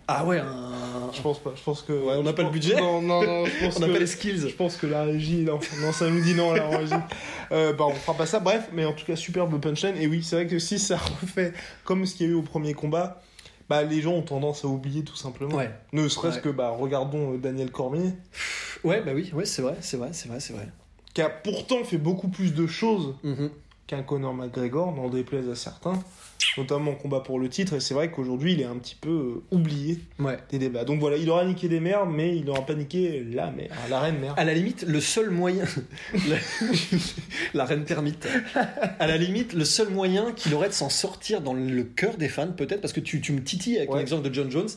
Ah 0.08 0.26
ouais, 0.26 0.40
un- 0.40 1.12
Je 1.14 1.22
pense 1.22 1.40
pas, 1.40 1.52
je 1.56 1.62
pense 1.62 1.82
que... 1.84 1.94
Ouais, 1.94 2.14
on 2.18 2.24
n'a 2.24 2.34
pas 2.34 2.42
le 2.44 2.50
budget. 2.50 2.76
Non, 2.80 3.02
non, 3.02 3.24
non, 3.24 3.46
je 3.46 3.60
pense 3.66 3.78
on 3.78 3.80
n'a 3.82 3.88
que... 3.88 3.92
pas 3.94 4.00
les 4.00 4.08
skills. 4.08 4.40
Je 4.50 4.56
pense 4.56 4.76
que 4.78 4.88
la 4.88 5.04
régie, 5.04 5.44
non, 5.44 5.60
non 5.82 5.92
ça 5.92 6.10
nous 6.10 6.22
dit 6.22 6.34
non, 6.36 6.54
la 6.54 6.68
régie. 6.70 6.94
Euh, 7.52 7.74
bah, 7.74 7.86
on 7.88 7.94
fera 7.96 8.16
pas 8.16 8.28
ça. 8.28 8.40
Bref, 8.40 8.70
mais 8.74 8.86
en 8.86 8.94
tout 8.94 9.06
cas, 9.06 9.16
superbe 9.16 9.60
punchline. 9.60 9.96
Et 9.98 10.06
oui, 10.06 10.22
c'est 10.24 10.36
vrai 10.36 10.46
que 10.48 10.60
si 10.60 10.78
ça 10.78 10.98
refait 11.22 11.52
comme 11.84 12.06
ce 12.06 12.14
qu'il 12.14 12.28
y 12.28 12.30
a 12.30 12.34
eu 12.34 12.36
au 12.36 12.44
premier 12.44 12.76
combat, 12.76 13.22
bah, 13.70 13.82
les 13.82 14.02
gens 14.02 14.12
ont 14.14 14.22
tendance 14.22 14.64
à 14.66 14.68
oublier 14.68 15.04
tout 15.04 15.16
simplement. 15.16 15.56
Ouais. 15.56 15.72
Ne 15.92 16.08
serait-ce 16.08 16.36
Ouais. 16.36 16.42
que, 16.42 16.50
bah, 16.50 16.70
regardons 16.70 17.34
euh, 17.34 17.38
Daniel 17.40 17.72
Cormier, 17.72 18.14
Ouais, 18.84 19.02
bah 19.02 19.12
oui, 19.16 19.32
ouais, 19.34 19.46
c'est 19.46 19.64
vrai, 19.64 19.78
c'est 19.82 19.98
vrai, 19.98 20.10
c'est 20.14 20.30
vrai, 20.30 20.40
c'est 20.40 20.54
vrai. 20.54 20.68
qui 21.16 21.22
a 21.24 21.30
pourtant 21.30 21.84
fait 21.84 21.98
beaucoup 21.98 22.28
plus 22.30 22.54
de 22.54 22.66
choses 22.68 23.16
Mhm. 23.24 23.50
Qu'un 23.90 24.04
Conor 24.04 24.36
McGregor, 24.36 24.94
n'en 24.96 25.10
déplaise 25.10 25.50
à 25.50 25.56
certains, 25.56 26.00
notamment 26.58 26.92
en 26.92 26.96
combat 26.96 27.22
pour 27.22 27.40
le 27.40 27.50
titre. 27.50 27.74
Et 27.74 27.80
c'est 27.80 27.96
vrai 27.96 28.12
qu'aujourd'hui, 28.12 28.54
il 28.54 28.62
est 28.62 28.66
un 28.66 28.76
petit 28.78 28.94
peu 28.96 29.10
euh, 29.10 29.44
oublié 29.56 29.98
Ouais. 30.20 30.38
des 30.52 30.60
débats. 30.60 30.84
Donc 30.86 31.00
voilà, 31.00 31.18
il 31.18 31.28
aura 31.30 31.44
niqué 31.44 31.68
des 31.68 31.80
mères, 31.80 32.06
mais 32.06 32.36
il 32.38 32.46
n'aura 32.46 32.66
pas 32.66 32.76
niqué 32.76 33.24
la 33.34 33.50
mère, 33.50 33.72
la 33.90 34.00
reine 34.00 34.20
mère. 34.20 34.36
À 34.38 34.44
la 34.46 34.54
limite, 34.54 34.84
le 34.88 35.02
seul 35.02 35.32
moyen. 35.32 35.66
la... 37.54 37.66
reine 37.66 37.84
termite. 37.84 38.28
À 39.00 39.08
la 39.08 39.18
limite, 39.18 39.54
le 39.54 39.66
seul 39.66 39.90
moyen 39.90 40.32
qu'il 40.34 40.54
aurait 40.54 40.70
de 40.70 40.74
s'en 40.74 40.90
sortir 40.90 41.42
dans 41.42 41.54
le 41.54 41.84
cœur 41.84 42.16
des 42.18 42.30
fans, 42.30 42.52
peut-être, 42.52 42.82
parce 42.82 42.94
que 42.94 43.00
tu, 43.00 43.22
tu 43.22 43.34
me 43.34 43.44
titilles 43.44 43.78
avec 43.78 43.92
Ouais. 43.92 43.98
l'exemple 44.00 44.28
de 44.30 44.34
John 44.34 44.52
Jones, 44.52 44.70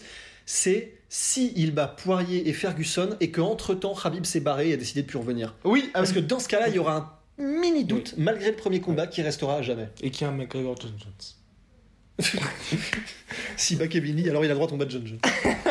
c'est 0.47 0.95
si 1.11 1.53
il 1.57 1.73
bat 1.75 1.87
Poirier 1.89 2.49
et 2.49 2.53
Ferguson 2.55 3.11
et 3.21 3.31
qu'entre 3.31 3.75
temps 3.75 3.95
Khabib 3.95 4.25
s'est 4.25 4.41
barré 4.41 4.71
et 4.71 4.73
a 4.73 4.77
décidé 4.79 5.03
de 5.03 5.07
plus 5.07 5.19
revenir. 5.19 5.55
Oui, 5.65 5.91
ah 5.93 5.99
Parce 5.99 6.13
que 6.13 6.19
dans 6.21 6.39
ce 6.39 6.49
cas-là, 6.49 6.69
il 6.69 6.75
y 6.75 6.79
aura 6.79 6.97
un 6.97 7.11
mini 7.39 7.85
doute, 7.85 8.15
malgré 8.19 8.51
le 8.51 8.57
premier 8.57 8.81
combat, 8.81 9.07
qui 9.07 9.23
restera 9.23 9.57
à 9.57 9.63
jamais. 9.63 9.89
Et 10.03 10.11
qui 10.11 10.25
a 10.25 10.29
un 10.29 10.33
McGregor 10.33 10.77
John 10.81 10.93
Jones. 10.99 11.13
Si 13.57 13.77
bat 13.77 13.89
Kevin 13.89 14.17
Lee, 14.17 14.29
alors 14.29 14.45
il 14.45 14.49
a 14.49 14.51
le 14.51 14.55
droit 14.57 14.67
de 14.67 14.73
combattre 14.73 14.91
John 14.91 15.07
Jones. 15.07 15.19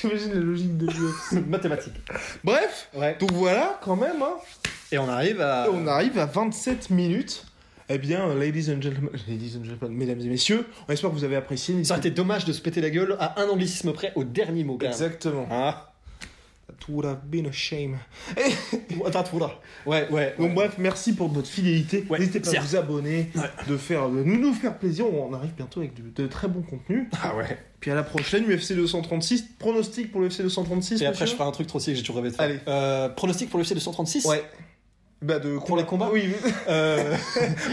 J'imagine 0.00 0.32
la 0.34 0.40
logique 0.40 0.76
de 0.78 0.86
l'UFC. 0.86 1.32
Mathématiques. 1.48 1.94
Bref, 2.44 2.88
Ouais. 2.94 3.16
donc 3.20 3.32
voilà, 3.32 3.78
quand 3.82 3.96
même, 3.96 4.22
hein. 4.22 4.34
Et 4.92 4.98
on 4.98 5.08
arrive 5.08 5.40
à. 5.40 5.66
On 5.72 5.86
arrive 5.86 6.18
à 6.18 6.26
27 6.26 6.90
minutes. 6.90 7.44
Eh 7.88 7.98
bien, 7.98 8.32
ladies 8.34 8.70
and 8.72 8.80
gentlemen, 8.80 9.10
ladies 9.28 9.56
and 9.58 9.64
gentlemen, 9.64 9.96
mesdames 9.96 10.20
et 10.20 10.28
messieurs, 10.28 10.64
on 10.88 10.92
espère 10.92 11.10
que 11.10 11.14
vous 11.16 11.24
avez 11.24 11.34
apprécié. 11.36 11.82
Ça 11.84 11.94
aurait 11.94 12.00
été 12.00 12.10
dommage 12.12 12.44
de 12.44 12.52
se 12.52 12.60
péter 12.60 12.80
la 12.80 12.90
gueule 12.90 13.16
à 13.18 13.40
un 13.42 13.48
anglicisme 13.48 13.92
près 13.92 14.12
au 14.14 14.22
dernier 14.24 14.62
mot, 14.62 14.74
quand 14.78 14.84
même. 14.84 14.92
Exactement. 14.92 15.46
Ah. 15.50 15.89
Would 16.88 17.04
have 17.06 17.24
been 17.24 17.46
a 17.46 17.52
shame. 17.52 17.98
Ouais, 19.86 20.08
ouais. 20.10 20.34
Donc 20.38 20.48
ouais. 20.48 20.54
bref, 20.54 20.74
merci 20.78 21.14
pour 21.14 21.28
votre 21.28 21.48
fidélité. 21.48 22.04
Ouais, 22.08 22.18
N'hésitez 22.18 22.40
pas 22.40 22.56
à 22.56 22.60
vous 22.60 22.76
abonner, 22.76 23.30
de 23.68 23.76
faire, 23.76 24.08
de 24.08 24.22
nous, 24.22 24.38
nous 24.38 24.52
faire 24.54 24.76
plaisir. 24.78 25.06
On 25.12 25.32
arrive 25.32 25.52
bientôt 25.54 25.80
avec 25.80 25.94
de, 25.94 26.22
de 26.22 26.26
très 26.28 26.48
bons 26.48 26.62
contenus. 26.62 27.06
Ah 27.22 27.36
ouais. 27.36 27.58
Puis 27.80 27.90
à 27.90 27.94
la 27.94 28.02
prochaine, 28.02 28.44
UFC 28.44 28.72
236. 28.74 29.44
Pronostic 29.58 30.12
pour 30.12 30.20
l'UFC 30.20 30.42
236. 30.42 31.00
Et 31.02 31.06
après, 31.06 31.26
je 31.26 31.34
ferai 31.34 31.44
un 31.48 31.52
truc 31.52 31.66
trop 31.66 31.78
stylé 31.80 31.94
que 31.94 31.98
j'ai 31.98 32.02
toujours 32.04 32.16
rêvé 32.22 32.30
de 32.30 32.36
faire. 32.36 32.44
Allez. 32.44 32.58
Euh, 32.68 33.08
pronostic 33.08 33.48
pour 33.50 33.58
le 33.58 33.64
UFC 33.64 33.74
236 33.74 34.26
Ouais. 34.26 34.44
Bah 35.22 35.38
de 35.38 35.58
Pour 35.58 35.76
les 35.76 35.84
combats 35.84 36.08
Oui. 36.12 36.32
Euh, 36.68 37.14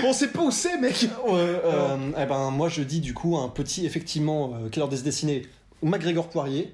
bon, 0.01 0.07
on 0.09 0.13
sait 0.13 0.27
pas 0.27 0.41
où 0.41 0.51
c'est, 0.51 0.77
mec. 0.79 1.07
euh, 1.29 1.59
euh, 1.63 1.97
eh 2.21 2.25
ben, 2.25 2.51
moi, 2.51 2.67
je 2.67 2.81
dis 2.81 2.99
du 2.99 3.13
coup 3.13 3.37
un 3.37 3.47
petit, 3.47 3.85
effectivement, 3.85 4.53
euh, 4.53 4.67
quelle 4.69 4.83
heure 4.83 4.89
des 4.89 5.01
dessinés 5.01 5.43
McGregor 5.81 6.27
Poirier. 6.29 6.73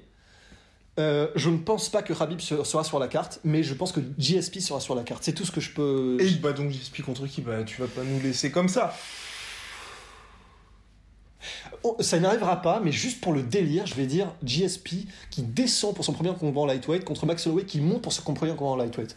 Euh, 1.00 1.26
je 1.34 1.50
ne 1.50 1.58
pense 1.58 1.88
pas 1.88 2.02
que 2.02 2.12
Khabib 2.12 2.40
se- 2.40 2.62
sera 2.62 2.84
sur 2.84 2.98
la 3.00 3.08
carte, 3.08 3.40
mais 3.42 3.62
je 3.64 3.74
pense 3.74 3.90
que 3.90 3.98
GSP 4.16 4.60
sera 4.60 4.78
sur 4.80 4.94
la 4.94 5.02
carte. 5.02 5.24
C'est 5.24 5.32
tout 5.32 5.44
ce 5.44 5.50
que 5.50 5.60
je 5.60 5.70
peux. 5.72 6.16
Et 6.20 6.30
bah 6.36 6.52
donc 6.52 6.70
j'explique 6.70 7.04
contre 7.04 7.26
qui? 7.26 7.40
Bah 7.42 7.64
tu 7.64 7.80
vas 7.80 7.88
pas 7.88 8.02
nous 8.04 8.20
laisser 8.20 8.50
comme 8.52 8.68
ça. 8.68 8.94
Oh, 11.82 11.96
ça 12.00 12.18
n'arrivera 12.18 12.62
pas, 12.62 12.80
mais 12.82 12.92
juste 12.92 13.20
pour 13.20 13.32
le 13.34 13.42
délire, 13.42 13.86
je 13.86 13.94
vais 13.94 14.06
dire 14.06 14.32
GSP 14.42 15.06
qui 15.30 15.42
descend 15.42 15.94
pour 15.94 16.04
son 16.04 16.12
premier 16.14 16.32
combat 16.34 16.62
en 16.62 16.66
lightweight 16.66 17.04
contre 17.04 17.26
Max 17.26 17.46
Holloway 17.46 17.64
qui 17.64 17.80
monte 17.80 18.00
pour 18.02 18.12
son 18.12 18.32
premier 18.32 18.54
combat 18.54 18.70
en 18.70 18.76
lightweight. 18.76 19.16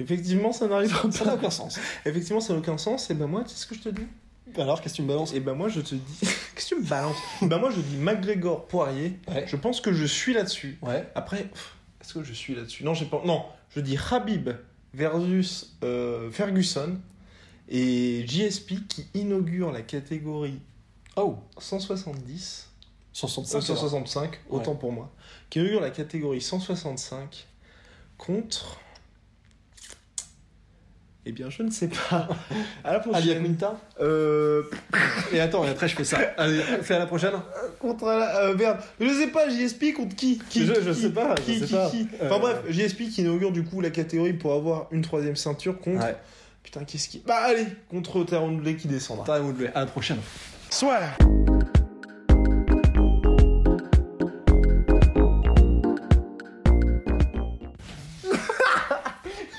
Effectivement, 0.00 0.52
ça 0.52 0.66
n'arrivera 0.68 1.10
Ça 1.10 1.24
n'a 1.24 1.32
pas. 1.32 1.36
aucun 1.38 1.50
sens. 1.50 1.78
Effectivement, 2.06 2.40
ça 2.40 2.52
n'a 2.54 2.60
aucun 2.60 2.78
sens. 2.78 3.10
Et 3.10 3.14
ben 3.14 3.26
moi, 3.26 3.42
tu 3.42 3.50
sais 3.50 3.56
ce 3.62 3.66
que 3.66 3.74
je 3.74 3.80
te 3.80 3.88
dis? 3.90 4.06
Alors, 4.56 4.80
qu'est-ce 4.80 4.94
que 4.94 4.96
tu 4.96 5.02
me 5.02 5.08
balances 5.08 5.34
Et 5.34 5.40
ben 5.40 5.54
moi, 5.54 5.68
je 5.68 5.80
te 5.80 5.94
dis. 5.94 6.18
Qu'est-ce 6.54 6.70
que 6.70 6.74
tu 6.76 6.80
me 6.80 6.86
balances 6.86 7.16
Bah 7.42 7.58
moi, 7.58 7.70
je 7.70 7.80
dis 7.80 7.96
McGregor 7.96 8.66
Poirier. 8.66 9.18
Ouais. 9.28 9.44
Je 9.46 9.56
pense 9.56 9.80
que 9.80 9.92
je 9.92 10.04
suis 10.04 10.32
là-dessus. 10.32 10.78
Ouais. 10.82 11.06
Après, 11.14 11.40
est-ce 12.00 12.14
que 12.14 12.22
je 12.22 12.32
suis 12.32 12.54
là-dessus? 12.54 12.84
Non, 12.84 12.94
j'ai 12.94 13.06
pas. 13.06 13.20
Non, 13.24 13.44
je 13.74 13.80
dis 13.80 13.98
Habib 14.10 14.50
versus 14.94 15.76
euh, 15.84 16.30
Ferguson 16.30 16.98
et 17.68 18.24
GSP 18.26 18.86
qui 18.88 19.06
inaugure 19.14 19.72
la 19.72 19.82
catégorie 19.82 20.60
Oh, 21.16 21.36
170. 21.58 22.70
165. 23.12 23.62
165, 23.62 24.40
autant 24.50 24.74
pour 24.76 24.92
moi. 24.92 25.10
Qui 25.50 25.58
inaugure 25.60 25.80
la 25.80 25.90
catégorie 25.90 26.40
165 26.40 27.46
contre. 28.18 28.78
Eh 31.28 31.32
bien, 31.32 31.50
je 31.50 31.62
ne 31.64 31.70
sais 31.72 31.88
pas. 31.88 32.28
À 32.84 32.92
la 32.92 33.00
prochaine. 33.00 33.42
Quinta 33.42 33.76
Euh, 34.00 34.62
Et 35.32 35.40
attends, 35.40 35.64
et 35.64 35.70
après 35.70 35.88
je 35.88 35.96
fais 35.96 36.04
ça. 36.04 36.18
Allez, 36.38 36.60
fais 36.82 36.94
à 36.94 36.98
la 37.00 37.06
prochaine. 37.06 37.32
contre 37.80 38.04
la- 38.06 38.42
euh, 38.44 38.56
merde, 38.56 38.78
je 39.00 39.08
sais 39.08 39.26
pas, 39.26 39.48
JSP 39.48 39.92
contre 39.92 40.14
qui, 40.14 40.38
qui 40.48 40.64
Je- 40.64 40.72
qui- 40.72 40.82
je 40.84 40.92
sais 40.92 41.10
pas, 41.10 41.34
je 41.38 41.42
qui, 41.42 41.58
sais 41.58 41.66
qui- 41.66 41.72
pas. 41.74 41.90
qui 41.90 42.08
Euh, 42.22 42.26
Enfin 42.30 42.38
bref, 42.38 42.58
JSP 42.70 43.08
qui 43.10 43.22
inaugure 43.22 43.50
du 43.50 43.64
coup 43.64 43.80
la 43.80 43.90
catégorie 43.90 44.34
pour 44.34 44.52
avoir 44.52 44.86
une 44.92 45.02
troisième 45.02 45.34
ceinture 45.36 45.80
contre. 45.80 46.04
Ouais. 46.04 46.16
Putain, 46.62 46.84
qu'est-ce 46.84 47.08
qui. 47.08 47.22
Bah 47.26 47.38
allez, 47.44 47.66
contre 47.90 48.22
Taron 48.24 48.50
Woodley 48.54 48.76
qui 48.76 48.86
descendra. 48.86 49.40
Woodley. 49.40 49.70
À 49.74 49.80
la 49.80 49.86
prochaine. 49.86 50.18
Soit 50.70 51.00
là. 51.00 51.10